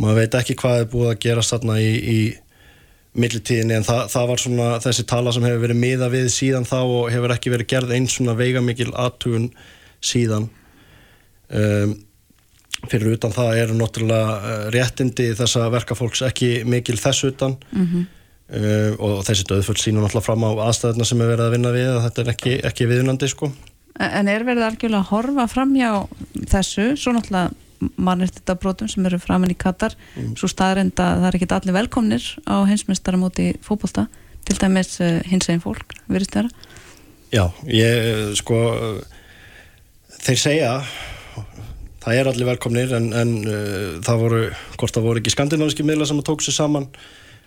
maður 0.01 0.21
veit 0.21 0.37
ekki 0.41 0.59
hvað 0.61 0.79
er 0.79 0.91
búið 0.93 1.09
að 1.11 1.19
gera 1.25 1.45
stanna 1.45 1.79
í, 1.81 1.91
í 1.95 2.19
millitíðinni 3.13 3.75
en 3.79 3.87
það, 3.87 4.03
það 4.13 4.27
var 4.31 4.43
svona 4.43 4.67
þessi 4.83 5.05
tala 5.09 5.33
sem 5.33 5.43
hefur 5.47 5.63
verið 5.65 5.81
miða 5.81 6.09
við 6.13 6.29
síðan 6.33 6.67
þá 6.69 6.79
og 6.83 7.09
hefur 7.13 7.33
ekki 7.33 7.53
verið 7.53 7.71
gerð 7.73 7.95
eins 7.95 8.15
svona 8.17 8.35
veigamikil 8.37 8.91
aðtugun 8.93 9.49
síðan 9.99 10.49
um, 11.49 11.95
fyrir 12.87 13.17
utan 13.17 13.33
það 13.35 13.57
eru 13.63 13.79
náttúrulega 13.79 14.35
uh, 14.37 14.69
réttindi 14.75 15.33
þessa 15.39 15.65
verkafólks 15.73 16.21
ekki 16.29 16.51
mikil 16.69 16.97
þess 17.01 17.27
utan 17.31 17.57
mm 17.71 17.85
-hmm. 17.85 18.05
Uh, 18.49 18.95
og 18.97 19.19
þessi 19.27 19.43
döðfull 19.45 19.77
sínum 19.77 20.05
alltaf 20.07 20.25
fram 20.25 20.41
á 20.41 20.49
aðstæðuna 20.65 21.05
sem 21.05 21.19
er 21.21 21.27
verið 21.29 21.45
að 21.45 21.51
vinna 21.53 21.73
við 21.75 21.89
að 21.91 21.99
þetta 22.07 22.21
er 22.23 22.29
ekki, 22.31 22.53
ekki 22.65 22.87
viðunandi 22.89 23.29
sko. 23.29 23.51
En 24.01 24.31
er 24.31 24.45
verið 24.47 24.65
algjörlega 24.65 25.03
að 25.03 25.11
horfa 25.11 25.45
fram 25.51 25.75
hjá 25.77 25.91
þessu, 26.49 26.85
svo 26.97 27.13
náttúrulega 27.13 27.51
mannirtita 28.01 28.55
brotum 28.59 28.89
sem 28.91 29.05
eru 29.07 29.19
framann 29.21 29.53
í 29.53 29.57
Katar 29.59 29.93
mm. 30.15 30.33
svo 30.39 30.49
staðrind 30.51 30.97
að 30.99 31.21
það 31.21 31.27
er 31.29 31.37
ekki 31.37 31.49
allir 31.59 31.77
velkomnir 31.77 32.25
á 32.49 32.55
heimsmyndstarmóti 32.67 33.47
fókbólta 33.63 34.07
til 34.47 34.57
dæmis 34.59 34.97
uh, 35.03 35.21
hins 35.29 35.47
eginn 35.47 35.63
fólk 35.63 35.95
virðist 36.09 36.35
þeirra? 36.35 36.51
Já, 37.29 37.45
ég 37.69 38.33
sko 38.39 38.57
þeir 40.25 40.41
segja 40.41 40.73
það 42.01 42.17
er 42.17 42.31
allir 42.31 42.49
velkomnir 42.49 42.97
en, 42.97 43.11
en 43.13 43.33
uh, 43.45 43.95
það 44.05 44.25
voru, 44.25 44.43
hvort 44.75 44.97
það 44.97 45.09
voru 45.11 45.21
ekki 45.21 45.37
skandinaviski 45.37 45.85
miðla 45.85 46.09
sem 46.09 46.21
tók 46.25 46.43
sér 46.43 46.57
saman 46.57 46.89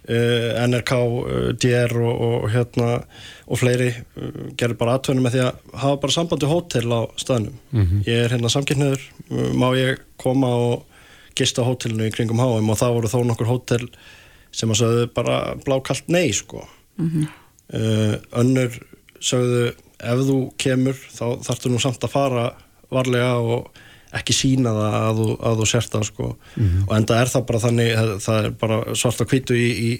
NRK, 0.09 0.93
uh, 0.93 1.51
DR 1.55 1.93
og, 1.95 2.23
og, 2.27 2.47
hérna, 2.51 3.03
og 3.47 3.61
fleiri 3.61 3.93
uh, 3.93 4.49
gerir 4.59 4.75
bara 4.79 4.97
aðtöðunum 4.99 5.29
með 5.29 5.37
því 5.37 5.43
að 5.45 5.77
hafa 5.85 6.01
bara 6.03 6.17
sambandi 6.17 6.49
hótel 6.51 6.88
á 6.91 7.01
staðnum 7.17 7.59
mm 7.71 7.85
-hmm. 7.85 8.01
ég 8.07 8.25
er 8.25 8.35
hérna 8.35 8.51
samkynniður, 8.51 9.05
má 9.55 9.69
ég 9.79 10.01
koma 10.17 10.49
og 10.49 10.83
gista 11.38 11.62
hótelinu 11.62 12.09
í 12.09 12.15
kringum 12.15 12.43
háum 12.43 12.71
og 12.71 12.79
það 12.79 12.95
voru 12.95 13.09
þó 13.09 13.25
nokkur 13.25 13.47
hótel 13.47 13.88
sem 14.53 14.71
að 14.71 14.81
sögðu 14.83 15.07
bara 15.15 15.55
blákallt 15.65 16.09
nei 16.09 16.33
sko 16.33 16.69
mm 16.99 17.09
-hmm. 17.09 17.27
önnur 18.33 18.83
sögðu 19.21 19.73
ef 20.03 20.19
þú 20.19 20.38
kemur 20.59 20.95
þá 20.95 21.27
þarfst 21.47 21.65
þú 21.65 21.71
nú 21.71 21.79
samt 21.79 22.05
að 22.05 22.11
fara 22.11 22.53
varlega 22.91 23.38
og 23.38 23.71
ekki 24.18 24.37
sína 24.37 24.75
það 24.77 24.98
að 24.98 25.18
þú, 25.20 25.27
að 25.40 25.59
þú 25.61 25.66
sért 25.70 25.92
það 25.92 26.07
sko. 26.11 26.29
mm 26.57 26.68
-hmm. 26.68 26.85
og 26.88 26.96
enda 26.96 27.20
er 27.20 27.29
það 27.33 27.46
bara 27.48 27.64
þannig 27.64 28.20
það 28.27 28.44
er 28.44 28.51
bara 28.51 28.94
svarta 28.94 29.25
kvítu 29.25 29.55
í, 29.57 29.68
í 29.88 29.90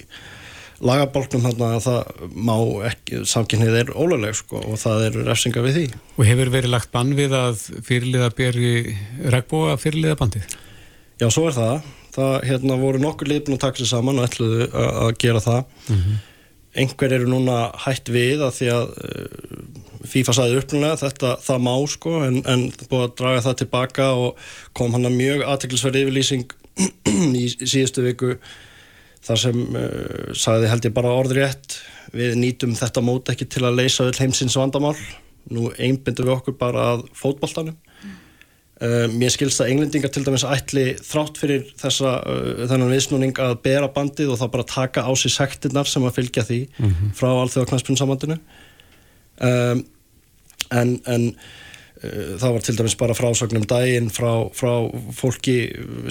lagabálknum 0.83 1.45
þannig 1.47 1.63
að 1.69 1.85
það 1.87 2.01
má 2.35 2.57
ekki, 2.89 3.23
samkynnið 3.29 3.79
er 3.79 3.93
ólega 3.95 4.35
sko, 4.35 4.59
og 4.59 4.79
það 4.83 5.07
eru 5.07 5.25
refsinga 5.29 5.63
við 5.63 5.75
því 5.79 5.87
Og 6.19 6.27
hefur 6.27 6.51
verið 6.51 6.75
lagt 6.75 6.91
bann 6.93 7.15
við 7.15 7.33
að 7.39 7.57
fyrirliða 7.87 8.31
beri 8.37 8.97
regnbúa 9.23 9.77
fyrirliða 9.77 10.19
bandið? 10.19 10.57
Já, 11.21 11.31
svo 11.31 11.47
er 11.49 11.55
það 11.55 11.83
það 12.13 12.35
hérna, 12.49 12.77
voru 12.81 13.01
nokkur 13.01 13.31
liðbúin 13.31 13.57
að 13.57 13.65
taka 13.65 13.81
sér 13.81 13.91
saman 13.95 14.21
og 14.21 14.29
ætluðu 14.29 14.69
að 14.75 15.15
gera 15.23 15.41
það 15.41 15.63
mm 15.63 15.97
-hmm. 15.97 16.19
einhver 16.83 17.13
eru 17.13 17.29
núna 17.31 17.73
hætt 17.87 18.09
við 18.09 18.43
að 18.43 18.53
því 18.59 18.69
að 18.77 18.87
FIFA 20.09 20.35
saði 20.37 20.59
upplulega 20.61 20.99
þetta 21.05 21.37
það 21.45 21.65
má 21.69 21.75
sko 21.91 22.17
en, 22.27 22.43
en 22.49 22.67
búið 22.91 23.07
að 23.07 23.15
draga 23.21 23.47
það 23.47 23.59
tilbaka 23.63 24.11
og 24.19 24.43
kom 24.77 24.97
hann 24.97 25.09
að 25.09 25.19
mjög 25.19 25.47
aðteklisverði 25.47 26.05
yfirlýsing 26.07 26.55
í 27.43 27.47
síðustu 27.53 28.05
viku 28.07 28.37
þar 29.23 29.43
sem 29.45 29.61
uh, 29.79 30.33
saði 30.35 30.71
held 30.71 30.89
ég 30.89 30.97
bara 30.97 31.15
orðrétt 31.15 31.79
við 32.17 32.35
nýtum 32.41 32.75
þetta 32.79 33.05
mót 33.05 33.31
ekki 33.33 33.47
til 33.51 33.65
að 33.67 33.79
leysa 33.79 34.09
öll 34.09 34.19
heimsins 34.19 34.59
vandamál 34.59 34.97
nú 35.53 35.71
einbindum 35.79 36.29
við 36.29 36.37
okkur 36.37 36.59
bara 36.59 36.89
að 36.95 37.05
fótballtanum 37.19 37.77
mm. 37.77 38.17
uh, 38.83 39.07
mér 39.15 39.35
skilst 39.35 39.63
að 39.63 39.73
englendingar 39.73 40.13
til 40.15 40.25
dæmis 40.27 40.47
ætli 40.47 40.89
þrátt 41.03 41.39
fyrir 41.41 41.65
þessa 41.81 42.17
uh, 42.21 42.67
þennan 42.71 42.93
viðsnúning 42.93 43.39
að 43.43 43.57
bera 43.65 43.91
bandið 43.95 44.35
og 44.35 44.43
þá 44.43 44.47
bara 44.57 44.69
taka 44.75 45.07
á 45.07 45.13
sig 45.19 45.35
sektinnar 45.35 45.89
sem 45.91 46.05
að 46.07 46.19
fylgja 46.19 46.47
því 46.49 46.61
mm 46.67 46.91
-hmm. 46.91 47.17
frá 47.19 47.31
alþjóðaknarspunnsambandinu 47.33 48.41
um, 49.41 49.83
en, 50.73 50.95
en 51.07 51.27
uh, 51.33 52.33
það 52.41 52.49
var 52.57 52.67
til 52.67 52.79
dæmis 52.79 52.99
bara 53.01 53.17
frásögnum 53.17 53.67
daginn 53.69 54.11
frá, 54.13 54.49
frá 54.57 54.73
fólki 55.17 55.57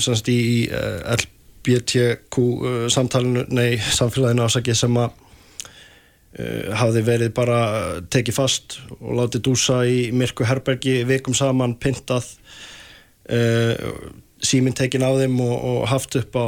semst 0.02 0.30
í 0.32 0.42
uh, 0.70 1.16
LBTQ 1.18 2.38
uh, 2.38 2.86
samtalenu, 2.94 3.46
nei, 3.54 3.76
samfélaginu 3.78 4.48
ásaki 4.48 4.76
sem 4.78 4.98
að 5.02 5.12
uh, 5.12 6.74
hafði 6.82 7.06
verið 7.08 7.34
bara 7.38 7.62
tekið 8.12 8.38
fast 8.38 8.80
og 9.00 9.16
látið 9.22 9.48
dúsa 9.50 9.84
í 9.86 10.10
myrku 10.16 10.48
herbergi 10.48 11.02
vikum 11.10 11.38
saman, 11.38 11.78
pintað 11.82 12.30
uh, 13.32 13.76
síminn 14.42 14.78
tekin 14.78 15.06
á 15.06 15.12
þeim 15.14 15.38
og, 15.44 15.58
og 15.58 15.82
haft 15.92 16.18
upp 16.18 16.38
á 16.38 16.48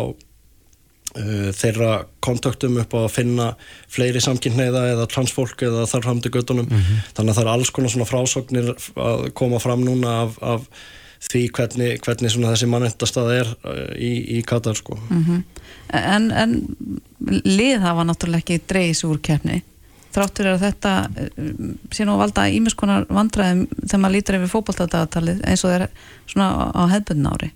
þeirra 1.13 1.91
kontaktum 2.25 2.79
upp 2.81 2.95
á 2.97 2.99
að 3.03 3.11
finna 3.13 3.51
fleiri 3.91 4.21
samkynnneiða 4.23 4.87
eða 4.95 5.07
transfólk 5.11 5.61
eða 5.67 5.85
þar 5.91 6.05
fram 6.07 6.23
til 6.23 6.31
göttunum 6.33 6.71
þannig 6.71 7.29
að 7.29 7.37
það 7.37 7.43
er 7.43 7.51
alls 7.53 7.71
konar 7.75 7.93
svona 7.93 8.09
frásóknir 8.09 8.71
að 8.97 9.27
koma 9.37 9.61
fram 9.61 9.85
núna 9.85 10.15
af, 10.23 10.39
af 10.41 10.65
því 11.29 11.43
hvernig, 11.55 11.91
hvernig 12.03 12.33
þessi 12.33 12.69
mannendastað 12.69 13.29
er 13.37 13.51
uh, 13.63 13.91
í, 13.95 14.13
í 14.37 14.41
Katar 14.47 14.77
sko. 14.77 14.97
en, 15.93 16.31
en 16.31 16.57
lið 17.45 17.83
hafa 17.83 18.07
náttúrulega 18.07 18.43
ekki 18.43 18.65
dreigis 18.67 19.03
úr 19.07 19.21
keppni. 19.23 19.61
Þráttur 20.13 20.45
er 20.49 20.57
að 20.57 20.65
þetta 20.67 20.89
eh, 21.17 21.53
sé 21.95 22.05
nú 22.05 22.13
að 22.13 22.23
valda 22.25 22.45
ímiskonar 22.53 23.07
vandræðum 23.09 23.63
þegar 23.79 24.01
maður 24.03 24.15
lítur 24.17 24.37
yfir 24.37 24.51
fótballtadatalið 24.51 25.39
eins 25.49 25.63
og 25.65 25.73
er 25.73 25.85
svona 26.29 26.69
á 26.69 26.83
hefðbundin 26.91 27.31
ári 27.31 27.49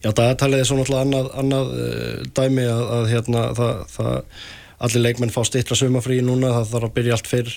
Já, 0.00 0.14
dagatalið 0.16 0.62
er 0.62 0.68
svo 0.68 0.78
náttúrulega 0.78 1.04
annað, 1.04 1.26
annað 1.42 1.72
uh, 1.76 2.20
dæmi 2.36 2.62
að, 2.64 2.84
að 2.96 3.08
hérna, 3.10 3.42
það, 3.58 3.82
það, 3.92 4.38
allir 4.86 5.02
leikmenn 5.04 5.32
fá 5.34 5.42
stittra 5.44 5.76
sumafrí 5.76 6.22
núna, 6.24 6.54
það 6.54 6.70
þarf 6.70 6.88
að 6.88 6.94
byrja 6.96 7.18
allt 7.18 7.28
fyrr. 7.28 7.50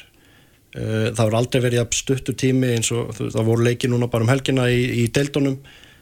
Uh, 0.74 1.06
það 1.14 1.22
voru 1.22 1.40
aldrei 1.40 1.64
verið 1.64 1.84
að 1.86 1.96
stuttur 1.96 2.36
tími 2.44 2.74
eins 2.76 2.92
og 2.92 3.14
það 3.22 3.48
voru 3.48 3.68
leiki 3.70 3.88
núna 3.92 4.10
bara 4.12 4.28
um 4.28 4.34
helgina 4.34 4.68
í, 4.68 4.82
í 5.04 5.08
deildunum. 5.16 5.56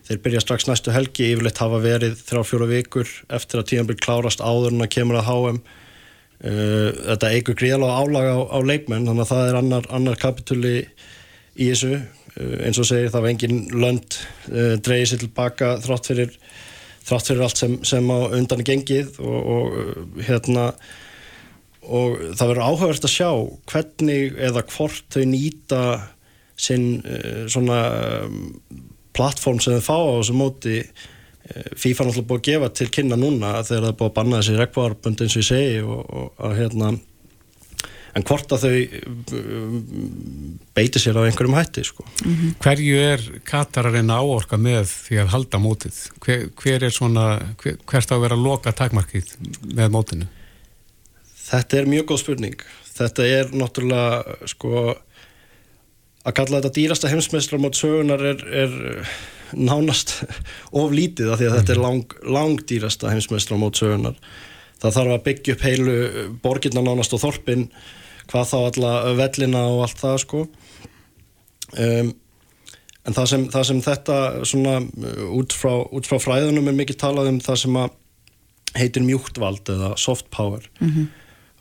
Þeir 0.08 0.24
byrja 0.24 0.42
strax 0.42 0.66
næstu 0.66 0.96
helgi, 0.96 1.28
yfirleitt 1.36 1.62
hafa 1.62 1.78
verið 1.84 2.18
þrjá 2.26 2.42
fjóra 2.50 2.70
vikur 2.72 3.14
eftir 3.38 3.62
að 3.62 3.68
tíðanbyrg 3.70 4.02
klárast 4.02 4.42
áður 4.42 4.74
en 4.74 4.88
að 4.88 4.94
kemur 4.96 5.20
að 5.20 5.28
HM 5.30 5.62
uh, 5.62 6.90
þetta 7.12 7.34
eigur 7.36 7.60
gríðalega 7.62 8.02
álag 8.02 8.32
á, 8.34 8.38
á 8.50 8.58
leikmenn 8.66 9.06
þannig 9.12 9.28
að 9.28 9.34
það 9.36 9.52
er 9.52 9.60
annar, 9.62 9.92
annar 9.94 10.18
kapituli 10.26 10.76
í 11.54 11.70
þessu 11.70 12.00
eins 12.40 12.80
og 12.80 12.88
segir 12.88 13.12
það 13.12 13.26
var 13.26 13.34
engin 13.34 13.62
lönd 13.76 14.18
uh, 14.52 14.76
dreigið 14.80 15.10
sér 15.12 15.24
tilbaka 15.26 15.72
þrátt 15.84 16.12
fyrir, 16.12 16.36
þrátt 17.08 17.32
fyrir 17.32 17.46
allt 17.48 17.62
sem, 17.62 17.78
sem 17.88 18.12
á 18.12 18.20
undan 18.38 18.66
gengið 18.68 19.20
og, 19.20 19.40
og 19.56 19.80
uh, 19.82 20.04
hérna 20.28 20.72
og 21.82 22.20
það 22.38 22.52
verður 22.52 22.66
áhugavert 22.68 23.08
að 23.08 23.16
sjá 23.16 23.30
hvernig 23.72 24.36
eða 24.38 24.66
hvort 24.70 25.08
þau 25.12 25.24
nýta 25.28 25.84
sinn 26.62 27.02
uh, 27.02 27.48
svona 27.52 27.80
um, 28.28 28.44
plattform 29.18 29.60
sem 29.60 29.80
þau 29.80 29.88
fá 29.88 29.98
á 29.98 30.14
þessu 30.22 30.38
móti. 30.38 30.78
Uh, 31.42 31.72
FIFA 31.76 32.08
náttúrulega 32.08 32.30
búið 32.30 32.42
að 32.42 32.50
gefa 32.50 32.74
til 32.78 32.92
kynna 32.96 33.20
núna 33.20 33.56
þegar 33.66 33.88
það 33.88 33.90
er 33.92 33.98
búið 34.00 34.12
að 34.12 34.18
banna 34.20 34.42
þessi 34.42 34.60
rekvarbund 34.60 35.24
eins 35.26 35.36
og 35.36 35.42
ég 35.42 35.50
segi 35.50 35.80
og, 35.82 36.04
og 36.06 36.46
að 36.48 36.60
hérna 36.62 36.92
en 38.18 38.26
hvort 38.28 38.52
að 38.56 38.66
þau 38.66 39.38
um, 39.40 39.78
beiti 40.76 41.00
sér 41.02 41.20
á 41.20 41.24
einhverjum 41.24 41.56
hætti 41.56 41.86
sko. 41.88 42.06
Hverju 42.64 43.00
er 43.00 43.24
Katar 43.48 43.88
að 43.90 44.00
reyna 44.00 44.20
að 44.20 44.32
áorka 44.32 44.60
með 44.60 44.92
því 44.92 45.22
að 45.24 45.32
halda 45.36 45.62
mótið? 45.64 46.02
Hver, 46.26 46.46
hver 46.60 46.88
er 46.88 46.96
svona, 46.96 47.26
hver, 47.62 47.80
hvert 47.88 48.12
á 48.12 48.16
að 48.18 48.26
vera 48.26 48.40
loka 48.40 48.76
takmarkið 48.76 49.36
með 49.72 49.96
mótinu? 49.96 50.30
Þetta 51.52 51.80
er 51.80 51.90
mjög 51.92 52.12
góð 52.12 52.22
spurning. 52.26 52.68
Þetta 52.92 53.28
er 53.28 53.56
náttúrulega 53.56 54.50
sko 54.52 54.74
að 56.22 56.36
kalla 56.38 56.60
þetta 56.60 56.76
dýrasta 56.76 57.10
heimsmeistra 57.12 57.60
mót 57.62 57.80
sögunar 57.80 58.22
er, 58.34 58.44
er 58.54 58.76
nánast 59.58 60.20
of 60.80 60.94
lítið 60.96 61.32
af 61.32 61.42
því 61.42 61.50
að 61.50 61.58
þetta 61.60 61.76
er 61.76 61.82
lang, 61.82 62.16
langdýrasta 62.38 63.12
heimsmeistra 63.14 63.60
mót 63.60 63.80
sögunar. 63.82 64.20
Það 64.82 64.96
þarf 64.98 65.16
að 65.16 65.26
byggja 65.28 65.56
upp 65.56 65.66
heilu 65.66 65.98
borginna 66.42 66.84
nánast 66.86 67.14
og 67.18 67.22
þorpin 67.24 67.68
hvað 68.32 68.50
þá 68.52 68.58
alla 68.62 68.92
vellina 69.20 69.64
og 69.70 69.86
allt 69.86 70.02
það 70.02 70.20
sko. 70.26 70.44
Um, 71.72 72.14
en 73.08 73.18
það 73.18 73.30
sem, 73.32 73.44
það 73.54 73.68
sem 73.70 73.82
þetta 73.86 74.20
svona 74.48 74.78
uh, 74.82 75.26
út 75.40 75.56
frá, 75.56 75.74
út 75.92 76.08
frá 76.10 76.20
fræðunum 76.22 76.70
er 76.72 76.80
mikið 76.80 77.02
talað 77.04 77.32
um 77.34 77.42
það 77.44 77.62
sem 77.66 77.82
að 77.82 77.98
heitir 78.80 79.04
mjúktvald 79.04 79.72
eða 79.74 79.94
soft 80.00 80.30
power. 80.32 80.64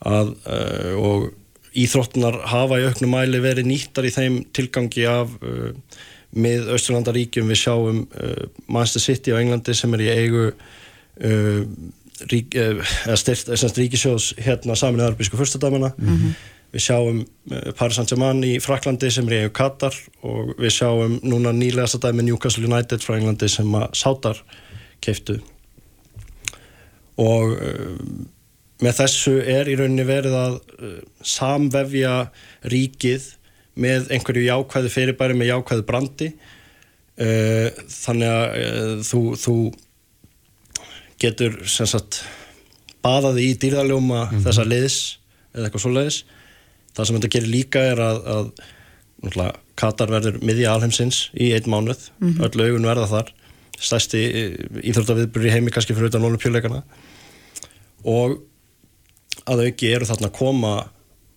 Að, 0.07 0.35
uh, 0.49 0.95
og 0.97 1.29
íþróttunar 1.77 2.41
hafa 2.51 2.81
í 2.81 2.87
auknum 2.89 3.12
mæli 3.14 3.41
verið 3.43 3.68
nýttar 3.68 4.07
í 4.09 4.14
þeim 4.14 4.41
tilgangi 4.57 5.07
af 5.11 5.37
uh, 5.43 5.71
með 6.31 6.71
Östurlandaríkjum 6.77 7.49
við 7.51 7.59
sjáum 7.64 8.05
uh, 8.07 8.45
Manchester 8.71 9.03
City 9.03 9.35
á 9.35 9.41
Englandi 9.41 9.75
sem 9.75 9.95
er 9.97 10.05
í 10.05 10.11
eigu 10.12 10.45
uh, 10.51 11.61
rík, 12.31 12.55
uh, 12.55 12.83
eða 13.07 13.18
styrt, 13.18 13.51
semst 13.59 13.81
ríkisjós 13.81 14.31
hérna 14.39 14.77
samin 14.79 15.03
eða 15.03 15.12
arbísku 15.14 15.39
fyrstadamina 15.41 15.93
við 16.71 16.85
sjáum 16.85 17.21
uh, 17.23 17.71
Paris 17.79 17.99
Saint-Germain 17.99 18.43
í 18.47 18.55
Fraklandi 18.62 19.11
sem 19.12 19.29
er 19.29 19.37
í 19.37 19.41
eigu 19.45 19.55
Katar 19.59 19.97
og 20.27 20.55
við 20.61 20.75
sjáum 20.79 21.18
núna 21.27 21.53
nýlegasta 21.57 22.01
dæmi 22.05 22.27
Newcastle 22.27 22.66
United 22.68 23.03
frá 23.05 23.16
Englandi 23.18 23.51
sem 23.51 23.75
að 23.79 23.89
Sátar 23.99 24.43
keiftu 25.03 25.41
og 27.21 27.57
uh, 27.57 27.99
með 28.81 28.97
þessu 29.03 29.37
er 29.43 29.68
í 29.68 29.77
rauninni 29.77 30.07
verið 30.09 30.39
að 30.39 30.57
uh, 30.79 30.97
samvefja 31.27 32.14
ríkið 32.73 33.29
með 33.81 34.11
einhverju 34.14 34.47
jákvæðu 34.47 34.93
fyrirbæri 34.93 35.37
með 35.39 35.55
jákvæðu 35.55 35.85
brandi. 35.89 36.27
Þannig 37.21 38.31
að 38.33 39.03
þú, 39.07 39.21
þú 39.41 39.55
getur 41.23 41.57
sagt 41.68 42.23
baðaði 43.05 43.47
í 43.47 43.57
dýrðaljóma 43.61 44.27
þessa 44.45 44.64
liðs 44.68 44.99
eða 45.55 45.68
eitthvað 45.68 45.85
svo 45.85 45.93
leiðis 45.95 46.18
það 46.97 47.07
sem 47.07 47.18
þetta 47.18 47.32
gerir 47.36 47.53
líka 47.55 47.82
er 47.93 48.03
að, 48.05 48.22
að 48.34 48.53
Katar 49.80 50.12
verður 50.12 50.38
miðja 50.45 50.74
alheimsins 50.74 51.26
í 51.36 51.51
einn 51.57 51.68
mánuð, 51.68 52.07
öll 52.41 52.62
augun 52.64 52.88
verða 52.88 53.09
þar. 53.11 53.32
Stærsti 53.80 54.20
íþróttaviðbur 54.80 55.47
í 55.49 55.53
heimi 55.53 55.72
kannski 55.72 55.97
fyrir 55.97 56.11
utan 56.11 56.24
olimpíuleikana 56.28 56.82
og 58.09 58.38
að 59.49 59.66
auki 59.66 59.91
eru 59.93 60.09
þarna 60.09 60.28
að 60.28 60.36
koma 60.36 60.72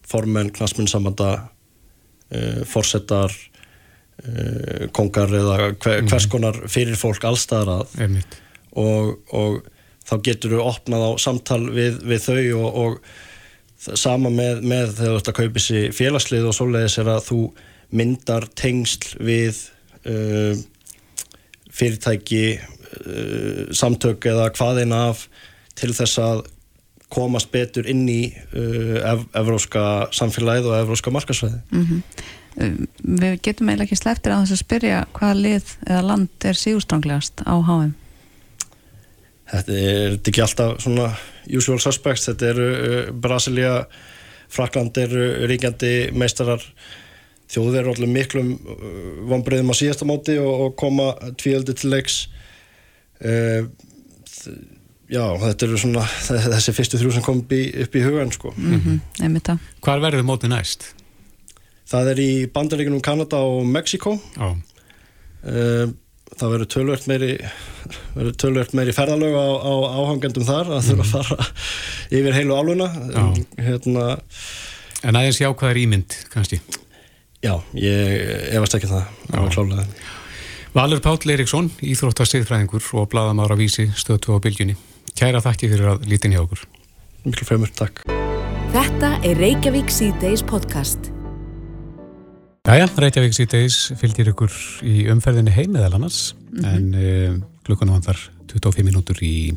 formenn, 0.07 0.51
knastminnsambanda 0.55 1.29
uh, 1.39 2.63
forsetar 2.67 3.31
uh, 3.31 4.87
kongar 4.95 5.31
eða 5.31 5.73
hver, 5.73 6.03
hvers 6.07 6.27
konar 6.31 6.59
fyrir 6.71 6.99
fólk 6.99 7.23
allstaðar 7.27 7.77
að. 7.79 7.95
Og, 8.79 9.13
og 9.31 9.61
þá 10.03 10.15
getur 10.25 10.57
þú 10.57 10.65
opnað 10.65 11.07
á 11.07 11.11
samtal 11.21 11.61
við, 11.71 12.01
við 12.07 12.27
þau 12.27 12.41
og, 12.59 12.81
og 12.83 12.99
sama 13.99 14.31
með, 14.33 14.61
með 14.63 14.95
þegar 14.97 15.13
þú 15.13 15.19
ert 15.19 15.31
að 15.31 15.39
kaupa 15.39 15.63
sér 15.63 15.95
félagslið 15.95 16.49
og 16.49 16.55
svoleiðis 16.57 16.99
er 17.01 17.11
að 17.13 17.25
þú 17.27 17.39
myndar 17.93 18.47
tengsl 18.57 19.17
við 19.21 19.59
uh, 20.09 20.55
fyrirtæki 21.73 22.43
uh, 22.57 23.63
samtök 23.75 24.29
eða 24.31 24.49
hvaðina 24.55 25.07
af 25.11 25.27
til 25.79 25.93
þess 25.95 26.21
að 26.21 26.45
komast 27.13 27.51
betur 27.53 27.85
inn 27.89 28.05
í 28.09 28.21
uh, 28.33 29.01
ev 29.13 29.27
evróska 29.43 29.83
samfélagið 30.15 30.71
og 30.71 30.79
evróska 30.83 31.13
markasvæði 31.13 31.61
Um, 32.53 32.83
við 33.01 33.39
getum 33.41 33.69
eiginlega 33.71 33.87
ekki 33.87 33.95
sleftir 33.97 34.29
að 34.29 34.43
þess 34.43 34.53
að 34.53 34.59
spyrja 34.59 34.97
hvaða 35.17 35.37
lið 35.39 35.69
eða 35.87 36.01
land 36.05 36.45
er 36.45 36.59
sigurstranglegast 36.59 37.41
á 37.49 37.57
HM 37.65 37.95
Þetta 39.49 39.77
er 39.77 40.11
þetta 40.13 40.29
ekki 40.29 40.43
alltaf 40.43 40.75
svona 40.83 41.07
usual 41.47 41.79
suspects, 41.81 42.27
þetta 42.29 42.51
eru 42.53 42.67
uh, 42.73 42.99
Brasilia, 43.13 43.85
Frakland 44.53 44.97
eru 45.01 45.47
ríkjandi 45.49 46.11
meistarar 46.13 46.61
þjóðið 47.53 47.79
eru 47.81 47.93
allir 47.93 48.11
miklum 48.11 48.53
uh, 48.53 48.85
vonbreiðum 49.31 49.73
á 49.73 49.75
síðasta 49.77 50.07
móti 50.09 50.37
og, 50.41 50.67
og 50.67 50.77
koma 50.79 51.11
tvíöldi 51.39 51.75
til 51.77 51.93
leiks 51.93 52.23
uh, 53.23 53.67
Já, 55.13 55.25
þetta 55.37 55.67
eru 55.67 55.77
svona 55.77 56.03
þessi 56.55 56.73
fyrstu 56.73 56.99
þrjú 57.01 57.15
sem 57.17 57.25
kom 57.25 57.41
upp 57.43 57.51
í, 57.53 57.63
upp 57.83 57.95
í 57.95 58.03
hugan 58.05 58.31
sko. 58.33 58.53
mm 58.55 58.77
-hmm. 58.79 58.99
einmitt 59.25 59.49
það 59.49 59.71
Hvar 59.83 60.03
verður 60.03 60.27
mótið 60.27 60.53
næst? 60.55 60.93
Það 61.91 62.13
er 62.13 62.19
í 62.23 62.31
bandaríkunum 62.53 63.01
Kanada 63.03 63.43
og 63.43 63.65
Mexiko 63.67 64.15
Já, 64.37 64.55
uh, 65.43 65.91
það 66.39 66.53
verður 66.55 66.69
tölvert 66.73 67.07
meiri 67.09 67.31
verður 68.15 68.37
tölvert 68.43 68.75
meiri 68.77 68.95
ferðalög 68.95 69.35
á, 69.37 69.47
á 69.63 69.73
áhangendum 69.99 70.47
þar 70.47 70.71
að 70.77 70.89
þurfa 70.89 71.05
að 71.05 71.13
fara 71.13 71.47
yfir 72.19 72.37
heilu 72.37 72.57
áluna 72.57 72.89
Já. 73.13 73.23
hérna, 73.67 74.07
en 75.03 75.19
aðeins 75.19 75.41
jákvæðar 75.43 75.81
ímynd 75.83 76.17
kannski. 76.33 76.61
já, 77.43 77.55
ég 77.77 78.51
efast 78.57 78.79
ekki 78.79 78.91
um 78.91 78.99
það 78.99 79.87
Valur 80.73 81.03
Páll 81.05 81.29
Eiríksson, 81.29 81.67
íþróttasteyðfræðingur 81.85 82.87
og 82.97 83.11
blaðamára 83.11 83.53
vísi 83.59 83.91
stöðtu 83.93 84.33
á 84.33 84.41
bylgjunni. 84.41 84.73
Kæra 85.13 85.37
þakki 85.45 85.69
fyrir 85.69 85.91
að 85.91 86.07
lítin 86.09 86.33
hjá 86.33 86.41
okkur. 86.41 86.65
miklu 87.23 87.45
fremur, 87.45 87.69
takk 87.77 88.01
Þetta 88.73 89.11
er 89.21 89.37
Reykjavík 89.37 89.93
C-Days 89.93 90.41
podcast. 90.41 91.13
Jæja, 92.63 92.85
Reykjavík 92.95 93.33
síðdeis 93.35 93.77
fylgir 93.99 94.29
ykkur 94.31 94.53
í 94.87 95.01
umferðinni 95.11 95.51
heim 95.51 95.73
eða 95.75 95.97
annars 95.97 96.29
en 96.63 96.85
uh, 96.95 97.33
klukkan 97.67 97.89
vantar 97.91 98.15
25 98.53 98.85
mínútur 98.87 99.17
í 99.19 99.51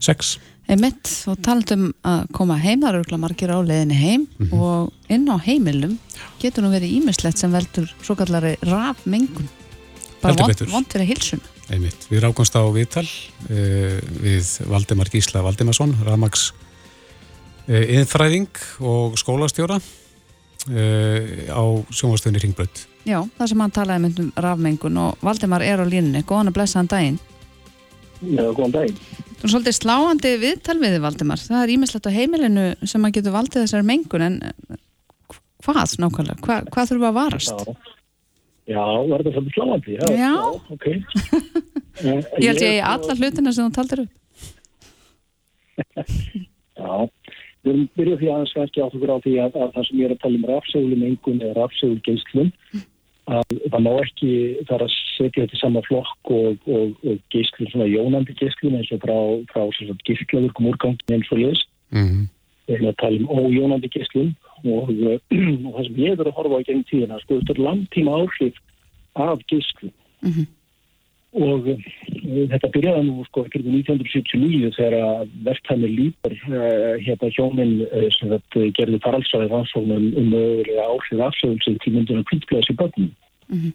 6. 0.00 0.30
Einmitt, 0.72 1.10
og 1.28 1.36
talandum 1.44 1.90
að 2.00 2.22
koma 2.32 2.56
heim, 2.56 2.80
það 2.80 2.88
eru 2.88 3.00
örugglega 3.02 3.20
margir 3.26 3.52
á 3.52 3.60
leiðinni 3.60 3.98
heim 4.00 4.24
og 4.56 5.12
inn 5.12 5.28
á 5.28 5.36
heimilum 5.36 5.98
getur 6.40 6.64
nú 6.64 6.70
verið 6.72 6.94
ímislegt 6.96 7.42
sem 7.42 7.52
veldur 7.52 7.92
svo 8.00 8.16
kallari 8.16 8.54
rafmengun 8.64 9.52
bara 10.24 10.32
Heldur 10.32 10.46
vond, 10.46 10.54
betur. 10.54 10.72
vond 10.72 10.90
fyrir 10.96 11.10
hilsun 11.12 11.44
Einmitt. 11.68 12.08
Við 12.08 12.24
rákumst 12.24 12.56
á 12.56 12.64
viðtal 12.72 13.04
uh, 13.04 14.00
við 14.24 14.48
Valdimar 14.72 15.12
Gísla 15.12 15.44
Valdimarsson, 15.44 15.92
Ramags 16.08 16.48
uh, 17.68 17.84
yðnfræðing 17.84 18.48
og 18.80 19.20
skólastjóra 19.20 19.76
uh, 20.70 21.52
á 21.52 21.62
sjónvastöðinni 21.94 22.42
Ringbrödd. 22.42 22.82
Já, 23.06 23.20
það 23.38 23.50
sem 23.52 23.62
hann 23.62 23.74
talaði 23.74 24.02
mynd 24.04 24.20
um 24.22 24.30
rafmengun 24.46 25.00
og 25.02 25.24
Valdimar 25.24 25.62
er 25.62 25.82
á 25.82 25.86
línunni, 25.86 26.24
góðan 26.26 26.50
að 26.50 26.56
blessa 26.58 26.80
hann 26.80 26.90
daginn 26.90 27.18
Já, 28.24 28.42
góðan 28.56 28.74
daginn. 28.74 28.98
Þú 29.36 29.44
er 29.46 29.52
svolítið 29.52 29.76
sláandi 29.76 30.32
viðtal 30.42 30.78
við 30.80 30.96
þig, 30.96 31.02
Valdimar 31.04 31.42
það 31.44 31.62
er 31.62 31.72
ímislegt 31.76 32.08
á 32.08 32.16
heimilinu 32.16 32.66
sem 32.88 33.06
að 33.06 33.14
getur 33.18 33.36
valdið 33.36 33.62
þessari 33.66 33.88
mengun 33.90 34.26
en 34.26 34.38
eh, 34.48 34.80
hvað 35.66 35.96
nákvæmlega, 36.02 36.40
Hva, 36.46 36.56
hvað 36.72 36.90
þurfum 36.90 37.08
að 37.10 37.18
varast? 37.20 37.66
Já, 38.66 38.74
já 38.74 38.82
var 39.10 39.22
þetta 39.22 39.34
svolítið 39.36 39.54
sláandi? 39.56 39.90
Já. 40.00 40.06
Já. 40.24 40.34
ok. 40.74 40.86
Eh, 41.96 42.20
Ég 42.44 42.50
held 42.50 42.60
ég 42.60 42.74
í 42.76 42.80
alla 42.84 43.14
hlutina 43.16 43.48
sem 43.56 43.64
þú 43.64 43.72
taldir 43.72 44.02
upp 44.02 44.12
Já, 46.76 47.08
við 47.66 47.72
erum 47.72 47.88
byrjuð 47.98 48.20
því 48.20 48.28
aðeins 48.32 48.58
ekki 48.62 48.84
á 48.84 48.88
því 48.94 49.32
að, 49.42 49.56
að 49.58 49.72
það 49.74 49.88
sem 49.88 49.98
ég 49.98 50.06
er 50.06 50.14
að 50.14 50.22
tala 50.22 50.38
um 50.38 50.46
rafsegulum 50.50 51.08
engun 51.08 51.42
eða 51.42 51.56
rafsegulgeislum 51.60 52.52
að 53.26 53.56
það 53.72 53.82
má 53.82 53.90
ekki 54.04 54.30
þar 54.68 54.84
að 54.86 54.94
setja 55.16 55.42
þetta 55.42 55.56
í 55.56 55.60
sama 55.60 55.82
flokk 55.86 56.30
og, 56.30 56.68
og, 56.70 56.92
og 57.02 57.18
geislum, 57.34 57.70
svona 57.72 57.88
jónandi 57.90 58.36
geislum 58.38 58.76
eins 58.78 58.92
og 58.94 59.02
frá, 59.02 59.16
frá 59.50 59.64
gíslaðurkum 60.06 60.70
úrgangin 60.70 61.16
eins 61.18 61.30
og 61.34 61.42
leys. 61.42 61.66
Mm 61.94 62.32
Við 62.66 62.74
erum 62.74 62.88
að 62.90 62.96
tala 62.98 63.18
um 63.22 63.28
ójónandi 63.30 63.88
geislum 63.94 64.32
og, 64.66 64.88
uh, 64.90 65.18
og 65.66 65.76
það 65.76 65.84
sem 65.86 65.98
ég 66.02 66.16
er 66.16 66.26
að 66.26 66.38
horfa 66.38 66.58
á 66.58 66.62
í 66.62 66.66
gegn 66.66 66.86
tíðina, 66.88 67.18
sko, 67.22 67.38
þetta 67.38 67.54
er 67.54 67.60
langtíma 67.62 68.16
áhrif 68.18 68.56
af 69.22 69.44
geislum. 69.50 69.92
Mhm. 70.26 70.48
Og 71.36 71.68
uh, 71.68 71.86
þetta 72.52 72.70
byrjaði 72.72 73.06
nú 73.06 73.24
sko 73.28 73.44
ekki 73.44 73.60
1979 73.60 74.72
þegar 74.78 74.96
að 75.04 75.32
verkefni 75.44 75.90
lípar 75.92 76.36
uh, 76.48 76.92
hérna 77.04 77.32
hjóminn 77.36 77.74
uh, 77.84 78.06
sem 78.16 78.32
þetta 78.32 78.68
gerði 78.78 79.00
faraldsræði 79.04 79.50
rannsóknum 79.52 80.06
um 80.16 80.30
mögulega 80.32 80.86
áhrif 80.88 81.24
afsöðulsið 81.28 81.80
til 81.84 81.94
myndina 81.96 82.26
kvítblæðs 82.30 82.72
í 82.72 82.78
börnum. 82.80 83.10
Mhm. 83.52 83.74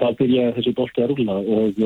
Það 0.00 0.18
byrjaði 0.20 0.56
þessi 0.58 0.74
bolti 0.78 1.02
að 1.02 1.14
rúla 1.14 1.38
og, 1.40 1.80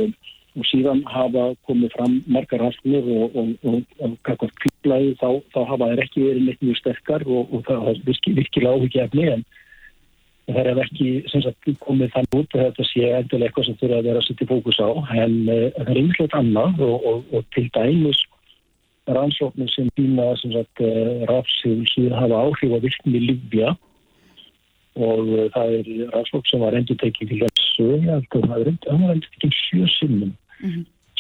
og 0.55 0.67
síðan 0.69 1.05
hafa 1.09 1.47
komið 1.69 1.95
fram 1.95 2.19
margar 2.27 2.61
rannsóknir 2.61 3.07
og, 3.15 3.39
og, 3.41 3.85
og, 4.03 4.51
kvítblæði 4.61 5.15
þá, 5.23 5.29
þá 5.55 5.61
hafa 5.71 5.93
þeir 5.93 6.03
ekki 6.05 6.27
verið 6.27 6.49
neitt 6.49 6.67
mjög 6.67 6.81
sterkar 6.83 7.25
og, 7.25 7.55
og 7.55 7.65
það 7.71 7.93
er 7.95 8.03
virki, 8.11 8.35
virkilega 8.43 8.75
áhugja 8.75 9.07
en 9.39 9.47
það 10.51 10.69
er 10.71 10.81
ekki 10.83 11.09
sagt, 11.33 11.71
komið 11.87 12.13
þann 12.15 12.29
út 12.41 12.57
að 12.57 12.65
þetta 12.67 12.87
sé 12.91 13.09
endilega 13.09 13.49
eitthvað 13.49 13.67
sem 13.69 13.79
þurfa 13.81 13.99
að 13.99 14.09
vera 14.09 14.21
að 14.21 14.27
setja 14.29 14.49
fókus 14.51 14.81
á 14.81 14.91
en 15.25 15.37
uh, 15.49 15.65
það 15.79 15.91
er 15.91 16.01
einhvert 16.03 16.37
annað 16.41 16.85
og, 16.85 17.09
og, 17.11 17.23
og 17.33 17.47
til 17.57 17.65
dæmis 17.77 18.21
rannsóknir 19.17 19.73
sem 19.73 19.89
býna 19.97 20.31
uh, 20.35 21.25
rafsíðulsið 21.31 22.17
hafa 22.19 22.43
áhrif 22.45 22.77
á 22.77 22.79
virkni 22.85 23.23
lífja 23.25 23.75
og 24.95 25.33
uh, 25.33 25.47
það 25.57 25.79
er 25.79 25.93
rannsókn 26.13 26.51
sem 26.51 26.65
var 26.65 26.77
endur 26.77 27.01
tekið 27.01 27.33
til 27.33 27.41
þessu, 27.47 27.89
það 28.35 28.59
er 28.61 28.73
endur 28.75 29.31
tekið 29.39 29.57
sjö 29.63 29.89
sinnum 29.97 30.35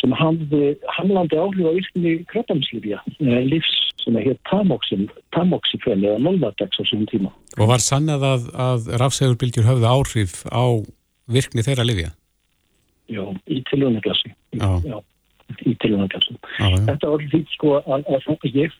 sem 0.01 0.15
hafði 0.19 0.75
hamlandi 0.97 1.39
áhrif 1.39 1.69
á 1.71 1.73
virkni 1.77 2.15
krabbanslifja, 2.31 3.01
lífs 3.21 3.73
sem 4.03 4.19
er 4.19 4.29
hér 4.29 4.37
tamoxin, 4.51 5.07
tamoxifen 5.37 6.05
eða 6.05 6.21
nolvadex 6.23 6.81
á 6.81 6.85
sínum 6.89 7.09
tíma. 7.11 7.33
Og 7.57 7.71
var 7.71 7.83
sannað 7.83 8.27
að, 8.29 8.51
að 8.67 8.93
rafsegurbylgjur 9.01 9.69
höfðu 9.69 9.89
áhrif 9.89 10.37
á 10.51 10.65
virkni 11.31 11.65
þeirra 11.65 11.87
lifja? 11.89 12.13
Já, 13.09 13.25
í 13.49 13.61
tilhjóðnaglassi. 13.71 14.35
Já. 14.59 14.69
Já, 14.85 14.99
í 15.65 15.75
já. 15.77 16.79
Þetta 16.89 17.11
var 17.11 17.25
því 17.33 17.41
sko 17.53 17.75
að, 17.81 18.07
að, 18.17 18.47
ég, 18.57 18.77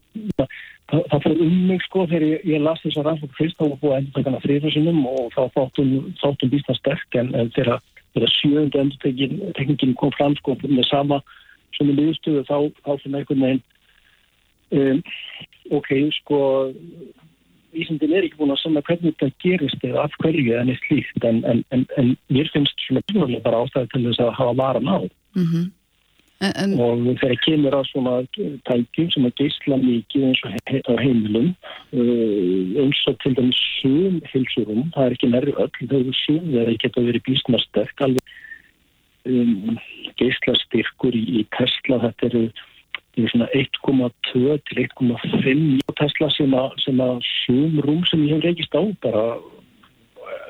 það, 0.91 1.03
það 1.11 1.25
fyrir 1.27 1.43
um 1.47 1.59
mig 1.69 1.85
sko 1.87 2.07
þegar 2.11 2.27
ég, 2.29 2.47
ég 2.53 2.65
las 2.65 2.81
þessa 2.85 3.05
rannsók 3.07 3.35
fyrst 3.39 3.59
þá 3.59 3.67
var 3.67 3.81
búið 3.83 3.93
að 3.95 3.99
endur 4.01 4.17
takana 4.19 4.45
þriðarsinnum 4.45 5.03
og 5.11 5.27
þá 5.35 5.43
þáttum, 5.57 5.93
þáttum 6.23 6.55
býstna 6.55 6.79
sterk 6.81 7.21
en, 7.21 7.35
en 7.37 7.53
þegar, 8.15 8.35
sjöundu 8.39 8.81
endur 8.81 9.01
tekningin 9.59 9.97
kom 10.01 10.13
fram 10.17 10.37
sko 10.41 10.57
með 10.65 10.87
sama 10.91 11.21
sem 11.77 11.91
er 11.91 11.99
liðstöðu 11.99 12.45
þá, 12.49 12.59
fyrir 13.03 13.19
einhvern 13.19 13.47
veginn 13.47 13.63
um, 14.79 15.03
ok, 15.81 15.91
sko 16.21 16.41
Íslandin 17.75 18.13
er 18.15 18.27
ekki 18.27 18.39
búin 18.39 18.55
að 18.55 18.61
sanna 18.63 18.83
hvernig 18.87 19.17
þetta 19.19 19.43
gerist 19.43 19.87
eða 19.87 20.05
af 20.07 20.13
hverju 20.23 20.59
en 20.61 20.71
eitt 20.71 20.85
slíkt 20.87 21.25
en, 21.27 21.41
en, 21.51 21.65
en, 21.75 21.87
en 21.99 22.13
mér 22.31 22.51
finnst 22.55 22.85
svona 22.87 23.03
bara 23.43 23.65
ástæði 23.65 23.91
til 23.91 24.05
þess 24.07 24.23
að 24.23 24.37
hafa 24.39 24.59
varan 24.61 24.93
á. 24.95 24.99
Mm 25.35 25.49
en, 25.49 25.65
en, 26.63 26.77
og 26.81 27.05
þegar 27.21 27.41
kemur 27.47 27.77
að 27.79 27.89
svona 27.91 28.15
tækjum 28.69 29.11
sem 29.15 29.29
að 29.29 29.37
geysla 29.41 29.79
mikið 29.83 30.27
eins 30.29 30.43
og 30.45 30.55
he 30.55 30.83
á 30.85 30.95
heimilum 31.01 31.51
uh, 31.97 32.83
eins 32.85 33.03
og 33.11 33.19
til 33.25 33.37
dæmis 33.39 33.63
sum 33.81 34.21
hilsurum, 34.33 34.87
það 34.95 35.07
er 35.07 35.17
ekki 35.17 35.33
nærri 35.33 35.57
öll 35.57 35.73
þau 35.81 35.99
eru 36.01 36.17
sum, 36.25 36.45
þeir 36.53 36.77
geta 36.85 37.07
verið 37.09 37.27
býstna 37.29 37.63
sterk 37.65 38.07
alveg 38.07 38.37
um, 39.31 39.81
geysla 40.21 40.55
styrkur 40.67 41.17
í, 41.17 41.25
í 41.41 41.47
Tesla. 41.57 42.01
Þetta 42.07 42.31
eru 42.31 42.47
er 43.15 43.31
svona 43.31 43.47
1,2 43.55 44.57
til 44.67 44.81
1,5 44.83 45.95
Tesla 46.01 46.31
sem 46.35 46.55
að 46.59 47.29
sum 47.45 47.79
rúm 47.85 48.03
sem 48.11 48.25
ég 48.27 48.35
hef 48.35 48.47
reykist 48.49 48.75
á 48.75 48.83
bara 49.05 49.25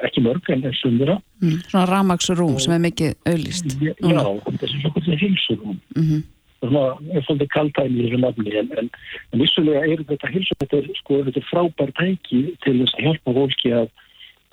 ekki 0.06 0.22
mörg 0.24 0.52
en 0.52 0.66
þeirra 0.66 1.18
mm, 1.40 1.58
svona 1.70 1.86
ramagsrúm 1.90 2.58
sem 2.62 2.76
er 2.76 2.84
mikið 2.84 3.16
auðlist 3.30 3.76
Já, 3.80 4.24
þessi 4.60 4.80
svo 4.80 4.94
hvernig 4.94 5.20
hilsurum 5.22 5.76
mm 5.96 6.22
svona 6.64 7.14
er 7.14 7.24
svolítið 7.24 7.50
kaltæmi 7.52 8.00
í 8.00 8.06
þessu 8.06 8.20
nafni 8.22 8.56
en, 8.58 8.68
en, 8.78 8.90
en 9.32 9.42
vissulega 9.42 9.84
er 9.84 10.02
þetta 10.08 10.32
hilsum 10.32 10.60
þetta 10.62 10.80
er, 10.80 10.90
sko, 11.00 11.20
þetta 11.28 11.40
er 11.40 11.48
frábær 11.50 11.94
tæki 12.00 12.42
til 12.64 12.76
þess 12.80 12.98
að 12.98 13.06
hjálpa 13.08 13.36
fólki 13.38 13.72
að, 13.80 13.88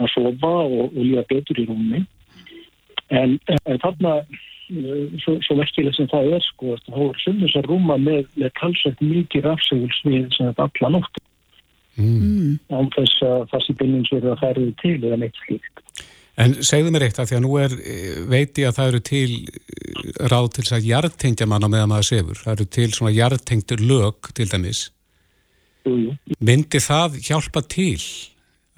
að 0.01 0.13
sofa 0.15 0.53
og, 0.67 0.85
og 0.89 1.01
líða 1.01 1.25
betur 1.31 1.61
í 1.61 1.67
rúmi 1.69 2.03
en, 3.11 3.37
en 3.61 3.81
þarna 3.83 4.15
eh, 4.21 5.17
svo, 5.23 5.37
svo 5.45 5.57
verkileg 5.59 5.97
sem 5.97 6.09
það 6.11 6.37
er 6.37 6.47
sko, 6.47 6.77
þá 6.87 7.01
er 7.07 7.23
sundins 7.25 7.57
að 7.59 7.69
rúma 7.71 7.99
með, 8.01 8.23
með 8.39 8.55
talsvægt 8.59 9.03
mikið 9.05 9.49
rafsegulsvið 9.49 10.31
sem 10.37 10.51
þetta 10.51 10.69
alla 10.69 10.95
nótt 10.97 11.21
Mm. 12.01 12.55
án 12.73 12.89
þess 12.95 13.21
að 13.27 13.45
það 13.51 13.63
sé 13.65 13.75
byrjins 13.81 14.13
verið 14.15 14.33
að 14.33 14.41
færa 14.41 14.65
þau 14.65 14.73
til 14.81 14.97
eða 14.99 15.19
neitt 15.21 15.43
slíkt. 15.45 15.83
En 16.41 16.55
segðu 16.65 16.93
mér 16.93 17.05
eitt 17.05 17.19
að 17.19 17.29
því 17.29 17.37
að 17.37 17.43
nú 17.43 17.51
er, 17.59 17.75
eh, 17.75 18.15
veit 18.31 18.57
ég 18.57 18.69
að 18.69 18.77
það 18.77 18.89
eru 18.91 19.01
til 19.09 19.31
eh, 19.35 20.27
ráð 20.31 20.47
til 20.55 20.63
þess 20.63 20.77
að 20.77 20.87
jarðtengja 20.89 21.47
mann 21.49 21.67
á 21.67 21.69
meðan 21.69 21.91
maður 21.91 22.09
sefur. 22.09 22.41
Það 22.41 22.53
eru 22.55 22.67
til 22.77 22.89
svona 22.95 23.13
jarðtengtur 23.15 23.83
lög 23.83 24.31
til 24.37 24.47
dæmis. 24.49 24.83
Jú, 25.85 25.95
jú. 25.97 26.15
Myndi 26.39 26.81
það 26.81 27.19
hjálpa 27.25 27.63
til 27.67 27.99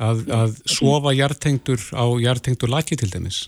að, 0.01 0.26
að 0.34 0.57
sofa 0.65 1.13
jarðtengtur 1.15 1.82
á 1.93 2.05
jarðtengtur 2.24 2.71
laki 2.71 2.97
til 2.99 3.11
dæmis? 3.13 3.47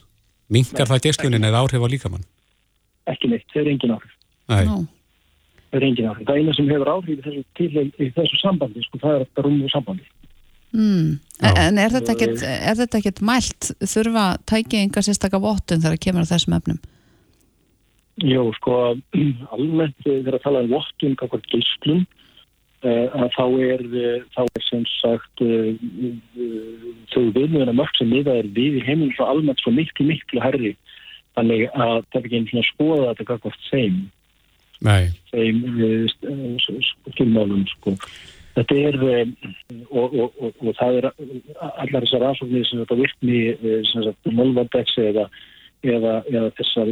Minkar 0.54 0.90
það 0.92 1.08
geislunin 1.08 1.48
eða 1.48 1.64
áhrif 1.64 1.82
á 1.82 1.90
líkamann? 1.90 2.28
Ekki 3.10 3.32
neitt, 3.32 3.48
það 3.54 3.64
er 3.64 3.72
engin 3.74 3.96
áhrif. 3.96 4.14
Nei. 4.52 4.66
Það 5.76 5.82
er 5.82 5.88
engin 5.90 6.06
áhrif. 6.08 6.28
Það 6.28 6.38
eina 6.40 6.54
sem 6.56 6.68
hefur 6.72 6.90
áhrif 6.94 7.10
í 7.12 7.24
þessu, 7.26 7.42
til, 7.60 7.70
í 8.00 8.06
þessu 8.16 8.38
sambandi, 8.40 8.84
sko, 8.86 9.00
það 9.02 9.16
er 9.16 9.24
þetta 9.26 9.44
rúmið 9.44 9.74
sambandi. 9.74 10.06
mm. 10.72 11.10
En, 11.52 11.80
er 11.84 11.92
þetta 11.92 12.14
ekkert 12.16 12.44
er 12.48 12.78
þetta 12.80 13.00
ekkert 13.02 13.20
mælt 13.28 13.72
þurfa 13.84 14.26
tækið 14.48 14.82
einhver 14.82 15.04
sérstaka 15.04 15.42
vottun 15.44 15.84
þegar 15.84 16.00
kemur 16.06 16.24
að 16.24 16.32
þessum 16.32 16.56
efnum 16.56 16.80
Jó, 18.24 18.46
sko, 18.56 18.96
almennt 19.56 20.06
eh, 20.08 20.22
þegar 20.22 20.38
að 20.38 20.46
tala 20.46 20.64
um 20.64 20.72
vottun, 20.72 21.18
kakvar 21.20 21.44
gíslum, 21.52 22.06
uh, 22.88 23.08
að 23.12 23.28
þá 23.36 23.46
er, 23.68 23.84
eh, 23.92 24.22
þá 24.32 24.42
er 24.46 24.64
sem 24.70 24.86
sagt 24.94 25.44
þau 27.12 27.24
viðmjöðuna 27.36 27.76
mörg 27.76 28.00
sem 28.00 28.08
miða 28.08 28.38
er 28.40 28.48
við 28.56 28.80
í 28.80 28.86
heiminn 28.88 29.12
svo 29.18 29.28
almennt 29.28 29.60
svo 29.60 29.76
miklu, 29.76 30.08
miklu 30.08 30.40
herri. 30.44 30.78
Þannig 31.36 31.68
að 31.76 32.06
það 32.08 32.22
er 32.22 32.30
ekki 32.30 32.40
einu 32.40 32.48
svona 32.54 32.64
að 32.64 32.70
skoða 32.70 33.10
þetta 33.10 33.28
kakvart 33.34 33.68
þeim, 33.68 33.98
Nei. 34.00 34.15
Þeim 35.34 35.62
uh, 35.76 36.86
skilmálum, 37.12 37.66
sko. 37.76 37.96
Þetta 38.56 38.78
er, 38.88 39.02
um, 39.04 39.34
og, 39.90 40.14
og, 40.14 40.38
og, 40.40 40.54
og 40.62 40.78
það 40.78 41.02
er 41.02 41.10
allar 41.12 42.06
þessar 42.06 42.24
rannsóknir 42.24 42.70
sem 42.70 42.80
þetta 42.84 43.02
virkni, 43.02 43.42
eh, 43.52 44.32
Molvadex 44.32 44.96
eða 45.04 45.28
eða, 45.86 46.14
eða 46.32 46.52
þessar 46.58 46.92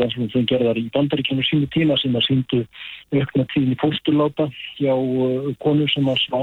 rannsóknir 0.00 0.32
sem 0.32 0.46
gerðar 0.48 0.78
í 0.80 0.86
bandaríkjum 0.94 1.42
sínu 1.44 1.68
tíma 1.74 1.96
sem 2.00 2.14
að 2.16 2.26
síndu 2.28 2.60
aukna 3.14 3.46
tíðin 3.52 3.74
í 3.74 3.80
fósturláta 3.82 4.48
hjá 4.78 4.94
konur 5.64 5.90
sem 5.92 6.08
að 6.08 6.22
svá 6.24 6.40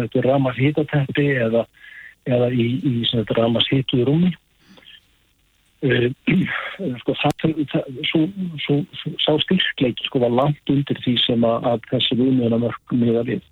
þetta 0.00 0.24
ramas 0.26 0.58
hitateppi 0.60 1.28
eða, 1.46 1.64
eða 2.28 2.50
í, 2.52 2.68
í 2.82 3.24
ramas 3.36 3.68
hituð 3.72 4.06
rúmi 4.10 4.32
sko 7.02 7.14
það, 7.18 7.46
sá 9.18 9.32
styrkleiki 9.42 10.06
sko 10.06 10.22
var 10.22 10.34
langt 10.34 10.70
undir 10.70 10.98
því 11.02 11.16
sem 11.24 11.46
að, 11.46 11.70
að 11.72 11.88
þessi 11.90 12.18
viðmjöna 12.20 12.60
mörg 12.62 12.94
miða 12.94 13.24
við 13.26 13.42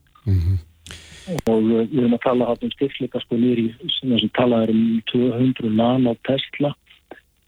og 1.46 1.58
uh, 1.62 1.82
við 1.90 1.98
erum 2.00 2.14
að 2.16 2.22
tala 2.24 2.52
um 2.54 2.72
styrkleika 2.74 3.22
sko 3.24 3.38
nýri 3.38 3.68
sem 3.98 4.14
sem 4.18 4.30
talaður 4.38 4.72
um 4.74 5.02
200 5.12 5.74
nano 5.74 6.14
Tesla. 6.26 6.72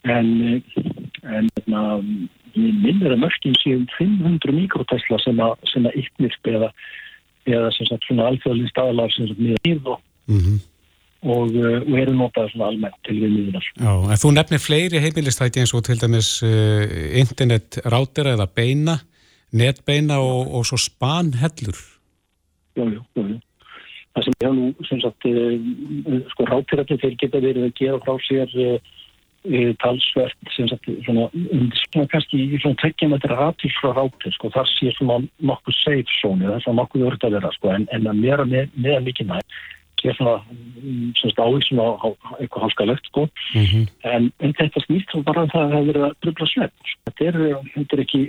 En 0.02 0.62
en 1.22 1.48
na, 1.70 1.82
minnir 2.56 3.14
að 3.14 3.22
mörgin 3.22 3.54
séum 3.62 3.86
500 3.96 4.54
mikrotesla 4.56 5.18
sem 5.22 5.38
að, 5.42 5.54
að 5.78 5.98
ykknirp 6.02 6.50
eða, 6.50 6.72
eða 7.46 7.70
sem 7.76 7.88
sagt 7.88 8.08
svona 8.08 8.26
alþjóðlinn 8.30 8.72
staðalar 8.72 9.14
sem 9.14 9.30
sagt 9.30 9.42
miða 9.42 9.62
við 9.66 9.94
og, 9.94 10.02
Mhm. 10.30 10.60
Og, 11.22 11.54
uh, 11.54 11.78
og 11.82 11.94
eru 12.02 12.14
notað 12.18 12.50
svona 12.52 12.70
almennt 12.72 12.98
til 13.06 13.18
við 13.20 13.34
miðunar. 13.36 13.68
Já, 13.78 13.92
en 13.92 14.22
þú 14.22 14.32
nefnir 14.34 14.62
fleiri 14.62 15.02
heimilistæti 15.02 15.62
eins 15.62 15.74
og 15.76 15.84
til 15.86 16.00
dæmis 16.00 16.34
uh, 16.46 16.84
internet 17.22 17.80
rátera 17.86 18.34
eða 18.36 18.48
beina, 18.50 18.98
netbeina 19.52 20.18
og, 20.22 20.50
og 20.58 20.66
svo 20.68 20.80
spanhellur. 20.80 21.78
Jú, 22.78 22.88
jú, 22.88 23.02
jú, 23.18 23.26
jú. 23.34 23.40
Það 24.12 24.26
sem 24.26 24.34
ég 24.34 24.48
hef 24.48 24.56
nú, 24.56 24.66
sem 24.88 25.04
sagt, 25.04 25.28
uh, 25.28 26.18
sko 26.34 26.48
rátirarnir 26.50 27.00
þeir 27.04 27.20
geta 27.20 27.44
verið 27.44 27.68
að 27.68 27.78
gera 27.78 28.02
frá 28.02 28.18
sér 28.26 28.58
uh, 28.60 28.90
talsvert, 29.82 30.36
sem 30.54 30.68
sagt, 30.70 30.88
svona, 31.06 31.28
um, 31.34 31.68
svona 31.90 32.08
kannski 32.12 32.38
í 32.38 32.58
svona 32.62 32.78
tekjum 32.82 33.14
þetta 33.16 33.30
ratil 33.34 33.70
frá 33.78 33.94
rátir, 33.96 34.34
sko, 34.36 34.50
þar 34.54 34.68
sé 34.70 34.92
svona 34.96 35.20
nokkuð 35.42 35.78
safe 35.80 36.18
zone, 36.20 36.46
það 36.46 36.58
er 36.58 36.66
svona 36.66 36.82
nokkuð 36.82 37.06
örd 37.08 37.26
að 37.26 37.38
vera, 37.38 37.54
sko, 37.56 37.72
en, 37.74 37.86
en 37.94 38.10
að 38.12 38.20
mera 38.22 38.46
með, 38.46 38.76
meðan 38.76 39.08
mikið 39.08 39.32
næ, 39.32 39.40
sé 40.02 40.14
svona, 40.18 40.38
ávísum 41.38 41.82
á, 41.82 41.88
eitthvað 42.40 42.64
hálskalegt, 42.66 43.10
sko, 43.12 43.28
en, 43.54 44.30
en 44.42 44.56
þetta 44.58 44.82
snýst 44.86 45.14
þá 45.14 45.22
bara 45.28 45.46
um 45.46 45.52
það 45.52 45.62
að 45.62 45.72
það 45.72 45.76
hefur 45.78 45.90
verið 45.92 46.08
að 46.08 46.16
dröfla 46.26 46.50
svefn, 46.52 46.92
þetta 47.06 47.28
er, 47.30 47.40
þetta 47.76 47.96
er 47.96 48.04
ekki, 48.06 48.22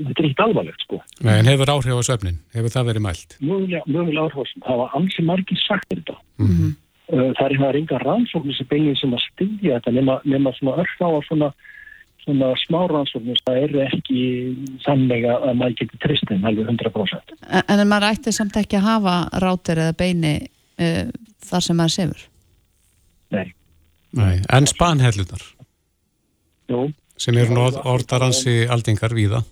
þetta 0.00 0.16
er 0.16 0.30
ekki 0.30 0.46
alvarlegt, 0.46 0.86
sko. 0.88 1.02
Nei, 1.22 1.34
en 1.36 1.52
hefur 1.52 1.74
áhrif 1.76 2.02
á 2.02 2.08
svefnin? 2.10 2.40
Hefur 2.56 2.74
það 2.74 2.90
verið 2.90 3.06
mælt? 3.06 3.38
mögulega, 3.40 3.82
mögulega 3.86 4.28
áhrifastum. 4.28 4.62
Það 4.66 4.80
var 4.82 4.94
ansi 4.98 5.24
margir 5.26 5.60
sagt 5.64 5.90
þetta. 5.90 6.16
Uh, 6.40 6.70
Það 7.10 7.42
er 7.44 7.56
hérna 7.56 7.72
enga 7.80 7.98
rannsóknir 8.04 8.54
sem 8.54 8.68
bengið 8.70 9.00
sem 9.00 9.14
að 9.16 9.24
styðja 9.26 9.80
þetta 9.80 9.92
nema, 9.96 10.20
nema 10.30 10.52
svona 10.54 10.76
örfá 10.84 11.08
á 11.10 11.20
svona, 11.26 11.48
svona 12.22 12.50
smá 12.62 12.78
rannsóknir 12.86 13.40
það 13.48 13.58
eru 13.64 13.82
ekki 13.88 14.20
að 14.86 15.26
að 15.34 15.56
maður 15.58 15.76
getur 15.80 16.02
tristin 16.04 16.46
alveg 16.46 16.70
100%. 16.70 17.34
En, 17.50 17.64
en 17.66 17.90
maður 17.90 18.12
ætti 18.12 18.34
samt 18.36 18.60
ekki 18.60 18.78
að 18.78 18.86
hafa 18.86 19.16
rátir 19.42 19.82
eða 19.82 19.96
beini 19.98 20.34
uh, 20.80 21.10
þar 21.50 21.66
sem 21.66 21.78
maður 21.78 21.94
sefur. 21.96 22.24
Nei. 23.36 23.46
Nei. 24.18 24.40
En 24.50 24.66
spanhellunar, 24.66 25.44
Jú, 26.70 26.88
sem 27.20 27.36
eru 27.38 27.54
nú 27.54 27.68
orðaransi 27.94 28.64
aldingar 28.70 29.14
víða. 29.14 29.44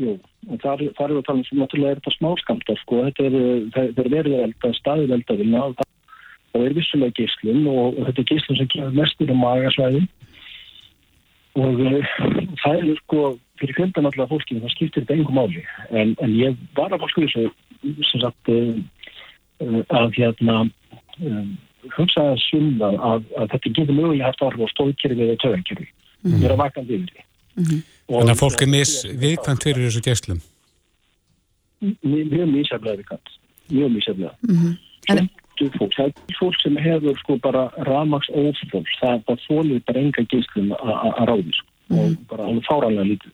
jú. 0.00 0.16
Þar, 0.62 0.82
þar 0.94 1.10
er 1.10 1.16
að 1.18 1.24
tala 1.26 1.40
um 1.40 1.44
sem 1.48 1.58
náttúrulega 1.58 1.96
er 1.96 1.98
þetta 1.98 2.12
smáskamtar 2.14 2.76
sko. 2.78 3.00
Þetta 3.08 3.24
er, 3.26 3.36
það 3.74 3.88
það 3.96 4.04
er 4.04 4.10
verið 4.12 4.34
að 4.36 4.44
elda, 4.46 4.68
staðið 4.78 5.14
eldavilna 5.16 5.62
og 5.64 5.72
það 5.80 6.66
er 6.68 6.76
vissulega 6.76 7.16
gíslun 7.18 7.64
og, 7.72 7.96
og 7.98 8.06
þetta 8.06 8.22
er 8.22 8.28
gíslun 8.30 8.58
sem 8.60 8.68
kemur 8.70 8.94
mestur 9.00 9.32
um 9.34 9.40
magasvæðin 9.42 10.06
og 11.56 11.80
uh, 11.82 12.12
það 12.62 12.78
er 12.78 13.00
sko 13.00 13.24
fyrir 13.58 13.78
fjöldan 13.80 14.06
allavega 14.06 14.30
fólkinu 14.30 14.62
það 14.62 14.74
skiptir 14.76 15.02
þetta 15.02 15.16
engum 15.16 15.38
máli 15.40 15.64
en, 15.90 16.14
en 16.22 16.36
ég 16.36 16.56
var 16.78 16.92
að 16.94 17.02
fólk 17.02 17.18
þessu 17.24 17.46
sem 18.12 18.22
sagt 18.22 18.52
uh, 18.52 18.76
að 19.60 20.18
hérna 20.18 20.58
um, 20.64 21.52
hugsa 21.96 22.24
að 22.32 22.40
sumna 22.48 22.90
að, 22.96 23.28
að 23.38 23.48
þetta 23.54 23.72
getur 23.78 23.94
mögulega 23.96 24.28
haft 24.30 24.42
áhrif 24.42 24.66
á 24.66 24.68
stóðkerfi 24.74 25.26
eða 25.26 25.38
töðankerfi 25.44 25.86
mm. 25.86 26.42
er 26.42 26.54
að 26.54 26.60
vakandi 26.64 26.98
yfir 26.98 27.14
því. 27.14 27.24
Og- 28.10 28.20
Þannig 28.20 28.34
að 28.34 28.42
fólk 28.42 28.62
er 28.66 28.70
mis 28.74 28.92
viðkvæmt 29.24 29.66
fyrir 29.68 29.86
þessu 29.88 30.04
geislum. 30.04 30.42
mjög 31.80 32.30
mjög 32.32 32.48
mísaflega 32.52 32.96
vikant 33.02 33.34
mjög 33.70 33.90
mísaflega 33.96 34.34
En, 35.06 35.28
Skemmtu 35.56 35.78
fólk, 35.78 35.92
það 35.96 36.06
er 36.10 36.36
fólk 36.38 36.56
sem 36.60 36.76
hefur 36.76 37.18
sko 37.20 37.36
bara 37.40 37.68
rafmaks 37.86 38.28
ófólks 38.32 38.96
það 39.00 39.12
er 39.14 39.20
bara 39.28 39.44
fólið 39.46 39.82
bara 39.86 40.02
enga 40.02 40.24
gíslum 40.32 40.72
að 40.76 41.26
ráði 41.30 41.52
sko. 41.56 41.68
og 41.96 42.16
bara 42.30 42.48
alveg 42.50 42.64
fáranlega 42.68 43.08
lítið 43.12 43.32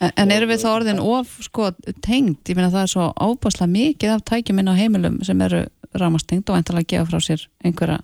en, 0.00 0.14
en 0.16 0.32
erum 0.34 0.50
við 0.52 0.62
þá 0.64 0.70
orðin 0.70 1.02
of 1.02 1.36
sko 1.44 1.70
tengd, 2.04 2.40
ég 2.48 2.56
meina 2.58 2.72
það 2.72 2.86
er 2.86 2.92
svo 2.94 3.10
ábáslega 3.16 3.70
mikið 3.74 4.14
af 4.14 4.24
tækjum 4.30 4.62
inn 4.62 4.72
á 4.72 4.80
heimilum 4.80 5.20
sem 5.26 5.44
eru 5.46 5.66
rámastengd 6.00 6.50
og 6.50 6.58
eintalega 6.58 6.86
að 6.86 6.90
gefa 6.94 7.10
frá 7.10 7.24
sér 7.24 7.46
einhverja 7.64 8.00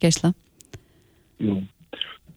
geisla. 0.00 0.32
Jú. 1.40 1.60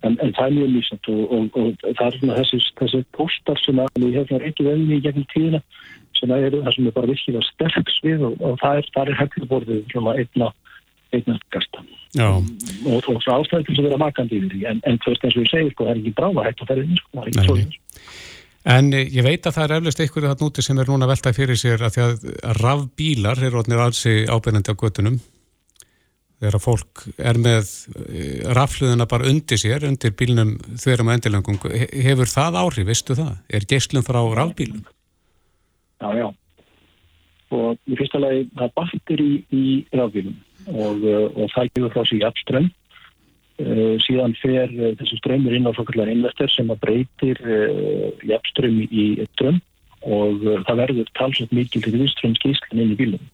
En, 0.03 0.18
en 0.20 0.34
það 0.36 0.45
er 0.45 0.55
mjög 0.57 0.72
lýsand 0.74 1.09
og, 1.14 1.22
og, 1.32 1.59
og 1.59 1.84
það 1.84 2.05
er 2.07 2.18
svona 2.18 2.39
þessi, 2.41 2.59
þessi 2.80 3.03
póstar 3.16 3.59
sem 3.64 3.80
að 3.80 4.03
ég 4.03 4.18
hef 4.18 4.32
svona 4.32 4.49
ekki 4.49 4.66
veðinni 4.68 4.97
í 4.97 5.03
gegnum 5.05 5.28
tíðina 5.32 5.61
sem 6.18 6.34
að 6.34 6.47
er 6.47 6.57
það 6.57 6.76
sem 6.76 6.89
er 6.89 6.95
bara 6.97 7.09
virkilega 7.11 7.47
sterk 7.47 7.93
svið 7.97 8.26
og, 8.28 8.36
og 8.43 8.59
það 8.59 8.82
er, 8.82 8.89
það 8.97 9.11
er 9.14 9.20
hefðuborðið 9.22 9.86
svona 9.93 10.16
einna 10.20 10.51
einna 11.14 11.38
gasta 11.53 11.84
Já, 12.14 12.28
og, 12.36 13.07
og 13.09 13.24
svo 13.24 13.39
ástæði 13.39 13.66
til 13.66 13.74
þess 13.74 13.82
að 13.82 13.88
vera 13.88 14.01
makandi 14.03 14.38
yfir 14.38 14.51
því 14.53 14.66
en, 14.70 14.84
en 14.89 14.99
þú 15.01 15.14
veist 15.14 15.24
eins 15.26 15.38
og 15.38 15.45
ég 15.45 15.51
segir 15.53 15.74
sko, 15.74 15.88
það 15.88 15.93
er 15.93 16.01
ekki 16.01 16.16
bráða 16.20 16.45
hægt 16.47 16.61
að 16.61 16.70
það 16.70 16.76
er 16.76 16.84
inn 16.84 16.99
sko, 16.99 17.09
það 17.14 17.24
er 17.24 17.30
Nei, 17.30 17.39
ekki 17.39 17.47
svo 17.47 17.55
nei. 17.57 17.80
En 18.66 18.93
eh, 18.93 19.07
ég 19.11 19.26
veit 19.26 19.45
að 19.45 19.57
það 19.57 19.64
er 19.66 19.76
eflust 19.78 19.99
einhverju 20.03 20.30
þarna 20.32 20.47
úti 20.49 20.64
sem 20.66 20.80
er 20.80 20.89
núna 20.91 21.07
að 21.07 21.14
velta 21.16 21.34
fyrir 21.36 21.59
sér 21.59 21.84
að 21.84 21.95
því 21.97 22.03
að 22.07 22.26
rafbílar 22.61 23.41
eru 23.43 23.61
orðnir 23.61 23.84
alls 23.84 24.03
ábyrjandi 24.07 24.74
á 24.74 24.82
göttunum. 24.84 25.20
Þegar 26.43 26.57
að 26.57 26.64
fólk 26.66 27.03
er 27.24 27.38
með 27.39 27.70
eh, 28.09 28.39
rafluðuna 28.55 29.07
bara 29.07 29.28
undir 29.32 29.59
sér, 29.61 29.86
undir 29.88 30.11
bílnum 30.20 30.57
þverum 30.82 31.07
og 31.11 31.16
endilangum, 31.18 31.59
He- 31.72 31.91
hefur 32.09 32.28
það 32.28 32.57
áhrif, 32.59 32.88
veistu 32.89 33.16
það? 33.16 33.36
Er 33.47 33.68
geislum 33.70 34.03
frá 34.03 34.20
rafbílum? 34.20 34.84
Já, 36.03 36.09
já. 36.20 36.28
Og 37.53 37.78
í 37.88 37.95
fyrsta 37.95 38.20
lagi 38.20 38.47
það 38.57 38.66
er 38.66 38.74
batteri 38.80 39.30
í 39.53 39.64
rafbílum 39.93 40.36
og, 40.74 41.03
uh, 41.03 41.28
og 41.38 41.51
það 41.53 41.70
gefur 41.76 41.93
frá 41.95 42.03
sig 42.09 42.24
jafnströmm. 42.24 42.72
Uh, 43.62 43.99
síðan 44.01 44.34
fer 44.41 44.72
uh, 44.72 44.95
þessi 44.97 45.20
strömmur 45.20 45.54
inn 45.54 45.70
á 45.70 45.76
svokallar 45.78 46.10
inverter 46.10 46.49
sem 46.49 46.72
að 46.74 46.80
breytir 46.82 47.38
uh, 47.45 48.08
jafnströmm 48.26 48.80
í 48.89 49.04
strömm 49.36 49.60
og 50.04 50.41
það 50.66 50.80
verður 50.82 51.12
talsett 51.16 51.54
mikil 51.54 51.84
til 51.86 51.93
viðströmmskíslinn 51.93 52.82
inn 52.82 52.95
í 52.95 52.97
bílum. 52.99 53.28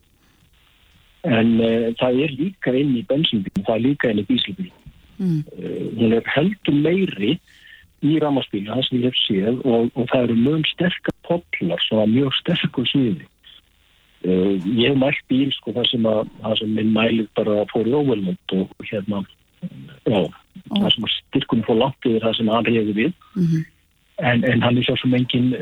En 1.26 1.56
það 1.98 2.20
er 2.26 2.36
líka 2.38 2.74
inn 2.78 2.92
í 3.00 3.02
bensinbílum, 3.10 3.64
það 3.66 3.74
er 3.74 3.82
líka 3.88 4.12
inn 4.12 4.22
í 4.22 4.26
dísilbílum. 4.28 4.92
Mm. 5.18 5.40
Hún 5.98 6.14
er 6.14 6.30
heldur 6.36 6.78
meiri 6.78 7.32
í 8.06 8.20
ramaspílu, 8.22 8.70
það 8.70 8.86
sem 8.86 9.00
ég 9.00 9.08
hef 9.10 9.18
séð 9.24 9.66
og, 9.66 9.90
og 9.96 10.06
það 10.12 10.28
eru 10.28 10.38
mjög 10.44 10.70
sterkar 10.76 11.18
poplar 11.26 11.84
sem 11.88 12.00
var 12.00 12.14
mjög 12.14 12.38
sterkur 12.44 12.88
síði 12.92 13.26
uh, 14.28 14.56
ég 14.76 14.92
hef 14.92 15.00
mælt 15.00 15.26
bíl 15.32 15.50
sko 15.58 15.74
það 15.76 15.92
sem 15.92 16.08
að 16.12 16.32
það 16.44 16.56
sem 16.62 16.78
minn 16.78 16.96
mælið 16.96 17.28
bara 17.40 17.66
fór 17.72 17.90
í 17.90 17.98
óvelmund 17.98 18.56
og 18.60 18.88
hérna 18.92 19.24
já, 20.10 20.22
það 20.70 20.90
sem 20.96 21.08
að 21.08 21.14
styrkunum 21.18 21.68
fór 21.68 21.80
langt 21.80 22.10
yfir 22.10 22.26
það 22.26 22.38
sem 22.40 22.52
hann 22.54 22.68
reyði 22.68 22.96
við. 22.98 23.14
Mhm. 23.36 23.68
en, 24.20 24.44
en 24.44 24.62
hann 24.66 24.78
er 24.78 24.84
svo 24.84 24.98
sem 25.00 25.14
engin 25.16 25.54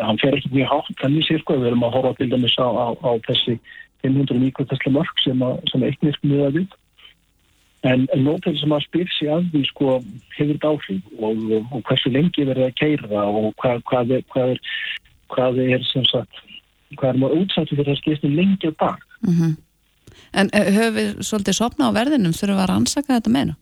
hann 0.00 0.18
fer 0.20 0.36
ekki 0.36 0.48
mjög 0.54 0.70
hátt 0.70 1.00
þannig 1.02 1.26
sér 1.26 1.42
sko, 1.42 1.58
við 1.60 1.70
erum 1.70 1.84
að 1.84 1.96
horfa 1.98 2.12
til 2.16 2.30
dæmis 2.32 2.56
á, 2.56 2.68
á, 2.72 2.86
á 2.96 3.10
þessi 3.26 3.58
500 4.04 4.40
mikrotesla 4.40 4.92
mörg 4.94 5.24
sem 5.24 5.42
að, 5.44 5.58
sem 5.70 5.82
að 5.82 5.90
eignir 5.90 6.20
miða 6.24 6.52
við. 6.56 6.76
En, 7.88 8.04
en 8.12 8.24
nótel 8.24 8.54
sem 8.60 8.72
að 8.76 8.84
spyr 8.86 9.12
sig 9.16 9.30
að 9.32 9.46
því 9.52 9.62
sko 9.70 9.98
hefur 10.36 10.52
þetta 10.54 10.72
áhrif? 10.72 11.10
Og, 11.16 11.44
og, 11.56 11.74
og 11.76 11.84
hversu 11.88 12.12
lengi 12.12 12.44
verður 12.48 12.68
að 12.68 12.78
keira 12.80 13.24
og 13.28 13.50
hvað, 13.60 13.82
hvað, 13.88 14.14
er, 14.16 14.24
hvað, 14.32 14.54
er, 14.54 14.62
hvað 15.34 15.60
er 15.64 15.86
sem 15.88 16.04
sagt, 16.08 16.42
hvað 16.96 17.12
er 17.12 17.20
maður 17.22 17.44
útsættu 17.44 17.78
fyrir 17.78 17.94
að 17.94 18.00
skipta 18.02 18.32
lengi 18.32 18.72
á 18.72 18.74
dag. 18.84 19.04
Mm 19.24 19.36
En 20.32 20.50
uh, 20.54 20.68
höfum 20.76 20.96
við 20.98 21.08
svolítið 21.26 21.58
sopna 21.58 21.90
á 21.90 21.96
verðinum, 21.96 22.34
þurfum 22.36 22.58
við 22.58 22.64
að 22.64 22.70
rannsaka 22.70 23.16
þetta 23.16 23.34
meina? 23.34 23.56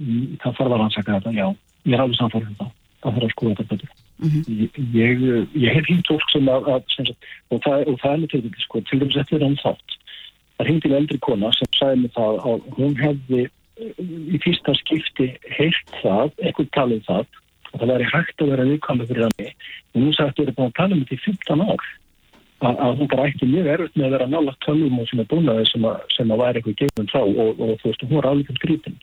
Mm, 0.00 0.36
Það 0.42 0.58
þarf 0.58 0.66
að 0.66 0.78
rannsaka 0.82 1.16
þetta, 1.16 1.34
já. 1.36 1.48
Ég 1.84 1.96
er 1.96 2.04
alveg 2.04 2.20
samfórið 2.20 2.52
þetta. 2.52 2.68
Það 3.00 3.16
þarf 3.16 3.26
að 3.26 3.34
skoða 3.34 3.58
þetta 3.60 3.74
betur. 3.74 3.96
ég, 4.52 5.22
ég, 5.24 5.46
ég 5.56 5.76
hef 5.78 5.88
hýnt 5.88 6.10
fólk 6.10 6.32
sem 6.32 6.48
að, 6.52 6.68
að 6.74 6.82
sem 6.94 7.08
sagt, 7.08 7.30
og, 7.48 7.62
það, 7.64 7.86
og 7.88 8.00
það 8.02 8.12
er 8.12 8.20
með 8.20 8.32
til 8.34 8.64
sko, 8.66 8.82
til 8.88 9.00
dæmis 9.00 9.20
eftir 9.22 9.44
enn 9.46 9.56
þátt. 9.62 9.96
Það 10.60 10.70
hýndi 10.70 10.92
eldri 10.98 11.20
kona 11.24 11.52
sem 11.56 11.70
sagði 11.78 12.02
mig 12.02 12.12
það 12.16 12.40
að 12.50 12.66
hún 12.76 12.96
hefði 13.00 13.44
eh, 13.46 14.02
í 14.36 14.40
fyrsta 14.44 14.74
skipti 14.76 15.30
heilt 15.56 15.94
það, 16.02 16.34
eitthvað 16.44 16.74
talið 16.76 17.06
það 17.08 17.40
og 17.70 17.78
það 17.78 17.92
væri 17.94 18.10
hægt 18.10 18.42
að 18.42 18.52
vera 18.52 18.66
viðkvæmlega 18.68 19.08
fyrir 19.10 19.26
hann 19.26 19.40
og 19.46 20.04
hún 20.04 20.14
sagði 20.16 20.30
að 20.30 20.36
það 20.36 20.50
er 20.50 20.56
búin 20.58 20.70
að 20.70 20.78
tala 20.78 20.96
um 20.96 21.02
þetta 21.04 21.16
í 21.16 21.24
15 21.24 21.64
ár 21.64 21.88
að, 22.60 22.76
að 22.84 23.00
hún 23.00 23.10
bara 23.10 23.26
ætti 23.30 23.48
mjög 23.48 23.68
erfitt 23.74 23.98
með 23.98 24.06
að 24.06 24.14
vera 24.16 24.28
nála 24.30 24.54
tölum 24.64 25.00
og 25.00 25.08
sem 25.08 25.22
er 25.22 25.28
búin 25.30 25.50
að 25.52 25.60
sem 25.70 25.86
að, 25.88 26.02
sem 26.14 26.32
að 26.32 26.42
væri 26.42 26.60
eitthvað 26.60 26.78
gefum 26.80 27.10
þá 27.10 27.20
og, 27.20 27.50
og 27.56 27.72
þú 27.80 27.90
veist, 27.90 28.04
hún 28.06 28.18
var 28.18 28.28
alveg 28.30 28.50
fyrir 28.50 28.62
grítin 28.66 28.98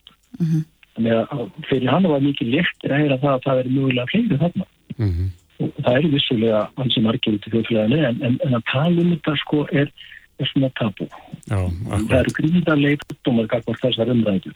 þannig 0.98 1.18
að 1.18 1.44
fyrir 1.70 1.92
hann 1.94 2.10
var 2.12 2.24
mikið 2.26 2.54
léttir 2.56 2.94
að 2.94 3.04
heyra 3.04 3.20
það 3.24 3.34
að 3.34 3.44
það 3.46 3.60
veri 3.62 3.74
mögulega 3.76 4.12
fleiri 4.12 4.40
þarna. 4.44 4.70
Mhm. 4.98 5.26
og 5.58 5.82
það 5.82 5.98
eru 5.98 6.10
vissulega 6.14 6.62
ansi 6.82 7.02
margir 7.06 7.36
út 7.38 7.48
í 7.48 7.52
þjóðfélaginu 7.54 8.00
en, 8.08 8.22
en, 8.26 8.40
en 8.46 8.58
að 8.58 8.64
tala 8.72 9.04
um 9.04 9.12
þetta 9.16 9.36
sko 9.42 9.64
er, 9.74 9.92
er 10.38 10.50
svona 10.52 10.70
tabu 10.78 11.08
Já, 11.48 11.60
það 11.90 12.18
eru 12.22 12.34
gríðarlega 12.40 13.18
dómar 13.26 13.50
gagvar 13.50 13.78
þessar 13.82 14.12
umræðu. 14.14 14.54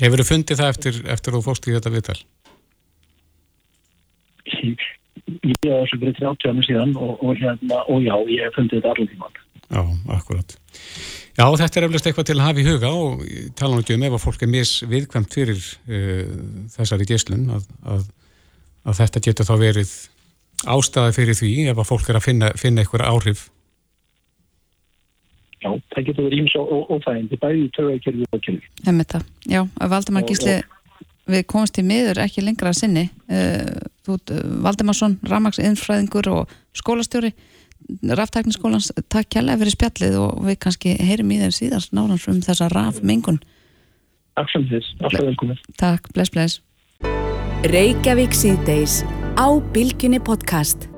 Hefur 0.00 0.22
þið 0.22 0.30
fundið 0.32 0.60
það 0.60 0.72
eftir, 0.74 0.98
eftir 1.14 1.36
þú 1.36 1.42
fóst 1.44 1.68
í 1.68 1.76
þetta 1.76 1.92
viðtal? 1.92 2.20
Ég 5.30 5.68
er 5.68 5.84
þessu 5.84 5.98
fyrir 6.02 6.16
30 6.18 6.50
ánum 6.50 6.64
síðan 6.66 6.94
og, 6.98 7.20
og, 7.22 7.36
hérna, 7.38 7.82
og 7.86 8.02
já, 8.02 8.14
ég 8.26 8.46
hef 8.46 8.56
fundið 8.58 8.80
þetta 8.80 8.94
allir 8.94 9.10
tíman. 9.12 9.38
Já, 9.72 9.82
akkurat. 10.16 10.56
Já, 11.32 11.46
þetta 11.46 11.78
er 11.78 11.86
eflust 11.86 12.08
eitthvað 12.08 12.26
til 12.28 12.36
að 12.36 12.44
hafa 12.48 12.60
í 12.60 12.66
huga 12.66 12.90
og 12.92 13.22
tala 13.56 13.78
um 13.78 13.92
um 13.94 14.02
ef 14.08 14.16
að 14.18 14.24
fólk 14.26 14.42
er 14.42 14.50
misviðkvæmt 14.52 15.36
fyrir 15.38 15.62
uh, 15.62 16.34
þessari 16.74 17.06
gíslun 17.08 17.46
að, 17.56 17.70
að, 17.94 18.02
að 18.84 18.98
þetta 19.00 19.24
getur 19.28 19.48
þá 19.48 19.54
verið 19.62 19.94
ástæði 20.74 21.16
fyrir 21.16 21.38
því 21.38 21.54
ef 21.72 21.80
að 21.80 21.88
fólk 21.88 22.10
er 22.10 22.18
að 22.18 22.26
finna, 22.26 22.52
finna 22.58 22.82
eitthvað 22.82 23.06
áhrif. 23.08 23.46
Já, 25.62 25.70
það 25.94 26.06
getur 26.10 26.26
verið 26.26 26.42
íms 26.42 26.54
og 26.58 26.90
óþægindi, 26.90 27.38
bæði 27.38 27.64
í 27.64 27.72
tögækjörðu 27.78 28.28
og. 28.34 28.70
Nefnir 28.82 29.10
það, 29.14 29.26
já, 29.46 29.60
Valdemar 29.94 30.26
Gísli 30.26 30.56
við 31.30 31.46
komumst 31.46 31.78
í 31.78 31.86
miður 31.86 32.22
ekki 32.24 32.44
lengra 32.44 32.72
að 32.72 32.80
sinni. 32.82 33.08
Uh, 33.30 33.78
þú, 34.06 34.18
Valdemarsson, 34.64 35.18
Ramags-innfræðingur 35.28 36.30
og 36.32 36.54
skólastjóri 36.76 37.32
Raftækniskólans, 38.02 38.92
takk 39.10 39.28
kjærlega 39.32 39.60
fyrir 39.62 39.74
spjallið 39.74 40.18
og 40.20 40.44
við 40.46 40.58
kannski 40.62 40.94
heyrim 41.02 41.32
í 41.34 41.40
þeir 41.42 41.56
síðast 41.56 41.94
náðans 41.96 42.28
um 42.30 42.40
þessa 42.44 42.68
rafmengun. 42.72 43.40
Takk 44.38 44.52
sem 44.52 44.64
þess, 44.70 44.94
alltaf 45.02 45.26
velkomið 45.26 45.66
Takk, 45.80 46.08
bless 46.14 46.32
bless. 46.32 46.60
Reykjavík 47.72 48.34
síðdeis 48.36 49.02
á 49.36 49.46
Bilginni 49.74 50.22
podcast. 50.22 50.88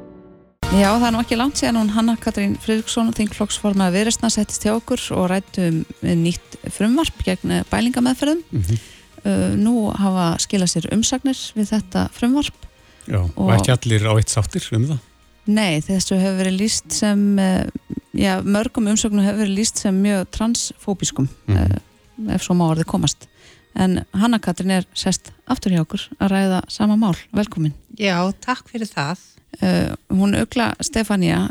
Já, 0.75 0.89
það 0.97 1.07
er 1.07 1.15
nú 1.15 1.21
ekki 1.23 1.39
langt 1.39 1.61
síðan 1.61 1.81
hún 1.83 1.93
Hanna 1.95 2.15
Katrín 2.21 2.55
Fridriksson 2.61 3.13
þingflokksforma 3.15 3.91
viðrestna 3.95 4.31
settist 4.33 4.65
hjá 4.65 4.73
okkur 4.75 5.03
og 5.19 5.29
rættum 5.31 5.83
nýtt 6.03 6.57
frumvarp 6.73 7.21
gegn 7.27 7.61
bælingameðferðum. 7.71 8.41
Mm 8.51 8.63
-hmm. 8.63 8.94
Uh, 9.25 9.55
Nú 9.57 9.91
hafa 9.91 10.35
skilað 10.43 10.75
sér 10.75 10.93
umsagnir 10.95 11.41
við 11.57 11.73
þetta 11.73 12.09
frumvarp. 12.13 12.71
Já, 13.07 13.21
og, 13.21 13.37
og 13.37 13.53
ekki 13.57 13.75
allir 13.75 14.07
á 14.09 14.13
eitt 14.17 14.33
sáttir 14.33 14.69
um 14.73 14.87
það? 14.95 15.03
Nei, 15.45 15.81
þessu 15.85 16.17
hefur 16.17 16.39
verið 16.41 16.55
líst 16.63 16.95
sem 16.97 17.21
já, 18.17 18.39
mörgum 18.41 18.87
umsögnum 18.89 19.27
hefur 19.27 19.43
verið 19.43 19.59
líst 19.59 19.83
sem 19.83 19.97
mjög 20.01 20.31
transfóbiskum 20.33 21.29
mm 21.47 21.57
-hmm. 21.57 22.31
ef 22.35 22.43
svo 22.43 22.55
má 22.55 22.65
orðið 22.71 22.89
komast. 22.89 23.29
En 23.75 24.05
Hanna 24.15 24.39
Katrín 24.39 24.71
er 24.71 24.87
sest 24.95 25.33
aftur 25.51 25.73
hjá 25.73 25.83
okkur 25.83 26.09
að 26.21 26.31
ræða 26.31 26.61
sama 26.69 26.97
mál, 26.97 27.17
velkomin. 27.35 27.75
Já, 27.99 28.33
takk 28.41 28.69
fyrir 28.69 28.87
það. 28.87 29.19
Uh, 29.63 29.95
Hún 30.09 30.35
aukla 30.35 30.75
Stefania 30.83 31.51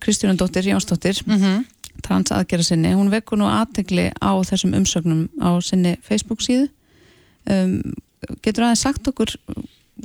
Kristjánundóttir 0.00 0.64
Jónsdóttir 0.68 1.22
mm 1.26 1.38
-hmm. 1.38 1.64
transaðgerra 2.02 2.62
sinni, 2.62 2.92
hún 2.92 3.10
vekkur 3.10 3.38
nú 3.38 3.44
aðtegli 3.44 4.12
á 4.20 4.32
þessum 4.44 4.74
umsögnum 4.74 5.28
á 5.40 5.60
sinni 5.60 5.96
Facebook 6.02 6.40
síðu 6.40 6.68
um, 7.50 7.76
Getur 8.42 8.68
aðeins 8.68 8.84
sagt 8.86 9.08
okkur 9.10 9.34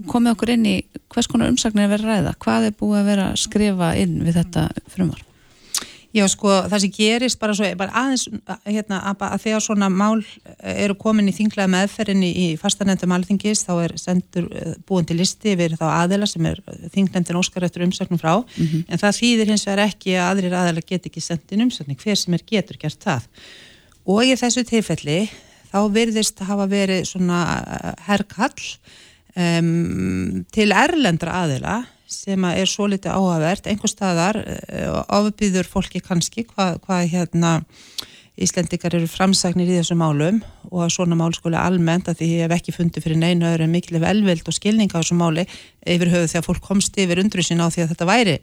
komið 0.09 0.33
okkur 0.33 0.51
inn 0.55 0.65
í 0.65 0.75
hvers 1.13 1.29
konar 1.29 1.51
umsagnir 1.51 1.87
er 1.87 1.93
verið 1.93 2.11
ræða, 2.11 2.35
hvað 2.43 2.67
er 2.67 2.75
búið 2.77 2.99
að 2.99 3.09
vera 3.11 3.31
að 3.31 3.39
skrifa 3.43 3.93
inn 3.97 4.19
við 4.25 4.39
þetta 4.41 4.67
frumvar? 4.93 5.23
Já 6.15 6.23
sko 6.31 6.49
það 6.71 6.81
sem 6.81 6.91
gerist 6.95 7.37
bara, 7.39 7.53
svo, 7.57 7.67
bara 7.77 7.93
aðeins 7.99 8.23
hérna, 8.65 9.01
að, 9.11 9.23
að 9.27 9.41
þegar 9.43 9.63
svona 9.65 9.89
mál 9.91 10.21
eru 10.71 10.95
komin 10.97 11.27
í 11.29 11.33
þinglega 11.35 11.69
meðferðinni 11.69 12.29
í 12.31 12.45
fastanendum 12.57 13.13
alþingis 13.13 13.65
þá 13.67 13.73
er 13.83 13.95
sendur 14.01 14.47
búin 14.87 15.05
til 15.07 15.19
listi 15.19 15.53
við 15.59 15.75
þá 15.77 15.85
aðela 15.89 16.29
sem 16.29 16.47
er 16.49 16.61
þinglendin 16.95 17.37
óskar 17.37 17.67
eftir 17.67 17.85
umsögnum 17.85 18.21
frá 18.21 18.39
mm 18.39 18.63
-hmm. 18.63 18.85
en 18.87 19.03
það 19.03 19.19
þýðir 19.19 19.51
hins 19.51 19.67
vegar 19.67 19.83
ekki 19.85 20.15
að 20.15 20.29
aðrir 20.31 20.57
aðela 20.57 20.85
get 20.87 21.05
ekki 21.05 21.21
sendin 21.21 21.67
umsögning, 21.67 21.99
hver 21.99 22.17
sem 22.17 22.33
er 22.33 22.45
getur 22.47 22.79
gert 22.81 23.03
það 23.03 23.27
og 24.07 24.23
í 24.23 24.33
þessu 24.39 24.63
tilfelli 24.63 25.19
þá 25.71 25.79
virðist 25.93 26.41
hafa 26.47 26.67
verið 26.71 27.05
svona 27.09 27.41
herrkall 28.07 28.65
um, 29.35 30.43
til 30.53 30.71
erlendra 30.71 31.43
aðila 31.43 31.81
sem 32.07 32.43
að 32.47 32.61
er 32.61 32.69
svo 32.71 32.87
litið 32.87 33.11
áhagvert 33.11 33.67
einhver 33.67 33.91
staðar 33.91 34.39
ofbýður 35.11 35.65
eh, 35.65 35.71
fólki 35.71 36.01
kannski 36.03 36.45
hvað, 36.47 36.79
hvað 36.85 37.09
hérna 37.11 37.51
Íslendikar 38.37 38.93
eru 38.93 39.07
framsagnir 39.09 39.69
í 39.71 39.79
þessu 39.79 39.95
málum 39.97 40.43
og 40.67 40.83
að 40.85 40.91
svona 40.93 41.15
mál 41.17 41.31
skuli 41.33 41.57
almennt 41.57 42.09
að 42.11 42.19
því 42.19 42.27
ég 42.29 42.43
hef 42.45 42.53
ekki 42.57 42.73
fundið 42.75 43.05
fyrir 43.07 43.17
neina 43.17 43.49
öðru 43.53 43.65
en 43.65 43.71
mikil 43.73 44.01
velvild 44.03 44.45
og 44.45 44.53
skilning 44.53 44.91
á 44.93 44.99
þessu 44.99 45.17
máli 45.17 45.47
yfir 45.87 46.11
höfu 46.11 46.29
þegar 46.29 46.45
fólk 46.45 46.67
komst 46.67 46.99
yfir 47.01 47.21
undrusin 47.23 47.63
á 47.63 47.67
því 47.73 47.85
að 47.85 47.93
þetta 47.93 48.09
væri 48.11 48.35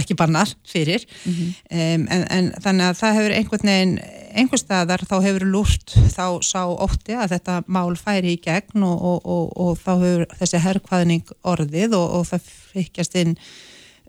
ekki 0.00 0.16
bannar 0.16 0.54
fyrir 0.64 1.04
mm 1.04 1.32
-hmm. 1.32 1.50
um, 1.76 2.06
en, 2.16 2.24
en 2.38 2.48
þannig 2.64 2.86
að 2.88 2.98
það 3.02 3.18
hefur 3.18 3.36
einhvern 3.36 3.70
veginn 3.72 3.94
einhver 4.34 4.62
staðar 4.62 5.04
þá 5.04 5.16
hefur 5.26 5.44
lúrt 5.44 5.94
þá 6.16 6.26
sá 6.40 6.62
ótti 6.64 7.12
að 7.12 7.36
þetta 7.36 7.60
mál 7.66 7.96
færi 8.00 8.34
í 8.38 8.40
gegn 8.40 8.82
og, 8.82 8.96
og, 9.10 9.20
og, 9.24 9.52
og 9.60 9.78
þá 9.84 9.92
hefur 9.92 10.26
þessi 10.40 10.64
herrkvæðning 10.64 11.36
orðið 11.42 11.94
og 12.00 12.26
það 12.32 12.50
fyrkjast 12.72 13.20
inn 13.20 13.36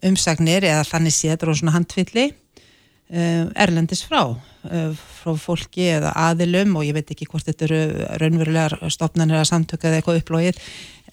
umsagnir 0.05 0.63
eða 0.63 0.87
þannig 0.87 1.15
séður 1.15 1.51
og 1.51 1.59
svona 1.59 1.75
handvilli 1.75 2.29
um, 2.31 2.44
erlendis 3.09 4.01
frá 4.07 4.21
uh, 4.33 4.95
frá 4.95 5.35
fólki 5.37 5.89
eða 5.93 6.13
aðilum 6.31 6.77
og 6.79 6.87
ég 6.87 6.95
veit 6.97 7.11
ekki 7.13 7.27
hvort 7.29 7.45
þetta 7.45 7.67
eru 7.67 7.81
raunverulegar 8.21 8.77
stopnarnir 8.93 9.41
að 9.41 9.49
samtöka 9.51 9.89
eða 9.89 9.99
eitthvað 9.99 10.19
upplógið 10.23 10.59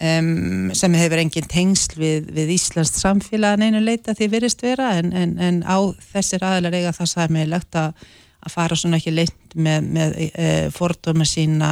um, 0.00 0.72
sem 0.76 0.96
hefur 0.96 1.20
engin 1.20 1.50
tengsl 1.52 2.00
við, 2.00 2.32
við 2.32 2.56
Íslands 2.56 2.94
samfélagan 3.02 3.66
einu 3.66 3.84
leita 3.84 4.16
því 4.16 4.30
virist 4.32 4.64
vera 4.64 4.94
en, 5.00 5.12
en, 5.12 5.36
en 5.36 5.62
á 5.68 5.76
þessir 6.14 6.44
aðilar 6.48 6.80
eiga 6.80 6.96
það 6.96 7.12
sæmilegt 7.16 7.80
að 7.82 7.94
að 8.42 8.54
fara 8.56 8.74
svona 8.78 8.98
ekki 8.98 9.12
leitt 9.14 9.54
með, 9.54 9.84
með 9.94 10.14
e, 10.18 10.46
fordóma 10.74 11.26
sína 11.28 11.70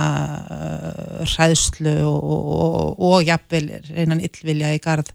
e, 0.55 0.59
hræðslu 1.33 1.95
og, 2.07 2.19
og, 2.21 2.45
og, 2.61 3.01
og 3.09 3.25
jafnvel 3.27 3.65
reynan 3.89 4.23
yllvilja 4.23 4.75
í 4.77 4.83
gard 4.85 5.11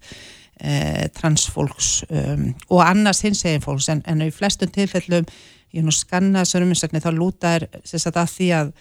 transfólks 1.17 2.05
um, 2.07 2.49
og 2.71 2.83
annars 2.85 3.19
hins 3.25 3.43
eginn 3.43 3.63
fólks 3.63 3.89
en, 3.91 4.03
en 4.07 4.23
í 4.23 4.31
flestum 4.31 4.71
tilfellum 4.71 5.27
ég 5.75 5.83
nú 5.83 5.91
skanna 5.91 6.45
þessar 6.45 6.63
uminsakni 6.63 7.03
þá 7.03 7.09
lúta 7.11 7.57
er 7.57 7.67
sérstaklega 7.83 8.23
að 8.23 8.35
því 8.37 8.51
að 8.59 8.75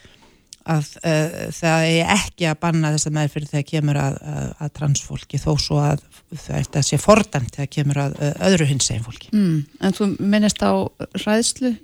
að 0.65 0.91
uh, 1.05 1.33
það 1.53 1.87
er 1.91 2.13
ekki 2.15 2.47
að 2.49 2.61
banna 2.63 2.93
þess 2.95 3.09
að 3.09 3.17
meðfyrir 3.19 3.51
þegar 3.51 3.67
kemur 3.69 3.99
að, 4.01 4.15
að, 4.33 4.47
að 4.65 4.71
transfólki 4.79 5.41
þó 5.41 5.51
svo 5.61 5.81
að 5.83 6.05
það 6.41 6.87
sé 6.89 6.99
fordæmt 7.01 7.59
þegar 7.59 7.73
kemur 7.77 8.01
að 8.07 8.15
uh, 8.17 8.31
öðru 8.49 8.69
hins 8.71 8.89
eginn 8.89 9.05
fólki. 9.05 9.29
Mm, 9.35 9.59
en 9.85 9.97
þú 9.99 10.09
minnist 10.23 10.65
á 10.65 10.73
ræðslu, 11.21 11.75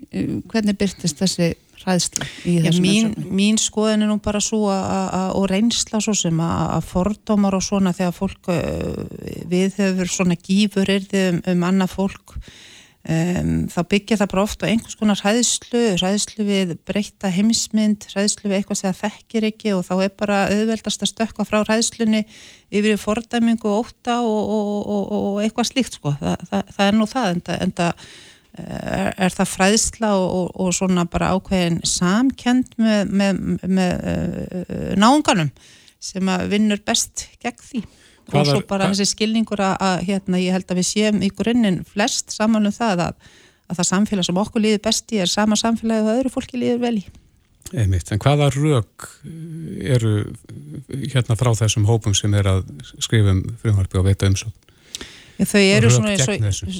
hvernig 0.49 0.81
byrtist 0.81 1.21
þessi 1.21 1.51
ræðslu 1.85 2.27
í 2.49 2.57
þessum 2.65 2.87
mín, 2.87 3.13
mín 3.41 3.61
skoðin 3.61 4.07
er 4.07 4.11
nú 4.11 4.19
bara 4.23 4.43
svo 4.45 4.67
og 4.71 5.47
reynsla 5.51 6.03
svo 6.05 6.15
sem 6.19 6.43
að 6.45 6.89
fordómar 6.89 7.57
og 7.59 7.65
svona 7.65 7.95
þegar 7.97 8.17
fólk 8.17 8.51
við 9.51 9.79
hefur 9.81 10.13
svona 10.13 10.39
gífur 10.41 10.91
um, 10.91 11.41
um 11.55 11.65
annað 11.71 11.97
fólk 11.97 12.37
Um, 13.01 13.63
þá 13.73 13.79
byggja 13.89 14.17
það 14.21 14.29
bara 14.29 14.43
ofta 14.45 14.67
á 14.69 14.71
einhvers 14.71 14.97
konar 15.01 15.17
hræðslu, 15.23 15.81
hræðslu 15.97 16.45
við 16.45 16.75
breyta 16.85 17.31
heimsmynd, 17.33 18.05
hræðslu 18.13 18.51
við 18.51 18.59
eitthvað 18.59 18.77
sem 18.77 18.93
það 18.93 19.15
þekkir 19.15 19.47
ekki 19.49 19.73
og 19.73 19.87
þá 19.87 19.95
er 20.05 20.11
bara 20.21 20.41
auðveldast 20.51 21.07
að 21.07 21.11
stökka 21.15 21.47
frá 21.49 21.63
hræðslunni 21.63 22.21
yfir 22.69 23.01
fordæmingu 23.01 23.73
og 23.73 23.89
óta 23.89 24.19
og, 24.21 24.53
og, 24.53 24.75
og, 24.85 25.15
og 25.17 25.41
eitthvað 25.41 25.71
slíkt 25.71 25.97
sko. 25.97 26.13
Þa, 26.21 26.35
það, 26.51 26.75
það 26.77 26.91
er 26.91 26.99
nú 26.99 27.09
það 27.09 27.31
en 27.31 27.43
það, 27.49 27.65
en 27.65 27.75
það 27.81 28.05
er, 28.59 29.13
er 29.17 29.35
það 29.35 29.53
fræðsla 29.55 30.13
og 30.21 30.73
svona 30.77 31.07
bara 31.11 31.33
ákveðin 31.37 31.81
samkend 31.87 32.75
með, 32.81 33.13
með, 33.21 33.41
með 33.67 33.95
uh, 34.11 34.93
náunganum 34.99 35.53
sem 36.01 36.29
að 36.33 36.47
vinnur 36.55 36.81
best 36.87 37.29
gegn 37.43 37.61
því 37.61 37.83
og 38.31 38.47
svo 38.47 38.61
bara 38.69 38.91
þessi 38.91 39.11
skilningur 39.11 39.63
að, 39.65 39.77
að 39.85 40.05
hérna, 40.09 40.41
ég 40.41 40.55
held 40.55 40.71
að 40.71 40.81
við 40.81 40.89
séum 40.91 41.25
í 41.25 41.31
grunninn 41.35 41.81
flest 41.89 42.35
saman 42.35 42.69
um 42.69 42.75
það 42.75 43.07
að, 43.09 43.33
að 43.71 43.81
það 43.81 43.89
samfélag 43.91 44.29
sem 44.29 44.41
okkur 44.45 44.65
líður 44.65 44.85
best 44.87 45.15
í 45.15 45.21
er 45.23 45.31
sama 45.31 45.59
samfélagi 45.59 46.07
og 46.07 46.13
öðru 46.15 46.33
fólki 46.35 46.61
líður 46.61 46.85
vel 46.85 46.97
í. 47.01 47.05
Einmitt, 47.71 48.09
en 48.11 48.19
hvaða 48.23 48.49
rauk 48.55 49.07
eru 49.79 50.15
hérna 50.91 51.37
frá 51.39 51.53
þessum 51.59 51.87
hópum 51.87 52.17
sem 52.19 52.33
er 52.35 52.49
að 52.51 52.65
skrifa 52.97 53.35
um 53.37 53.45
frumvarpi 53.63 54.01
og 54.01 54.09
veita 54.09 54.31
umsókn? 54.31 54.70
Þau 55.41 55.61
eru 55.63 55.91
svona, 55.93 56.15
svo, 56.21 56.35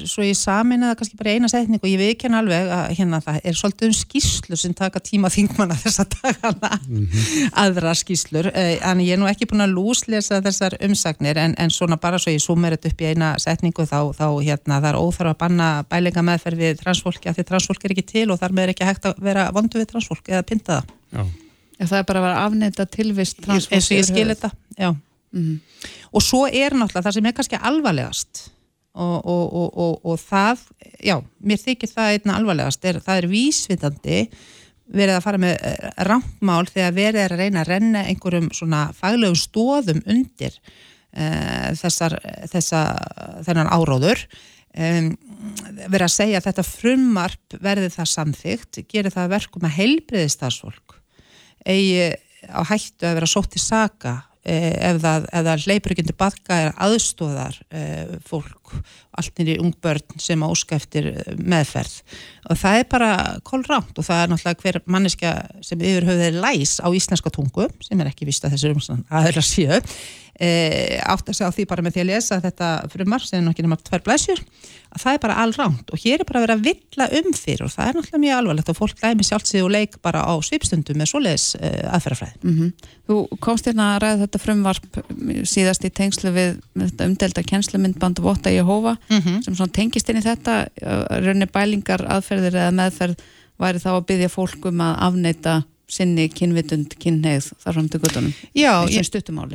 svo 0.05 0.25
ég 0.25 0.37
samin 0.37 0.83
að 0.85 0.95
kannski 0.99 1.17
bara 1.19 1.33
eina 1.35 1.49
setning 1.49 1.81
og 1.81 1.89
ég 1.89 2.01
veikjan 2.01 2.35
alveg 2.37 2.69
að 2.75 2.93
hérna 2.99 3.19
það 3.23 3.39
er 3.49 3.57
svolítið 3.57 3.87
um 3.89 3.95
skýslu 3.97 4.59
sem 4.59 4.75
taka 4.77 5.01
tíma 5.03 5.31
þingmanna 5.33 5.77
þessa 5.83 6.05
dagana 6.11 6.71
mm 6.77 7.05
-hmm. 7.05 7.49
aðra 7.63 7.93
skýslur, 7.97 8.51
en 8.53 8.99
eh, 8.99 9.05
ég 9.07 9.13
er 9.15 9.21
nú 9.21 9.29
ekki 9.31 9.49
búin 9.49 9.65
að 9.65 9.75
lúslesa 9.75 10.41
þessar 10.45 10.77
umsagnir 10.85 11.37
en, 11.37 11.55
en 11.57 11.69
svona 11.69 11.97
bara 11.97 12.19
svo 12.19 12.31
ég 12.31 12.41
sumir 12.43 12.75
þetta 12.77 12.91
upp 12.91 13.01
í 13.01 13.09
eina 13.11 13.35
setningu 13.39 13.85
þá, 13.85 13.99
þá 14.13 14.27
hérna 14.43 14.81
það 14.81 14.89
er 14.89 15.01
óþarf 15.01 15.33
að 15.33 15.37
banna 15.37 15.69
bælinga 15.89 16.21
meðferð 16.21 16.57
við 16.57 16.81
transfólki 16.83 17.29
að 17.29 17.35
því 17.39 17.47
transfólk 17.49 17.85
er 17.85 17.91
ekki 17.91 18.05
til 18.05 18.31
og 18.31 18.39
þar 18.39 18.51
með 18.51 18.63
er 18.63 18.73
ekki 18.75 18.85
hægt 18.85 19.05
að 19.05 19.15
vera 19.21 19.51
vondu 19.51 19.79
við 19.79 19.89
transfólk 19.93 20.29
eða 20.29 20.43
pinta 20.43 20.81
það. 20.81 20.85
Já. 21.11 21.23
Það 21.81 21.97
er 21.97 22.03
bara 22.05 22.19
að 22.19 22.25
vera 22.27 22.41
afneita 22.45 22.85
tilvist 22.85 23.39
transfólk. 23.41 23.73
Eins 23.73 23.89
og 23.89 23.97
ég 23.97 24.05
skil 24.05 24.27
þetta, 24.29 24.51
já. 24.77 24.91
Mm 25.31 25.41
-hmm. 25.41 25.87
og 26.11 26.21
svo 26.21 26.45
er 26.47 26.73
náttúrulega 26.73 27.05
það 27.07 27.13
sem 27.13 27.25
er 27.25 27.33
kannski 27.33 27.55
alvarlegast 27.55 28.51
og, 28.93 29.25
og, 29.25 29.77
og, 29.77 30.05
og 30.05 30.19
það 30.19 30.59
já, 30.99 31.23
mér 31.39 31.57
þykir 31.57 31.89
það 31.95 32.11
einna 32.11 32.35
alvarlegast 32.35 32.85
er, 32.85 32.99
það 32.99 33.17
er 33.17 33.27
vísvitandi 33.31 34.29
verið 34.91 35.15
að 35.15 35.23
fara 35.23 35.39
með 35.39 35.57
rámtmál 36.07 36.65
þegar 36.67 36.95
verið 36.95 37.21
er 37.23 37.35
að 37.35 37.43
reyna 37.43 37.61
að 37.61 37.71
renna 37.71 38.05
einhverjum 38.11 38.49
svona 38.55 38.81
faglegum 38.97 39.37
stóðum 39.39 40.01
undir 40.05 40.57
uh, 41.15 41.71
þessar, 41.79 42.17
þessa, 42.51 42.81
þennan 43.47 43.71
áróður 43.71 44.25
um, 44.75 45.13
verið 45.85 46.07
að 46.07 46.15
segja 46.15 46.41
að 46.41 46.49
þetta 46.49 46.67
frumvarp 46.67 47.61
verði 47.63 47.93
það 47.93 48.11
samþygt, 48.15 48.81
gerir 48.91 49.15
það 49.15 49.31
verkum 49.37 49.69
að 49.69 49.77
heilbriði 49.79 50.33
stafsfólk 50.35 50.97
eigi 51.63 52.11
á 52.49 52.61
hættu 52.65 53.05
að 53.05 53.19
vera 53.19 53.29
sótt 53.29 53.55
í 53.55 53.61
saga 53.61 54.15
eh, 54.17 54.30
ef 54.43 55.01
það, 55.03 55.27
það 55.31 55.65
hleypur 55.67 55.93
ekki 55.93 56.05
undir 56.05 56.17
badka 56.17 56.59
er 56.65 56.71
aðstóðar 56.81 57.59
eh, 57.69 58.15
fólk, 58.71 58.85
allt 59.11 59.39
nýri 59.39 59.57
ungbörn 59.61 60.19
sem 60.19 60.43
áska 60.43 60.75
eftir 60.75 61.11
eh, 61.11 61.35
meðferð 61.37 62.01
og 62.49 62.57
það 62.57 62.79
er 62.79 62.87
bara 62.89 63.11
kólránt 63.43 63.97
og 63.97 64.05
það 64.07 64.23
er 64.23 64.31
náttúrulega 64.31 64.61
hver 64.63 64.81
manneska 64.85 65.33
sem 65.61 65.81
yfir 65.81 66.07
höfuðið 66.07 66.41
læs 66.41 66.79
á 66.79 66.87
íslenska 66.89 67.31
tungu 67.33 67.67
sem 67.83 67.99
er 67.99 68.11
ekki 68.11 68.27
vist 68.29 68.45
að 68.45 68.55
þessu 68.55 68.73
umsann 68.75 69.05
aðeila 69.09 69.43
séu 69.45 69.81
e, 70.41 70.99
átt 71.01 71.29
að 71.29 71.37
segja 71.37 71.49
á 71.51 71.55
því 71.55 71.65
bara 71.69 71.85
með 71.85 71.95
því 71.95 72.03
að 72.03 72.09
lesa 72.11 72.39
þetta 72.43 72.69
frumar 72.91 73.25
sem 73.25 73.43
nokkið 73.45 73.67
nema 73.67 73.77
tvær 73.81 74.03
blæsjur 74.05 74.41
að 74.91 75.03
það 75.03 75.13
er 75.13 75.21
bara 75.23 75.37
allránt 75.43 75.91
og 75.93 76.01
hér 76.01 76.21
er 76.21 76.27
bara 76.27 76.41
að 76.41 76.45
vera 76.45 76.57
að 76.57 76.65
villa 76.67 77.07
um 77.19 77.35
fyrir 77.37 77.65
og 77.65 77.73
það 77.73 77.89
er 77.89 77.97
náttúrulega 77.97 78.23
mjög 78.25 78.39
alvarlegt 78.39 78.71
og 78.71 78.77
fólk 78.79 78.97
glæmi 78.99 79.27
sjálfsig 79.27 79.65
og 79.65 79.71
leik 79.75 79.97
bara 80.03 80.23
á 80.25 80.33
svipstundum 80.43 80.99
með 80.99 81.11
svoleiðis 81.11 81.47
e, 81.55 81.71
aðferðafræði. 81.91 82.41
Mm 82.41 82.57
-hmm. 82.57 82.89
Þú 83.11 83.39
komst 83.43 83.67
hérna 83.67 83.87
að 83.95 84.01
ræða 84.03 84.21
þetta 84.23 84.41
frumvarp 84.45 84.99
síðast 85.53 85.85
í 85.85 85.93
tengslu 85.95 86.31
við, 86.35 86.59
umdelta 87.05 87.43
kjenslumyndband 87.43 88.19
Votta 88.23 88.51
Jehova 88.61 88.95
mm 89.09 89.19
-hmm. 89.19 89.41
sem 89.43 89.75
tengist 89.75 90.09
inn 90.09 90.21
í 90.21 90.25
þetta 90.25 90.67
raunir 91.25 91.51
bælingar 91.51 92.05
aðferðir 92.07 92.55
eða 92.55 92.77
meðferð 92.79 93.27
væri 93.61 93.83
þá 93.83 93.91
að 93.93 94.07
byggja 94.09 94.29
fólkum 94.31 94.81
að 94.81 94.95
afneita 95.07 95.61
sinni 95.91 96.29
kynvitund, 96.31 96.95
kynneið 97.01 97.51
þar 97.59 97.75
fram 97.75 97.89
til 97.91 97.99
guttunum 98.03 98.33
Já, 98.55 98.87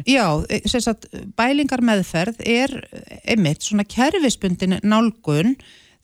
já 0.05 0.81
sagt, 0.85 1.09
bælingar 1.39 1.81
meðferð 1.81 2.43
er 2.45 2.75
einmitt 3.25 3.65
svona 3.65 3.87
kerfisbundin 3.89 4.79
nálgun 4.85 5.57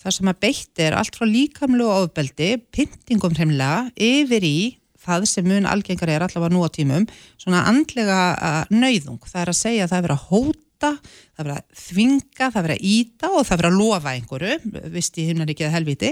þar 0.03 0.17
sem 0.17 0.31
að 0.33 0.41
beitt 0.43 0.83
er 0.83 0.97
allt 0.99 1.19
frá 1.19 1.27
líkamlu 1.29 1.87
og 1.87 2.09
ofbeldi, 2.09 2.57
pyntingum 2.75 3.37
hremlega 3.37 3.91
yfir 3.95 4.47
í 4.47 4.57
það 5.03 5.27
sem 5.31 5.47
mun 5.47 5.69
algengar 5.69 6.11
er 6.11 6.25
allavega 6.25 6.55
nú 6.55 6.65
á 6.65 6.71
tímum 6.73 7.07
svona 7.41 7.65
andlega 7.71 8.67
nöyðung, 8.71 9.23
það 9.27 9.45
er 9.45 9.53
að 9.53 9.59
segja 9.61 9.87
að 9.87 9.95
það 9.95 10.09
er 10.09 10.15
að 10.17 10.27
hóta 10.31 10.61
hóta, 10.83 10.99
það 11.33 11.47
verið 11.47 11.57
að 11.57 11.83
þvinga, 11.83 12.47
það 12.53 12.65
verið 12.67 12.77
að 12.77 12.87
íta 12.93 13.31
og 13.31 13.47
það 13.47 13.61
verið 13.61 13.73
að 13.73 13.79
lofa 13.79 14.13
einhverju, 14.13 14.57
vist 14.93 15.19
í 15.19 15.25
himnaríkið 15.29 15.73
helviti, 15.73 16.11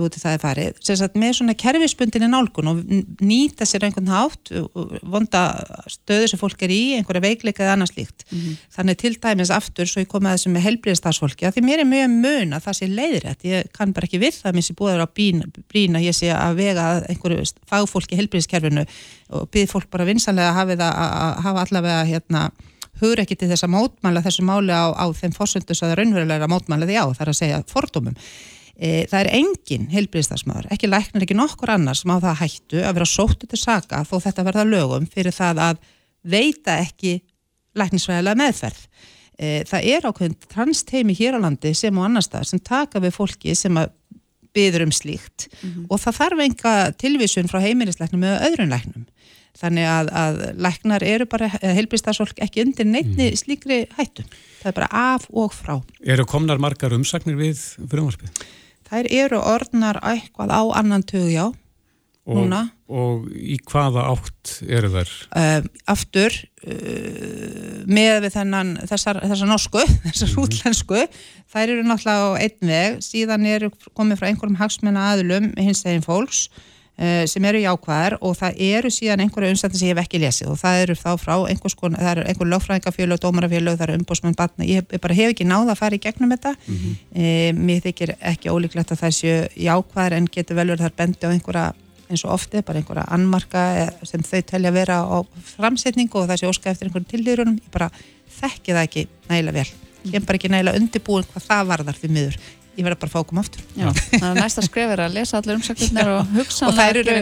út 0.00 0.16
í 0.16 0.20
það 0.20 0.36
er 0.36 0.42
farið, 0.44 0.80
sagt, 0.86 1.18
með 1.20 1.34
svona 1.38 1.56
kerfisbundinni 1.58 2.28
nálgun 2.30 2.70
og 2.70 2.82
nýta 3.24 3.68
sér 3.68 3.86
einhvern 3.88 4.10
hátt, 4.12 4.52
vonda 5.02 5.42
stöðu 5.90 6.30
sem 6.30 6.40
fólk 6.40 6.64
er 6.66 6.74
í, 6.74 6.80
einhverja 6.98 7.24
veikleika 7.24 7.64
eða 7.64 7.76
annars 7.78 7.94
líkt. 7.96 8.24
Mm 8.30 8.38
-hmm. 8.38 8.58
Þannig 8.76 9.00
til 9.00 9.14
dæmis 9.20 9.50
aftur, 9.50 9.86
svo 9.86 10.04
ég 10.04 10.08
kom 10.08 10.26
að 10.26 10.36
þessum 10.36 10.56
með 10.56 10.66
helbriðstafsfólki, 10.68 11.46
að 11.46 11.54
því 11.56 11.62
mér 11.66 11.80
er 11.80 11.88
mjög 11.90 12.10
mun 12.10 12.52
að 12.54 12.64
það 12.66 12.78
sé 12.78 12.86
leiðrætt, 12.86 13.44
ég 13.44 13.72
kann 13.72 13.92
bara 13.92 14.06
ekki 14.06 14.22
við 14.22 14.34
það, 14.42 14.54
mér 14.54 14.64
sé 14.64 14.74
búið 14.74 15.00
að 15.00 15.10
brína, 15.68 16.00
ég 16.00 16.14
sé 16.14 16.30
að 16.30 16.56
vega 16.56 17.04
einhverju 17.08 17.44
fagfólki 17.66 18.16
helbriðskerfinu 18.16 18.86
og 19.30 19.48
byrð 19.50 19.70
fólk 19.70 19.90
bara 19.90 20.04
vinsanlega 20.04 20.50
að 20.50 21.42
hafa 21.42 21.62
allavega 21.62 22.04
hérna 22.04 22.50
hugur 23.00 23.22
ekki 23.22 23.36
til 23.38 23.50
þess 23.50 23.66
að 23.66 23.74
mótmæla 23.74 24.22
þessu 24.24 24.44
máli 24.46 24.74
á, 24.74 24.92
á 24.94 25.06
þeim 25.16 25.34
fórsöndus 25.36 25.82
að 25.86 25.96
raunverulega 26.00 26.48
mótmæla 26.50 26.88
því 26.88 26.98
á, 27.00 27.06
þar 27.18 27.32
að 27.32 27.38
segja 27.40 27.60
fordómum. 27.70 28.16
E, 28.80 29.04
það 29.10 29.20
er 29.20 29.30
engin 29.36 29.88
heilbríðstafsmaður, 29.92 30.70
ekki 30.72 30.88
læknar, 30.88 31.24
ekki 31.26 31.36
nokkur 31.36 31.74
annar 31.74 31.98
sem 31.98 32.12
á 32.12 32.16
það 32.22 32.38
hættu 32.40 32.84
að 32.84 32.98
vera 32.98 33.08
sóttu 33.08 33.48
til 33.50 33.60
saka 33.60 34.04
þó 34.08 34.16
þetta 34.24 34.46
verða 34.46 34.66
lögum 34.68 35.08
fyrir 35.10 35.36
það 35.36 35.64
að 35.66 35.82
veita 36.24 36.78
ekki 36.80 37.18
læknisvæðilega 37.76 38.40
meðferð. 38.40 38.80
E, 39.40 39.62
það 39.68 39.88
er 39.92 40.08
ákveðin 40.08 40.38
transteimi 40.48 41.16
hér 41.16 41.36
á 41.36 41.44
landi 41.44 41.74
sem 41.76 41.96
og 41.96 42.08
annar 42.08 42.24
stað 42.24 42.48
sem 42.50 42.62
taka 42.64 43.00
við 43.04 43.16
fólki 43.16 43.56
sem 43.56 43.76
að 43.80 43.92
byður 44.56 44.86
um 44.88 44.92
slíkt 44.92 45.46
mm 45.48 45.70
-hmm. 45.70 45.86
og 45.88 46.00
það 46.00 46.18
þarf 46.20 46.42
enga 46.44 46.74
tilvísun 46.98 47.48
frá 47.50 47.60
heimilisleiknum 47.62 48.24
eða 48.26 48.48
öðrun 48.48 48.72
leiknum 48.74 49.06
þannig 49.58 49.88
að, 49.90 50.10
að 50.22 50.40
læknar 50.62 51.04
eru 51.06 51.26
bara 51.30 51.50
heilbíðstafsfólk 51.60 52.40
ekki 52.44 52.64
undir 52.64 52.88
neittni 52.88 53.30
mm. 53.30 53.38
slíkri 53.40 53.80
hættu 53.96 54.26
það 54.60 54.70
er 54.70 54.76
bara 54.76 54.90
af 55.16 55.26
og 55.30 55.54
frá 55.56 55.78
Eru 56.04 56.26
komnar 56.28 56.60
margar 56.62 56.94
umsagnir 56.96 57.38
við 57.38 57.62
frumvarpið? 57.80 58.44
Það 58.90 59.10
eru 59.14 59.40
orðnar 59.46 60.00
eitthvað 60.02 60.54
á 60.54 60.62
annan 60.80 61.04
tögu, 61.06 61.30
já 61.30 61.44
og, 62.30 62.54
og 62.90 63.28
í 63.34 63.56
hvaða 63.66 64.06
átt 64.12 64.56
eru 64.68 64.90
þær? 64.92 65.12
Uh, 65.34 65.68
aftur 65.90 66.34
uh, 66.66 67.84
með 67.90 68.26
við 68.26 68.34
þennan 68.36 68.74
þessar, 68.90 69.22
þessar 69.24 69.50
norsku, 69.50 69.84
þessar 70.08 70.32
mm. 70.32 70.40
útlensku 70.44 71.04
þær 71.50 71.76
eru 71.76 71.86
náttúrulega 71.86 72.26
á 72.26 72.40
einn 72.46 72.74
veg 72.74 73.00
síðan 73.04 73.48
eru 73.50 73.72
komið 73.94 74.20
frá 74.20 74.30
einhverjum 74.30 74.60
hagsmenna 74.60 75.12
aðlum 75.14 75.54
hins 75.58 75.82
eginn 75.86 76.06
fólks 76.06 76.48
Eh, 76.50 76.69
sem 77.00 77.44
eru 77.48 77.60
jákvæðar 77.62 78.18
og 78.20 78.34
það 78.36 78.58
eru 78.66 78.90
síðan 78.92 79.22
einhverju 79.24 79.54
umstændi 79.54 79.78
sem 79.80 79.88
ég 79.88 79.94
hef 79.94 80.02
ekki 80.02 80.20
lesið 80.20 80.50
og 80.52 80.58
það 80.60 80.80
eru 80.82 80.96
þá 81.00 81.10
frá 81.22 81.34
einhvers 81.48 81.76
konar, 81.78 82.02
það 82.02 82.10
eru 82.12 82.24
einhverju 82.28 82.50
lögfræðingafélög, 82.52 83.20
dómarafélög, 83.22 83.78
það 83.78 83.86
eru 83.86 83.98
umbósmenn 84.00 84.36
batna, 84.36 84.66
ég, 84.68 84.84
ég 84.84 85.00
bara 85.00 85.16
hef 85.16 85.32
ekki 85.32 85.46
náða 85.48 85.72
að 85.72 85.80
fara 85.80 85.96
í 85.96 86.02
gegnum 86.04 86.34
þetta. 86.34 86.54
Mm 86.66 86.76
-hmm. 86.76 86.98
e, 87.14 87.52
mér 87.56 87.80
þykir 87.86 88.14
ekki 88.32 88.52
ólíklegt 88.52 88.92
að 88.92 89.00
það 89.04 89.16
séu 89.16 89.38
jákvæðar 89.56 90.18
en 90.18 90.28
getur 90.28 90.60
vel 90.60 90.68
verið 90.68 90.84
þar 90.84 90.96
bendi 91.00 91.24
á 91.24 91.32
einhverja 91.32 91.66
eins 92.10 92.24
og 92.24 92.32
ofti, 92.34 92.62
bara 92.62 92.78
einhverja 92.78 93.08
annmarka 93.08 93.62
sem 94.04 94.22
þau 94.22 94.42
telja 94.42 94.72
vera 94.74 95.00
á 95.00 95.18
framsetningu 95.56 96.18
og 96.18 96.28
það 96.28 96.42
séu 96.42 96.50
óska 96.50 96.70
eftir 96.70 96.88
einhverjum 96.88 97.10
tildýrunum 97.12 97.60
ég 97.60 97.70
bara 97.72 97.90
þekki 98.40 98.74
það 98.74 98.86
ekki 98.88 99.06
nægilega 99.30 99.58
vel. 99.58 99.70
Ég 100.04 100.16
er 100.16 100.26
bara 100.26 100.36
ekki 100.36 100.50
nægilega 100.50 100.80
undirbúin 100.80 101.28
hvað 101.32 101.46
það 101.46 101.70
varðar 101.70 102.00
því 102.00 102.08
miður 102.10 102.40
ég 102.80 102.88
verði 102.88 103.00
bara 103.04 103.10
að 103.10 103.14
fá 103.14 103.20
að 103.20 103.28
koma 103.30 103.44
aftur. 103.44 103.62
Að 104.20 104.40
næsta 104.40 104.66
skref 104.66 104.96
er 104.96 105.04
að 105.06 105.16
lesa 105.20 105.38
allir 105.38 105.60
umsakirnir 105.60 106.12
og 106.16 106.34
hugsa 106.34 106.68
og 106.70 106.76
þær 106.80 107.00
eru, 107.04 107.16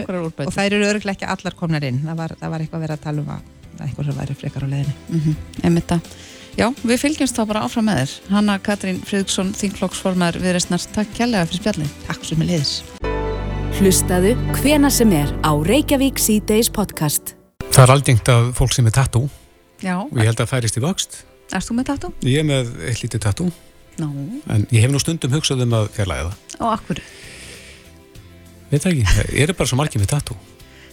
og 0.47 0.53
þær 0.55 0.67
eru 0.71 0.89
öruglega 0.89 1.17
ekki 1.17 1.31
allar 1.35 1.57
komnar 1.59 1.85
inn. 1.85 2.01
Það 2.07 2.19
var, 2.23 2.35
það 2.39 2.53
var 2.55 2.65
eitthvað 2.65 2.79
að 2.79 2.85
vera 2.87 2.99
að 2.99 3.07
tala 3.07 3.25
um 3.25 3.31
að 3.35 3.47
eitthvað 3.83 4.09
sem 4.09 4.19
væri 4.19 4.35
frekar 4.35 4.65
á 4.65 4.67
leðinni 4.67 4.95
mm 5.09 5.21
-hmm. 5.63 6.01
Já, 6.57 6.73
við 6.83 6.97
fylgjumst 6.99 7.37
þá 7.37 7.45
bara 7.47 7.61
áfram 7.63 7.85
með 7.85 7.99
þér. 7.99 8.13
Hanna 8.29 8.59
Katrín 8.59 8.97
Fridriksson, 9.05 9.53
þingflokksformar 9.53 10.35
viðreistnar, 10.41 10.81
takk 10.91 11.13
kjærlega 11.15 11.45
fyrir 11.45 11.61
spjallin 11.61 11.91
Takk 12.07 12.25
svo 12.25 12.35
með 12.37 12.49
liðis 12.51 12.83
Hlustaðu 13.79 14.35
hvena 14.59 14.89
sem 14.89 15.11
er 15.13 15.29
á 15.45 15.55
Reykjavík 15.55 16.19
C-Days 16.19 16.69
podcast. 16.69 17.35
Það 17.71 17.83
er 17.83 17.91
aldingt 17.93 18.27
að 18.27 18.51
fólk 18.57 18.73
sem 18.73 18.85
er 18.85 18.91
tattoo. 18.91 19.29
Já. 19.79 20.03
Og 20.03 20.17
ég 20.17 20.25
held 20.25 20.41
að 20.41 20.49
færist 20.51 20.75
í 20.75 20.83
vöxt. 20.83 21.23
Erst 21.53 21.69
þú 21.69 21.77
með 21.77 21.85
tattoo? 21.85 22.11
Ég 22.27 22.39
er 22.39 22.43
með 22.49 22.73
eitt 22.89 23.03
lítið 23.03 23.23
tattoo 23.23 23.51
No. 23.99 24.11
En 24.51 24.67
ég 24.73 24.85
hef 24.85 24.93
nú 24.93 25.01
stundum 25.01 25.33
hugsað 25.35 25.65
um 25.65 25.75
að 25.79 25.89
fjarlæga 25.97 26.29
það. 26.29 26.55
Og 26.59 26.69
akkur? 26.73 27.01
Veit 28.69 28.83
það 28.83 28.91
ekki, 28.93 29.09
það 29.09 29.35
er 29.43 29.53
bara 29.57 29.71
svo 29.71 29.79
margir 29.79 30.03
með 30.03 30.13
tattoo. 30.13 30.39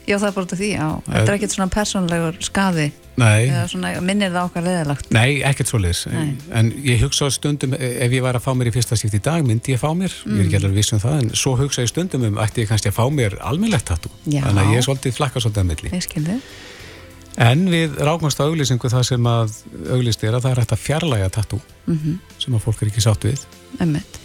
Já, 0.06 0.20
það 0.22 0.28
er 0.28 0.34
bara 0.36 0.56
því, 0.60 0.68
já. 0.70 0.86
Þetta 1.08 1.22
er 1.26 1.34
ekkert 1.34 1.54
svona 1.56 1.72
persónlegur 1.74 2.36
skaði. 2.46 2.84
Nei. 3.18 3.48
Eða 3.48 3.64
svona, 3.72 3.90
minnir 4.04 4.30
það 4.30 4.44
okkar 4.46 4.64
leðilagt. 4.66 5.08
Nei, 5.16 5.40
ekkert 5.48 5.72
svo 5.72 5.80
leiðis. 5.82 6.04
En 6.54 6.68
ég 6.84 7.02
hugsaði 7.02 7.34
stundum, 7.34 7.74
ef 7.74 8.14
ég 8.14 8.22
var 8.22 8.38
að 8.38 8.44
fá 8.44 8.52
mér 8.54 8.70
í 8.70 8.74
fyrsta 8.76 8.98
síft 9.00 9.16
í 9.18 9.22
dag, 9.24 9.42
myndi 9.48 9.74
ég 9.74 9.82
fá 9.82 9.88
mér. 9.98 10.14
Mm. 10.22 10.36
Ég 10.36 10.44
er 10.44 10.46
ekki 10.46 10.60
alveg 10.60 10.78
viss 10.78 10.94
um 10.94 11.02
það, 11.02 11.18
en 11.24 11.32
svo 11.42 11.56
hugsaði 11.58 11.90
stundum 11.90 12.28
um, 12.28 12.38
ætti 12.44 12.62
ég 12.62 12.70
kannski 12.70 12.92
að 12.92 12.98
fá 13.00 13.04
mér 13.18 13.34
almennlegt 13.50 13.88
tattoo. 13.90 14.14
Þannig 14.28 14.62
að 14.62 14.72
ég 14.76 14.82
er 14.82 14.86
svolítið 14.86 15.18
flakka 15.18 15.42
svolítið 15.42 15.64
að 15.64 15.70
milli. 15.72 15.92
En 17.36 17.66
við 17.68 17.98
rákumst 18.00 18.38
á 18.40 18.48
auglýsingu 18.48 18.88
það 18.88 19.02
sem 19.10 19.26
að 19.28 19.56
auglýst 19.92 20.22
er 20.24 20.36
að 20.36 20.46
það 20.46 20.52
er 20.54 20.60
hægt 20.62 20.72
að 20.72 20.84
fjarlæga 20.86 21.32
tattoo 21.34 21.60
mm 21.84 21.98
-hmm. 21.98 22.14
sem 22.40 22.54
að 22.54 22.64
fólk 22.64 22.82
er 22.82 22.88
ekki 22.88 23.04
sátt 23.04 23.24
við. 23.28 23.42
Emmett. 23.80 24.20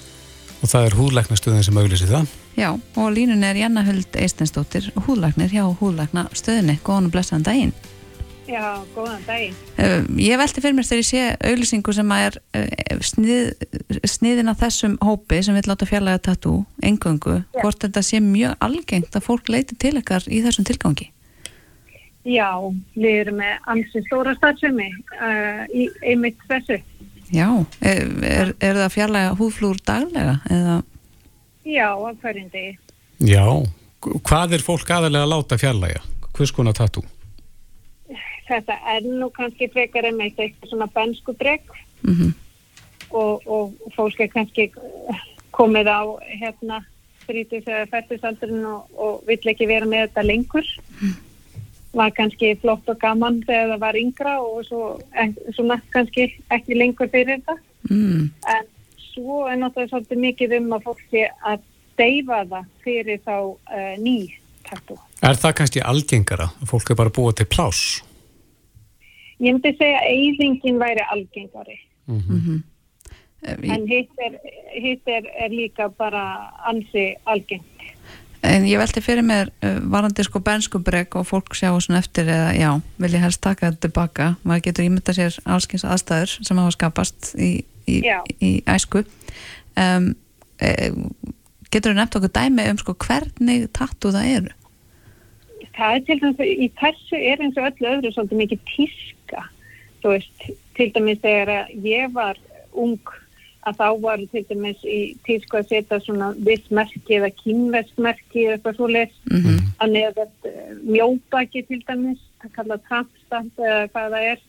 Og 0.61 0.69
það 0.69 0.85
er 0.85 0.95
húðlæknastöðin 0.95 1.63
sem 1.63 1.77
auglýsir 1.77 2.07
það. 2.07 2.27
Já, 2.55 2.79
og 2.95 3.11
línun 3.11 3.43
er 3.43 3.55
Janna 3.55 3.83
Huld 3.83 4.15
Eistensdóttir, 4.15 4.91
húðlæknir 4.95 5.51
hjá 5.51 5.63
húðlæknastöðinni. 5.79 6.79
Góðan 6.83 7.09
og 7.09 7.11
blessaðan 7.11 7.43
daginn. 7.43 7.73
Já, 8.47 8.83
góðan 8.95 9.23
daginn. 9.27 9.55
Uh, 9.79 10.03
ég 10.19 10.37
velti 10.37 10.61
fyrir 10.61 10.75
mér 10.75 10.87
þegar 10.87 11.03
ég 11.03 11.07
sé 11.07 11.37
auglýsingu 11.51 11.93
sem 11.93 12.11
er 12.11 12.37
uh, 12.55 12.99
snið, 12.99 13.53
sniðin 14.07 14.51
að 14.51 14.61
þessum 14.65 14.97
hópi 15.01 15.43
sem 15.43 15.55
vil 15.55 15.67
láta 15.67 15.87
fjarlæga 15.87 16.19
tattoo, 16.19 16.65
engöngu, 16.83 17.43
hvort 17.61 17.79
þetta 17.83 18.03
sé 18.03 18.19
mjög 18.19 18.55
algengt 18.59 19.15
að 19.15 19.25
fólk 19.27 19.49
leiti 19.49 19.75
til 19.75 19.97
ekkar 19.97 20.27
í 20.27 20.43
þessum 20.43 20.67
tilgangi. 20.67 21.11
Já, 22.27 22.49
við 22.93 23.15
erum 23.23 23.39
með 23.41 23.69
ansið 23.73 24.05
stóra 24.05 24.33
starfsemi 24.37 24.89
uh, 25.17 25.63
í 25.73 25.87
einmitt 26.05 26.41
þessu. 26.49 26.77
Já, 27.31 27.47
er, 27.81 28.01
er, 28.27 28.51
er 28.59 28.77
það 28.83 28.93
fjarlæga 28.93 29.31
húflúr 29.39 29.79
daglega? 29.87 30.35
Eða? 30.51 30.75
Já, 31.65 31.87
á 31.97 32.09
hverjum 32.21 32.51
degi. 32.53 32.75
Já, 33.25 33.45
hvað 34.27 34.57
er 34.57 34.65
fólk 34.65 34.93
aðalega 34.93 35.25
að 35.25 35.33
láta 35.33 35.57
fjarlæga? 35.61 36.03
Hvers 36.35 36.53
konar 36.55 36.77
tattu? 36.77 37.03
Þetta 38.49 38.77
er 38.93 39.05
nú 39.07 39.31
kannski 39.33 39.69
frekar 39.71 40.05
en 40.09 40.17
meitt 40.19 40.39
eitthvað 40.41 40.73
svona 40.73 40.89
benskudrygg 40.91 41.73
mm 42.03 42.13
-hmm. 42.13 42.31
og, 43.09 43.47
og 43.47 43.93
fólk 43.95 44.19
er 44.19 44.27
kannski 44.27 44.71
komið 45.51 45.87
á 45.87 46.01
hérna 46.41 46.81
þrítis 47.27 47.67
eða 47.67 47.87
færtusaldurinn 47.91 48.65
og, 48.65 48.89
og 48.97 49.23
vill 49.27 49.53
ekki 49.53 49.69
vera 49.69 49.85
með 49.85 50.07
þetta 50.07 50.27
lengur. 50.27 50.67
Var 51.97 52.13
kannski 52.15 52.53
flott 52.61 52.87
og 52.87 52.99
gaman 53.01 53.41
þegar 53.43 53.73
það 53.73 53.81
var 53.81 53.97
yngra 53.99 54.35
og 54.39 54.61
svo, 54.67 54.83
en, 55.19 55.33
svona 55.55 55.81
kannski 55.91 56.29
ekki 56.53 56.77
lengur 56.79 57.09
fyrir 57.11 57.41
þetta. 57.41 57.57
Mm. 57.89 58.29
En 58.53 58.69
svo 59.09 59.41
er 59.49 59.59
náttúrulega 59.59 59.91
svolítið 59.91 60.23
mikið 60.25 60.55
um 60.61 60.77
að 60.77 60.85
fólk 60.87 61.03
sé 61.11 61.25
að 61.43 61.65
deyfa 61.99 62.45
það 62.53 62.69
fyrir 62.85 63.19
þá 63.25 63.35
uh, 63.35 63.93
ný 63.99 64.15
tattoo. 64.69 64.97
Er 65.21 65.37
það 65.37 65.57
kannski 65.59 65.83
algengara? 65.83 66.47
að 66.61 66.71
Fólk 66.71 66.93
er 66.93 66.99
bara 67.01 67.13
búið 67.13 67.41
til 67.41 67.49
pláss. 67.51 68.01
Ég 69.41 69.55
myndi 69.55 69.73
segja 69.77 69.99
að 69.99 70.11
eyðingin 70.15 70.81
væri 70.81 71.07
algengari. 71.13 71.79
Mhm. 72.07 72.61
En 73.41 73.87
hitt 73.89 74.19
er, 74.21 74.35
hitt 74.77 75.07
er, 75.09 75.25
er 75.41 75.49
líka 75.49 75.87
bara 75.97 76.51
ansi 76.69 77.15
algengt. 77.25 77.65
En 78.41 78.65
ég 78.65 78.79
velti 78.81 79.03
fyrir 79.05 79.25
mér 79.25 79.51
uh, 79.61 79.77
varandi 79.93 80.25
sko 80.25 80.41
benskubreg 80.41 81.13
og 81.19 81.27
fólk 81.29 81.53
sjá 81.57 81.69
svona 81.77 82.01
eftir 82.01 82.29
eða 82.31 82.53
já, 82.57 82.69
vil 82.97 83.13
ég 83.13 83.21
helst 83.21 83.41
taka 83.43 83.69
þetta 83.69 83.85
tilbaka. 83.85 84.29
Maður 84.41 84.65
getur 84.69 84.87
ímynda 84.87 85.13
sér 85.17 85.37
allskins 85.45 85.85
aðstæður 85.85 86.33
sem 86.41 86.61
hafa 86.61 86.73
skapast 86.73 87.33
í, 87.37 87.51
í, 87.85 88.01
í 88.41 88.51
æsku. 88.65 89.03
Um, 89.77 90.13
e, 90.57 90.89
getur 91.71 91.93
þú 91.93 91.99
nefnt 91.99 92.17
okkur 92.17 92.33
dæmi 92.35 92.65
um 92.71 92.81
sko 92.81 92.97
hvernig 93.05 93.69
tattu 93.77 94.11
það 94.11 94.33
eru 94.39 94.57
Það 95.71 95.95
er 95.95 96.01
til 96.07 96.17
dæmis, 96.19 96.41
í 96.41 96.67
þessu 96.79 97.17
er 97.17 97.41
eins 97.45 97.57
og 97.59 97.67
öllu 97.69 97.89
öðru 97.93 98.11
svolítið 98.11 98.41
mikið 98.41 98.63
tíska. 98.69 99.43
Veist, 100.03 100.47
til 100.77 100.89
dæmis 100.95 101.21
þegar 101.23 101.69
ég 101.85 102.11
var 102.15 102.39
ung 102.71 103.13
að 103.69 103.77
þá 103.77 103.87
var 104.01 104.23
til 104.31 104.45
dæmis 104.49 104.85
í 104.85 104.99
tísku 105.25 105.59
að 105.59 105.67
setja 105.69 105.99
svona 106.01 106.31
viss 106.47 106.71
merki 106.73 107.19
eða 107.19 107.29
kynvestmerki 107.43 108.47
eða 108.47 108.57
eitthvað 108.57 108.79
svo 108.79 108.87
les 108.89 109.13
mm 109.29 109.61
að 109.81 109.95
neða 109.95 110.25
mjóbaki 110.85 111.63
til 111.65 111.81
dæmis, 111.87 112.21
það 112.41 112.55
kalla 112.57 112.77
trampstamp 112.87 113.61
eða 113.61 113.87
hvað 113.93 114.15
það 114.15 114.27
er. 114.31 114.43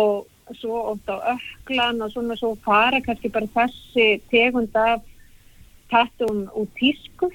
Og 0.00 0.56
svo 0.58 0.80
oft 0.92 1.08
á 1.08 1.16
öklan 1.34 2.02
og 2.04 2.12
svona 2.12 2.36
svo 2.38 2.54
fara 2.64 3.00
kannski 3.04 3.30
bara 3.32 3.48
þessi 3.54 4.08
tegund 4.32 4.76
af 4.76 5.04
tattum 5.90 6.48
út 6.54 6.72
tísku. 6.78 7.30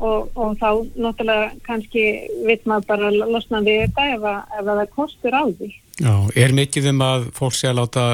Og, 0.00 0.30
og 0.32 0.54
þá 0.56 0.70
náttúrulega 0.96 1.50
kannski 1.66 2.04
vill 2.46 2.62
maður 2.64 2.86
bara 2.88 3.10
losna 3.12 3.60
við 3.60 3.82
þetta 3.82 4.06
ef, 4.14 4.22
að, 4.24 4.38
ef 4.56 4.62
að 4.64 4.78
það 4.78 4.94
kostur 4.94 5.36
á 5.36 5.44
því. 5.58 5.68
Já, 6.00 6.14
er 6.32 6.54
mikið 6.56 6.90
um 6.94 7.02
að 7.04 7.28
fólk 7.36 7.56
sé 7.58 7.68
að 7.68 7.80
láta 7.82 8.04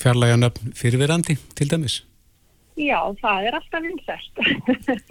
fjarlæga 0.00 0.36
nöfn 0.40 0.74
fyrirverandi 0.78 1.36
til 1.58 1.68
dæmis? 1.68 2.00
Já, 2.74 2.98
það 3.20 3.48
er 3.48 3.56
alltaf 3.58 3.84
vinsælt. 3.84 4.40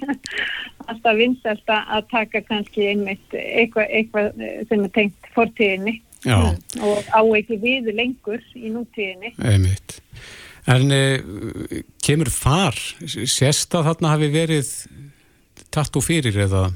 alltaf 0.92 1.20
vinsælt 1.20 1.70
að 1.74 2.10
taka 2.12 2.42
kannski 2.48 2.90
einmitt 2.92 3.38
eitthvað, 3.38 3.86
eitthvað 3.88 4.42
sem 4.68 4.84
er 4.84 4.92
tengt 4.98 5.30
fortíðinni 5.36 5.96
Já, 6.26 6.40
og 6.84 7.14
á 7.14 7.22
ekki 7.38 7.60
við 7.62 7.94
lengur 7.96 8.42
í 8.58 8.72
nútíðinni. 8.74 9.36
einmitt. 9.40 10.00
En 10.68 10.92
e, 10.96 11.04
kemur 12.04 12.32
far, 12.32 12.76
sérst 13.06 13.76
að 13.76 13.90
þarna 13.92 14.14
hafi 14.16 14.30
verið 14.32 14.70
tattu 15.74 16.04
fyrir 16.04 16.38
eða? 16.46 16.70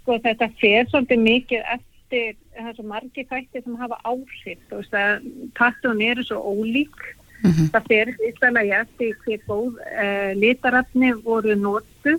Sko 0.00 0.18
þetta 0.24 0.50
fer 0.60 0.88
svolítið 0.88 1.24
mikið 1.24 1.64
eftir 1.64 1.89
það 2.10 2.68
er 2.68 2.76
svo 2.76 2.86
margir 2.90 3.28
þættir 3.30 3.64
sem 3.64 3.78
hafa 3.80 3.98
áhrif. 4.04 4.60
Þú 4.68 4.82
veist 4.82 4.96
að 4.98 5.26
tattun 5.58 6.04
eru 6.04 6.26
svo 6.26 6.40
ólík. 6.52 7.02
Það 7.40 7.86
fer 7.88 8.10
ístæðlega 8.28 8.80
eftir 8.84 9.14
hver 9.24 9.44
góð 9.46 9.78
uh, 9.80 10.32
litarafni 10.36 11.14
voru 11.24 11.54
notu 11.56 12.18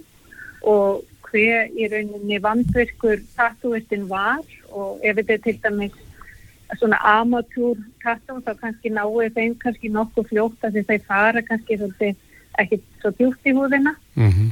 og 0.65 1.03
hver 1.29 1.69
í 1.77 1.89
rauninni 1.91 2.39
vandvirkur 2.41 3.21
tattúistin 3.35 4.07
var 4.09 4.41
og 4.71 5.03
ef 5.05 5.19
þetta 5.19 5.35
er 5.37 5.43
til 5.45 5.59
dæmis 5.63 5.99
svona 6.79 6.97
amatúr 7.19 7.77
tattú 8.03 8.39
þá 8.45 8.51
kannski 8.63 8.91
náu 8.93 9.21
þeim 9.35 9.55
kannski 9.61 9.91
nokkuð 9.91 10.29
fljótt 10.31 10.65
að 10.65 10.81
þeir 10.87 11.05
fara 11.07 11.43
kannski 11.45 11.77
svolítið 11.77 12.15
ekki 12.61 12.81
svo 13.01 13.13
djúpt 13.17 13.47
í 13.47 13.55
húðina 13.57 13.95
Mm 14.15 14.51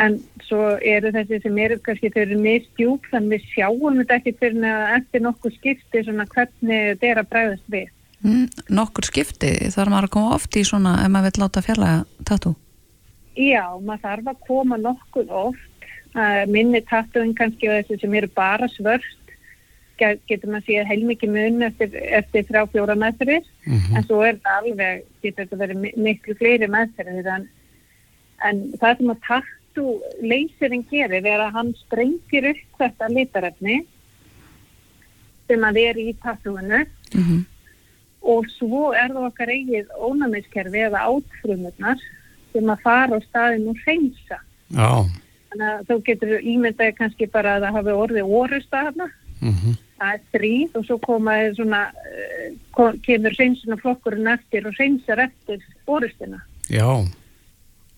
en 0.00 0.14
svo 0.46 0.78
eru 0.80 1.10
þessi 1.12 1.40
sem 1.42 1.58
eru 1.60 1.76
kannski 1.84 2.08
þau 2.14 2.22
eru 2.22 2.38
mistjúk 2.40 3.08
þannig 3.12 3.34
við 3.42 3.48
sjáum 3.52 3.98
þetta 4.00 4.16
ekki 4.20 4.32
fyrir 4.40 4.64
að 4.68 4.94
eftir 4.98 5.24
nokkuð 5.26 5.56
skipti 5.58 6.04
svona 6.06 6.24
hvernig 6.32 6.86
þetta 6.94 7.10
er 7.10 7.20
að 7.22 7.28
bregðast 7.34 7.68
við. 7.74 7.88
mm, 8.24 8.46
nokkur 8.78 9.04
skipti 9.10 9.50
þarf 9.74 9.92
maður 9.92 10.08
að 10.08 10.14
koma 10.16 10.34
oft 10.38 10.56
í 10.56 10.64
svona 10.64 10.94
ef 11.04 11.12
maður 11.12 11.28
vil 11.30 11.42
láta 11.44 11.64
fjarlæga 11.66 12.04
tattu 12.24 12.54
Já, 13.36 13.64
maður 13.80 14.02
þarf 14.06 14.26
að 14.32 14.40
koma 14.48 14.76
nokkuð 14.80 15.30
oft, 15.44 15.86
uh, 16.16 16.42
minni 16.48 16.80
tattúin 16.88 17.34
kannski 17.36 17.68
og 17.72 17.78
þessi 17.80 18.00
sem 18.02 18.14
eru 18.20 18.28
bara 18.36 18.68
svört, 18.68 19.06
ge- 20.00 20.18
getur 20.28 20.52
maður 20.52 20.66
séð 20.68 20.88
heilmikið 20.90 21.32
mun 21.36 21.62
eftir, 21.68 21.94
eftir 22.20 22.44
þrjá 22.48 22.66
fjóra 22.74 22.96
meðferðir, 23.00 23.44
en 23.96 24.04
svo 24.08 24.20
er 24.24 24.36
þetta 24.36 24.58
alveg, 24.60 25.04
getur 25.24 25.44
þetta 25.46 25.60
verið 25.64 25.80
mi- 25.84 25.94
miklu 25.96 26.36
fleiri 26.40 26.68
meðferðir 26.68 27.30
en, 27.36 27.48
en 28.44 28.62
það 28.80 28.96
sem 29.00 29.12
að 29.16 29.24
tattú 29.72 30.00
leysirinn 30.20 30.84
gerir 30.90 31.24
er 31.24 31.40
að 31.40 31.54
hann 31.56 31.72
sprengir 31.80 32.50
upp 32.50 32.78
þetta 32.78 33.08
litarefni 33.08 33.78
sem 35.48 35.64
að 35.64 35.78
er 35.80 35.98
í 35.98 36.12
tattúinu 36.22 36.84
mm 37.14 37.40
og 38.22 38.46
svo 38.54 38.92
er 38.94 39.10
það 39.10 39.24
okkar 39.26 39.50
eigið 39.50 39.88
ónæmiskerfi 39.98 40.84
eða 40.86 41.00
átfrumurnar 41.10 42.02
sem 42.52 42.68
að 42.70 42.84
fara 42.84 43.18
á 43.18 43.20
staðin 43.24 43.64
og 43.72 43.80
hreinsa. 43.82 44.38
Já, 44.70 45.10
Þannig 45.50 45.66
að 45.66 45.88
þú 45.88 45.96
getur 46.06 46.34
ímyndaði 46.38 46.94
kannski 47.00 47.26
bara 47.26 47.56
að 47.56 47.66
það 47.66 47.78
hafi 47.80 47.96
orðið 48.04 48.36
orusta 48.38 48.84
þarna. 48.86 49.08
mm 49.40 49.74
Það 49.98 50.14
er 50.14 50.22
stríð 50.28 50.78
og 50.78 50.86
svo 50.86 50.98
komaði 51.02 51.50
svona, 51.56 51.80
kom, 52.70 53.02
kemur 53.02 53.34
hreinsuna 53.34 53.76
flokkurinn 53.82 54.30
eftir 54.36 54.70
og 54.70 54.78
hreinsar 54.78 55.18
eftir 55.26 55.66
orustina. 55.86 56.38
já, 56.70 56.86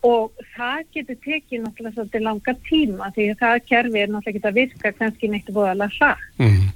Og 0.05 0.47
það 0.53 0.81
getur 0.93 1.17
tekið 1.25 1.63
náttúrulega 1.65 1.95
svolítið 1.97 2.25
langa 2.27 2.55
tíma 2.69 3.11
því 3.15 3.29
að 3.33 3.39
það 3.41 3.61
kerfi 3.71 4.01
er 4.03 4.11
náttúrulega 4.13 4.35
ekki 4.35 4.49
að 4.51 4.59
virka 4.59 4.93
kannski 4.99 5.31
neitt 5.33 5.53
búðalega 5.55 5.97
hratt. 5.99 6.27
mm 6.39 6.73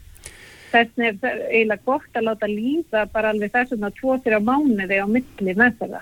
Þess 0.69 0.91
vegna 0.99 1.07
er 1.09 1.15
það 1.23 1.43
eiginlega 1.49 1.85
gott 1.89 2.19
að 2.19 2.27
láta 2.27 2.49
líða 2.51 3.05
bara 3.13 3.33
alveg 3.33 3.53
þessum 3.55 3.87
að 3.89 3.95
tvo-þrjá 4.01 4.41
mánuði 4.45 4.99
á 5.01 5.07
milli 5.09 5.55
með 5.57 5.79
það. 5.81 5.95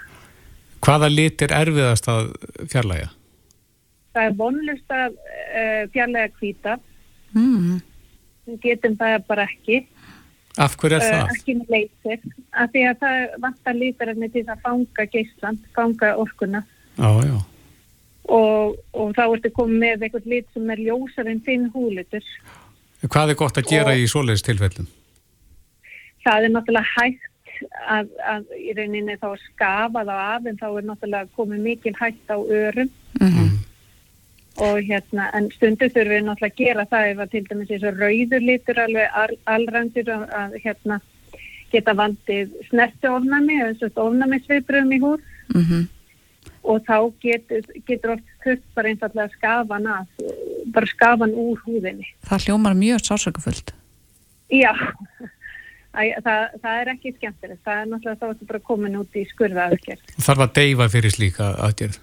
Hvaða 0.82 1.10
lit 1.12 1.44
er 1.46 1.54
erfiðast 1.54 2.08
að 2.10 2.32
fjarlæga? 2.72 3.10
Það 4.16 4.30
er 4.30 4.38
vonlust 4.40 4.96
að 4.96 5.18
uh, 5.20 5.82
fjarlæga 5.94 6.32
hvíta, 6.40 6.74
mm. 7.36 7.76
getum 8.64 8.96
það 8.98 9.20
bara 9.28 9.46
ekki, 9.46 9.84
Af 10.56 10.72
hverju 10.80 10.96
er 10.96 11.02
uh, 11.04 11.10
það? 11.12 11.34
ekki 11.36 11.54
með 11.58 11.72
leysir, 11.74 12.22
af 12.56 12.70
því 12.72 12.84
að 12.88 13.02
það 13.02 13.34
vantar 13.44 13.76
lítarefni 13.76 14.28
til 14.32 14.44
að 14.48 14.62
fanga 14.64 15.06
geislan, 15.12 15.58
fanga 15.76 16.14
orkuna 16.16 16.62
Já, 16.96 17.10
já, 17.26 17.38
og, 18.32 18.76
og 18.96 19.14
þá 19.16 19.24
ertu 19.26 19.52
komið 19.54 19.82
með 19.82 20.06
eitthvað 20.06 20.30
lit 20.32 20.46
sem 20.54 20.70
er 20.74 20.82
ljósar 20.88 21.30
en 21.30 21.42
þinn 21.46 21.68
húlitur. 21.74 22.30
Hvað 23.06 23.32
er 23.32 23.38
gott 23.38 23.60
að 23.60 23.70
gera 23.70 23.94
í 23.94 24.06
svoleiðis 24.10 24.46
tilfellum? 24.46 24.88
Það 26.24 26.48
er 26.48 26.54
náttúrulega 26.54 26.94
hægt 26.96 27.60
að, 27.86 28.08
að 28.26 28.56
í 28.58 28.72
rauninni 28.76 29.18
þá 29.20 29.28
skafa 29.44 30.02
það 30.02 30.24
af 30.24 30.48
en 30.50 30.58
þá 30.62 30.66
er 30.70 30.88
náttúrulega 30.88 31.36
komið 31.36 31.62
mikil 31.68 31.94
hægt 32.00 32.32
á 32.32 32.38
örum 32.38 32.90
Mm 33.20 33.56
og 34.56 34.78
hérna, 34.80 35.28
en 35.36 35.50
stundu 35.52 35.88
þurfum 35.92 36.12
við 36.14 36.22
náttúrulega 36.24 36.54
að 36.54 36.60
gera 36.60 36.84
það 36.88 37.10
ef 37.10 37.18
að 37.20 37.32
til 37.32 37.42
dæmis 37.48 37.72
eins 37.74 37.84
og 37.84 37.98
rauður 38.00 38.44
litur 38.44 38.80
alveg 38.80 39.18
al, 39.20 39.34
alrandur 39.52 40.12
að, 40.14 40.22
að 40.40 40.56
hérna 40.62 40.98
geta 41.72 41.94
vandið 41.98 42.54
snerti 42.70 43.10
ofnami 43.10 43.58
eða 43.60 43.88
að 43.90 44.00
ofnami 44.06 44.40
sveibröðum 44.46 44.94
í 44.96 45.00
húð 45.02 45.20
-hmm. 45.52 45.82
Og 46.66 46.82
þá 46.86 46.98
getur, 47.22 47.66
getur 47.86 48.16
oft 48.16 48.36
þurft 48.44 48.68
bara 48.74 48.92
einfallega 48.92 49.28
að 49.28 49.36
skafa 49.38 49.78
hann 49.78 49.90
af, 49.94 50.28
bara 50.74 50.90
skafa 50.90 51.24
hann 51.24 51.34
úr 51.38 51.60
húðinni. 51.66 52.08
það 52.26 52.48
hljómar 52.48 52.78
mjög 52.78 53.04
sásökufullt 53.06 53.74
Já, 54.52 54.72
það, 55.96 56.42
það 56.62 56.80
er 56.80 56.90
ekki 56.92 57.12
skemmtilegt, 57.16 57.62
það 57.66 57.80
er 57.80 57.88
náttúrulega 57.90 58.20
þá 58.20 58.28
ertu 58.28 58.48
bara 58.50 58.62
komin 58.68 58.98
út 59.00 59.16
í 59.18 59.24
skurðaðurgerð. 59.32 60.12
Þarf 60.22 60.44
að 60.44 60.52
deyfa 60.60 60.88
fyrir 60.92 61.14
slíka 61.14 61.48
aðgerð? 61.66 61.98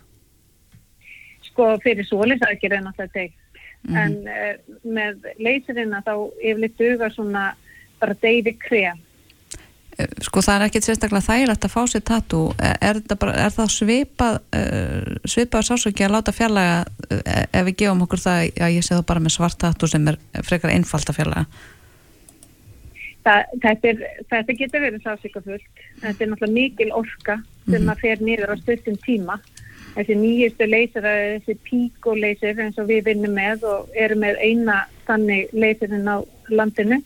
Sko 1.47 1.69
fyrir 1.83 2.07
svoleisaðgerð 2.09 2.77
er 2.79 2.85
náttúrulega 2.87 3.15
deitt, 3.21 3.63
en 3.93 4.17
uh, 4.27 4.51
með 4.83 5.29
leysinina 5.43 6.01
þá 6.03 6.13
yfirleitt 6.41 6.77
duga 6.79 7.09
svona 7.13 7.45
bara 8.01 8.19
deyfi 8.23 8.55
krem. 8.59 8.99
Sko 10.25 10.41
það 10.41 10.55
er 10.55 10.65
ekkit 10.67 10.87
sérstaklega 10.87 11.27
þægilegt 11.27 11.65
að 11.67 11.73
fá 11.73 11.81
sér 11.91 12.01
tattu 12.07 12.39
er, 12.57 12.97
þetta 12.97 13.17
bara, 13.21 13.35
er 13.45 13.53
það 13.53 13.69
svipað 13.75 14.39
uh, 14.57 15.13
svipað 15.29 15.67
sásöki 15.69 16.05
að 16.07 16.15
láta 16.15 16.33
fjarlæga 16.33 16.79
ef 17.53 17.67
við 17.67 17.77
gefum 17.83 18.01
okkur 18.07 18.23
það 18.23 18.49
að 18.57 18.75
ég 18.77 18.87
sé 18.87 18.95
það 18.95 19.05
bara 19.11 19.23
með 19.23 19.35
svart 19.37 19.59
tattu 19.61 19.89
sem 19.91 20.07
er 20.09 20.17
frekar 20.41 20.73
einfalt 20.73 21.13
að 21.13 21.19
fjarlæga? 21.19 21.45
Þetta, 23.23 23.87
er, 23.87 24.01
þetta 24.27 24.55
getur 24.59 24.83
verið 24.83 25.05
sásíkafullt, 25.05 25.83
þetta 26.01 26.25
er 26.25 26.31
náttúrulega 26.33 26.57
mikil 26.57 26.89
orka 26.91 27.37
sem 27.69 27.79
Mhm. 27.81 27.89
að 27.93 28.01
fer 28.01 28.17
niður 28.19 28.51
á 28.51 28.55
stundum 28.59 28.97
tíma. 29.05 29.37
Þessi 29.93 30.15
nýjustu 30.17 30.67
leysir 30.67 31.05
þessi 31.05 31.55
píkoleysir 31.63 32.59
eins 32.59 32.79
og 32.81 32.89
við 32.89 33.05
vinnum 33.05 33.31
með 33.37 33.63
og 33.63 33.89
erum 33.95 34.19
með 34.25 34.41
eina 34.41 34.87
þannig 35.07 35.53
leysirinn 35.53 36.09
á 36.09 36.17
landinu 36.49 36.97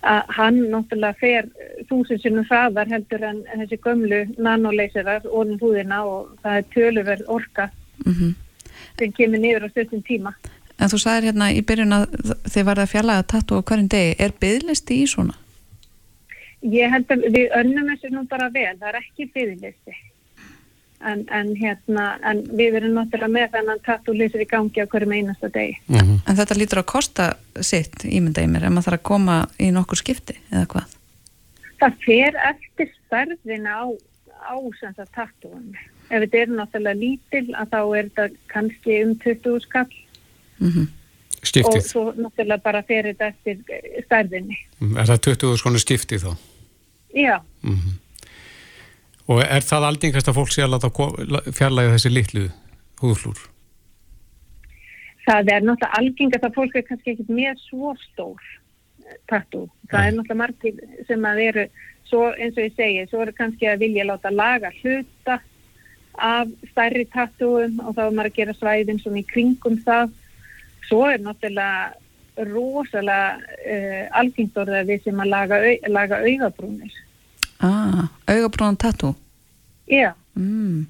að 0.00 0.30
hann 0.36 0.60
náttúrulega 0.72 1.18
fer 1.20 1.48
þúsund 1.88 2.22
sinnum 2.22 2.46
hraðar 2.48 2.88
heldur 2.88 3.24
en 3.28 3.42
þessi 3.50 3.80
gömlu 3.84 4.20
nanoleysirar 4.38 5.26
orðin 5.28 5.60
húðina 5.60 6.04
og 6.08 6.30
það 6.44 6.60
er 6.60 6.70
töluverð 6.76 7.28
orka 7.28 7.70
Mm 8.00 8.32
sem 9.00 9.12
kemur 9.16 9.40
niður 9.40 9.68
á 9.68 9.72
stundum 9.72 10.02
tíma. 10.04 10.34
En 10.80 10.90
þú 10.92 11.00
sagðir 11.02 11.30
hérna 11.30 11.50
í 11.52 11.62
byrjun 11.66 11.96
að 11.96 12.06
þið 12.48 12.66
varða 12.68 12.86
að 12.86 12.92
fjallaga 12.94 13.26
tattu 13.32 13.58
á 13.60 13.66
hverjum 13.68 13.90
degi. 13.92 14.12
Er 14.24 14.36
byðlisti 14.42 15.00
í 15.02 15.08
svona? 15.12 15.36
Ég 16.60 16.92
held 16.92 17.12
að 17.12 17.26
við 17.32 17.56
önnum 17.56 17.88
þessu 17.92 18.12
nú 18.12 18.24
bara 18.28 18.48
vel, 18.52 18.72
það 18.80 18.88
er 18.90 18.98
ekki 19.00 19.28
byggðlisti. 19.34 19.96
En, 21.00 21.22
en, 21.32 21.54
hérna, 21.56 22.18
en 22.28 22.42
við 22.58 22.74
erum 22.76 22.98
náttúrulega 22.98 23.32
með 23.32 23.46
þennan 23.54 23.78
tattúlýsir 23.86 24.42
í 24.44 24.46
gangi 24.50 24.82
á 24.84 24.90
hverjum 24.92 25.14
einasta 25.16 25.48
degi. 25.48 25.78
En 25.96 26.36
þetta 26.36 26.56
lítur 26.58 26.82
að 26.82 26.90
kosta 26.92 27.28
sitt 27.64 28.04
ímynda 28.04 28.44
í 28.44 28.50
mér 28.52 28.66
ef 28.68 28.74
maður 28.74 28.90
þarf 28.90 28.98
að 28.98 29.06
koma 29.08 29.36
í 29.56 29.70
nokkur 29.72 29.96
skipti 30.02 30.36
eða 30.52 30.66
hvað? 30.74 30.92
Það 31.80 31.96
fer 32.04 32.36
eftir 32.50 32.92
stærðina 32.98 33.78
á, 33.80 33.84
á 34.44 34.54
sem 34.76 34.92
það 34.98 35.08
tattúum. 35.16 35.72
Ef 36.10 36.24
þetta 36.26 36.42
er 36.42 36.52
náttúrulega 36.58 37.00
lítil 37.00 37.46
að 37.56 37.72
þá 37.72 37.80
er 37.80 38.10
þetta 38.10 38.28
kannski 38.52 39.02
um 39.06 39.16
20 39.24 39.60
skall 39.64 39.92
Mm 40.60 40.88
og 41.40 41.46
Skiptið. 41.48 41.84
svo 41.88 42.02
náttúrulega 42.12 42.60
bara 42.62 42.82
fer 42.84 43.06
þetta 43.08 43.30
eftir 43.32 43.62
stærðinni. 44.04 44.58
Mm, 44.80 44.96
Er 45.00 45.08
það 45.08 45.20
20 45.30 45.56
skonu 45.56 45.80
skiptið 45.80 46.26
þá? 46.26 46.32
Já, 47.16 47.36
Og 49.30 49.44
er 49.44 49.62
það 49.62 49.88
aldingast 49.92 50.28
að 50.28 50.38
fólk 50.40 50.52
sé 50.54 50.66
að 50.66 50.90
fjarlægja 51.54 51.94
þessi 51.94 52.10
litlu 52.10 52.44
húðflúr? 53.00 53.48
það 55.30 55.52
er 55.54 55.66
náttúrulega 55.66 55.98
algengast 56.00 56.46
að 56.46 56.56
fólk 56.56 56.76
er 56.76 56.86
kannski 56.88 57.14
ekkert 57.14 57.30
með 57.34 57.62
svo 57.66 57.94
stór 58.00 58.48
tattoo. 59.30 59.68
Það 59.90 60.06
er 60.06 60.16
náttúrulega 60.16 60.40
margir 60.40 61.06
sem 61.08 61.26
að 61.30 61.42
eru, 61.46 61.64
svo 62.10 62.24
eins 62.32 62.58
og 62.58 62.66
ég 62.66 62.76
segi, 62.76 63.06
svo 63.10 63.22
eru 63.24 63.34
kannski 63.36 63.70
að 63.70 63.84
vilja 63.84 64.06
láta 64.08 64.32
laga 64.34 64.72
hluta 64.80 65.38
af 66.20 66.50
stærri 66.72 67.06
tattooum 67.12 67.78
og 67.84 67.96
þá 67.96 68.02
er 68.06 68.16
maður 68.16 68.30
að 68.30 68.38
gera 68.38 68.56
svæðin 68.58 69.02
svona 69.02 69.22
í 69.22 69.28
kringum 69.30 69.78
það. 69.86 70.14
Svo 70.88 71.04
er 71.10 71.22
náttúrulega 71.22 72.48
rosalega 72.50 73.36
uh, 73.36 74.04
algengt 74.16 74.58
orðið 74.58 74.80
að 74.80 74.90
við 74.90 75.06
sem 75.06 75.22
að 75.22 75.32
laga, 75.34 75.60
laga 75.90 76.20
augabrúnir. 76.24 76.98
Ah, 77.62 78.08
augabrúnan 78.28 78.76
tattoo. 78.76 79.14
Já, 79.90 80.12
Mm. 80.36 80.86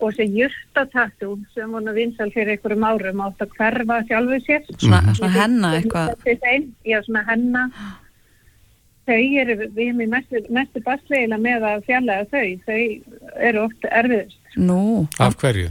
og 0.00 0.12
þessi 0.14 0.36
jurtatatú 0.38 1.38
sem 1.54 1.70
voru 1.72 1.92
vinsal 1.92 2.30
fyrir 2.30 2.54
einhverjum 2.56 2.84
árum 2.84 3.20
átt 3.26 3.40
að 3.44 3.50
hverfa 3.58 3.96
sjálfu 4.06 4.38
sér. 4.46 4.62
Svona, 4.78 5.14
svona 5.14 5.32
henna 5.32 5.72
eitthvað. 5.80 6.14
Já, 6.84 7.00
svona 7.04 7.24
henna. 7.28 7.70
Þau 9.06 9.22
eru, 9.40 9.54
við 9.70 9.88
erum 9.88 10.00
í 10.02 10.06
mestu, 10.10 10.40
mestu 10.50 10.80
basleila 10.82 11.36
með 11.38 11.62
að 11.62 11.84
fjarlæga 11.86 12.26
þau. 12.32 12.60
Þau 12.66 12.80
eru 13.48 13.60
oft 13.62 13.84
erfiðust. 13.90 14.38
Nú, 14.56 15.06
Af 15.20 15.36
hverju? 15.38 15.70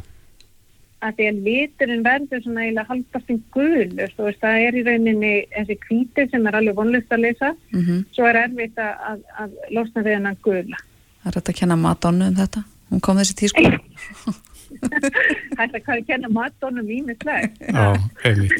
Að 1.03 1.17
því 1.17 1.25
að 1.29 1.39
liturinn 1.45 2.03
verður 2.05 2.41
svona 2.45 2.61
eiginlega 2.63 2.87
haldast 2.89 3.29
í 3.29 3.35
gulur. 3.53 4.13
Þú 4.15 4.23
veist, 4.29 4.39
það 4.41 4.61
er 4.67 4.77
í 4.79 4.83
rauninni 4.87 5.33
þessi 5.51 5.75
hvíti 5.83 6.27
sem 6.31 6.47
er 6.47 6.55
alveg 6.61 6.75
vonlust 6.79 7.11
að 7.13 7.23
lesa. 7.27 7.51
mm 7.75 7.99
Svo 8.15 8.25
er 8.29 8.39
erfitt 8.45 8.79
að, 8.79 8.93
að, 9.11 9.19
að 9.43 9.57
losna 9.75 10.05
við 10.07 10.15
hennan 10.17 10.37
gula. 10.41 10.79
það 11.21 11.29
er 11.29 11.37
þetta 11.39 11.51
að 11.53 11.59
kenna 11.59 11.75
Madonnu 11.83 12.29
um 12.31 12.35
þetta. 12.39 12.63
Hún 12.89 13.01
kom 13.01 13.17
þessi 13.21 13.35
tísku. 13.43 13.65
Þetta 14.75 15.79
kann 15.85 15.99
að 15.99 16.07
kenna 16.09 16.29
matónum 16.33 16.87
ímislega. 16.91 17.49
Já, 17.69 17.85
einmitt. 18.27 18.55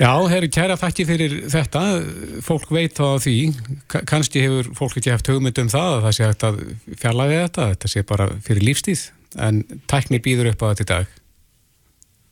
Já, 0.00 0.10
herri, 0.30 0.48
kæra 0.52 0.76
þakki 0.78 1.06
fyrir 1.08 1.34
þetta. 1.50 1.82
Fólk 2.46 2.68
veit 2.74 2.94
þá 2.98 3.04
að 3.16 3.22
því. 3.24 3.34
Ka- 3.90 4.02
Kannski 4.08 4.42
hefur 4.44 4.68
fólk 4.78 4.98
ekki 5.00 5.12
haft 5.14 5.30
hugmynd 5.32 5.58
um 5.64 5.70
það 5.72 5.94
að 5.96 6.04
það 6.06 6.16
sé 6.18 6.28
hægt 6.28 6.46
að 6.50 6.60
fjarlæga 7.02 7.40
þetta. 7.46 7.68
Þetta 7.74 7.92
sé 7.94 8.04
bara 8.12 8.28
fyrir 8.46 8.66
lífstíð. 8.68 9.06
En 9.48 9.62
tækni 9.90 10.20
býður 10.22 10.52
upp 10.52 10.62
á 10.62 10.66
þetta 10.72 10.86
í 10.86 10.90
dag. 10.92 11.16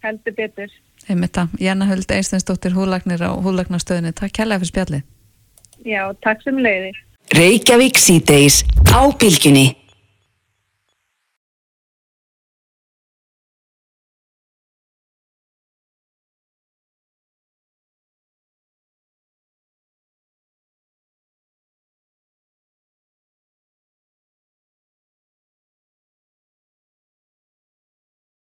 Heldur 0.09 0.37
betur. 0.37 0.73
Einmitt 1.09 1.37
það. 1.37 1.59
Janna 1.63 1.89
Huld 1.89 2.13
Einsteinsdóttir 2.13 2.75
húlagnir 2.77 3.21
á 3.21 3.31
húlagnastöðinni. 3.37 4.15
Takk 4.17 4.35
kærlega 4.41 4.65
fyrir 4.65 4.73
spjallið. 4.73 5.05
Já, 5.87 6.03
takk 6.25 6.43
sem 6.45 6.59
leiðir. 6.65 6.97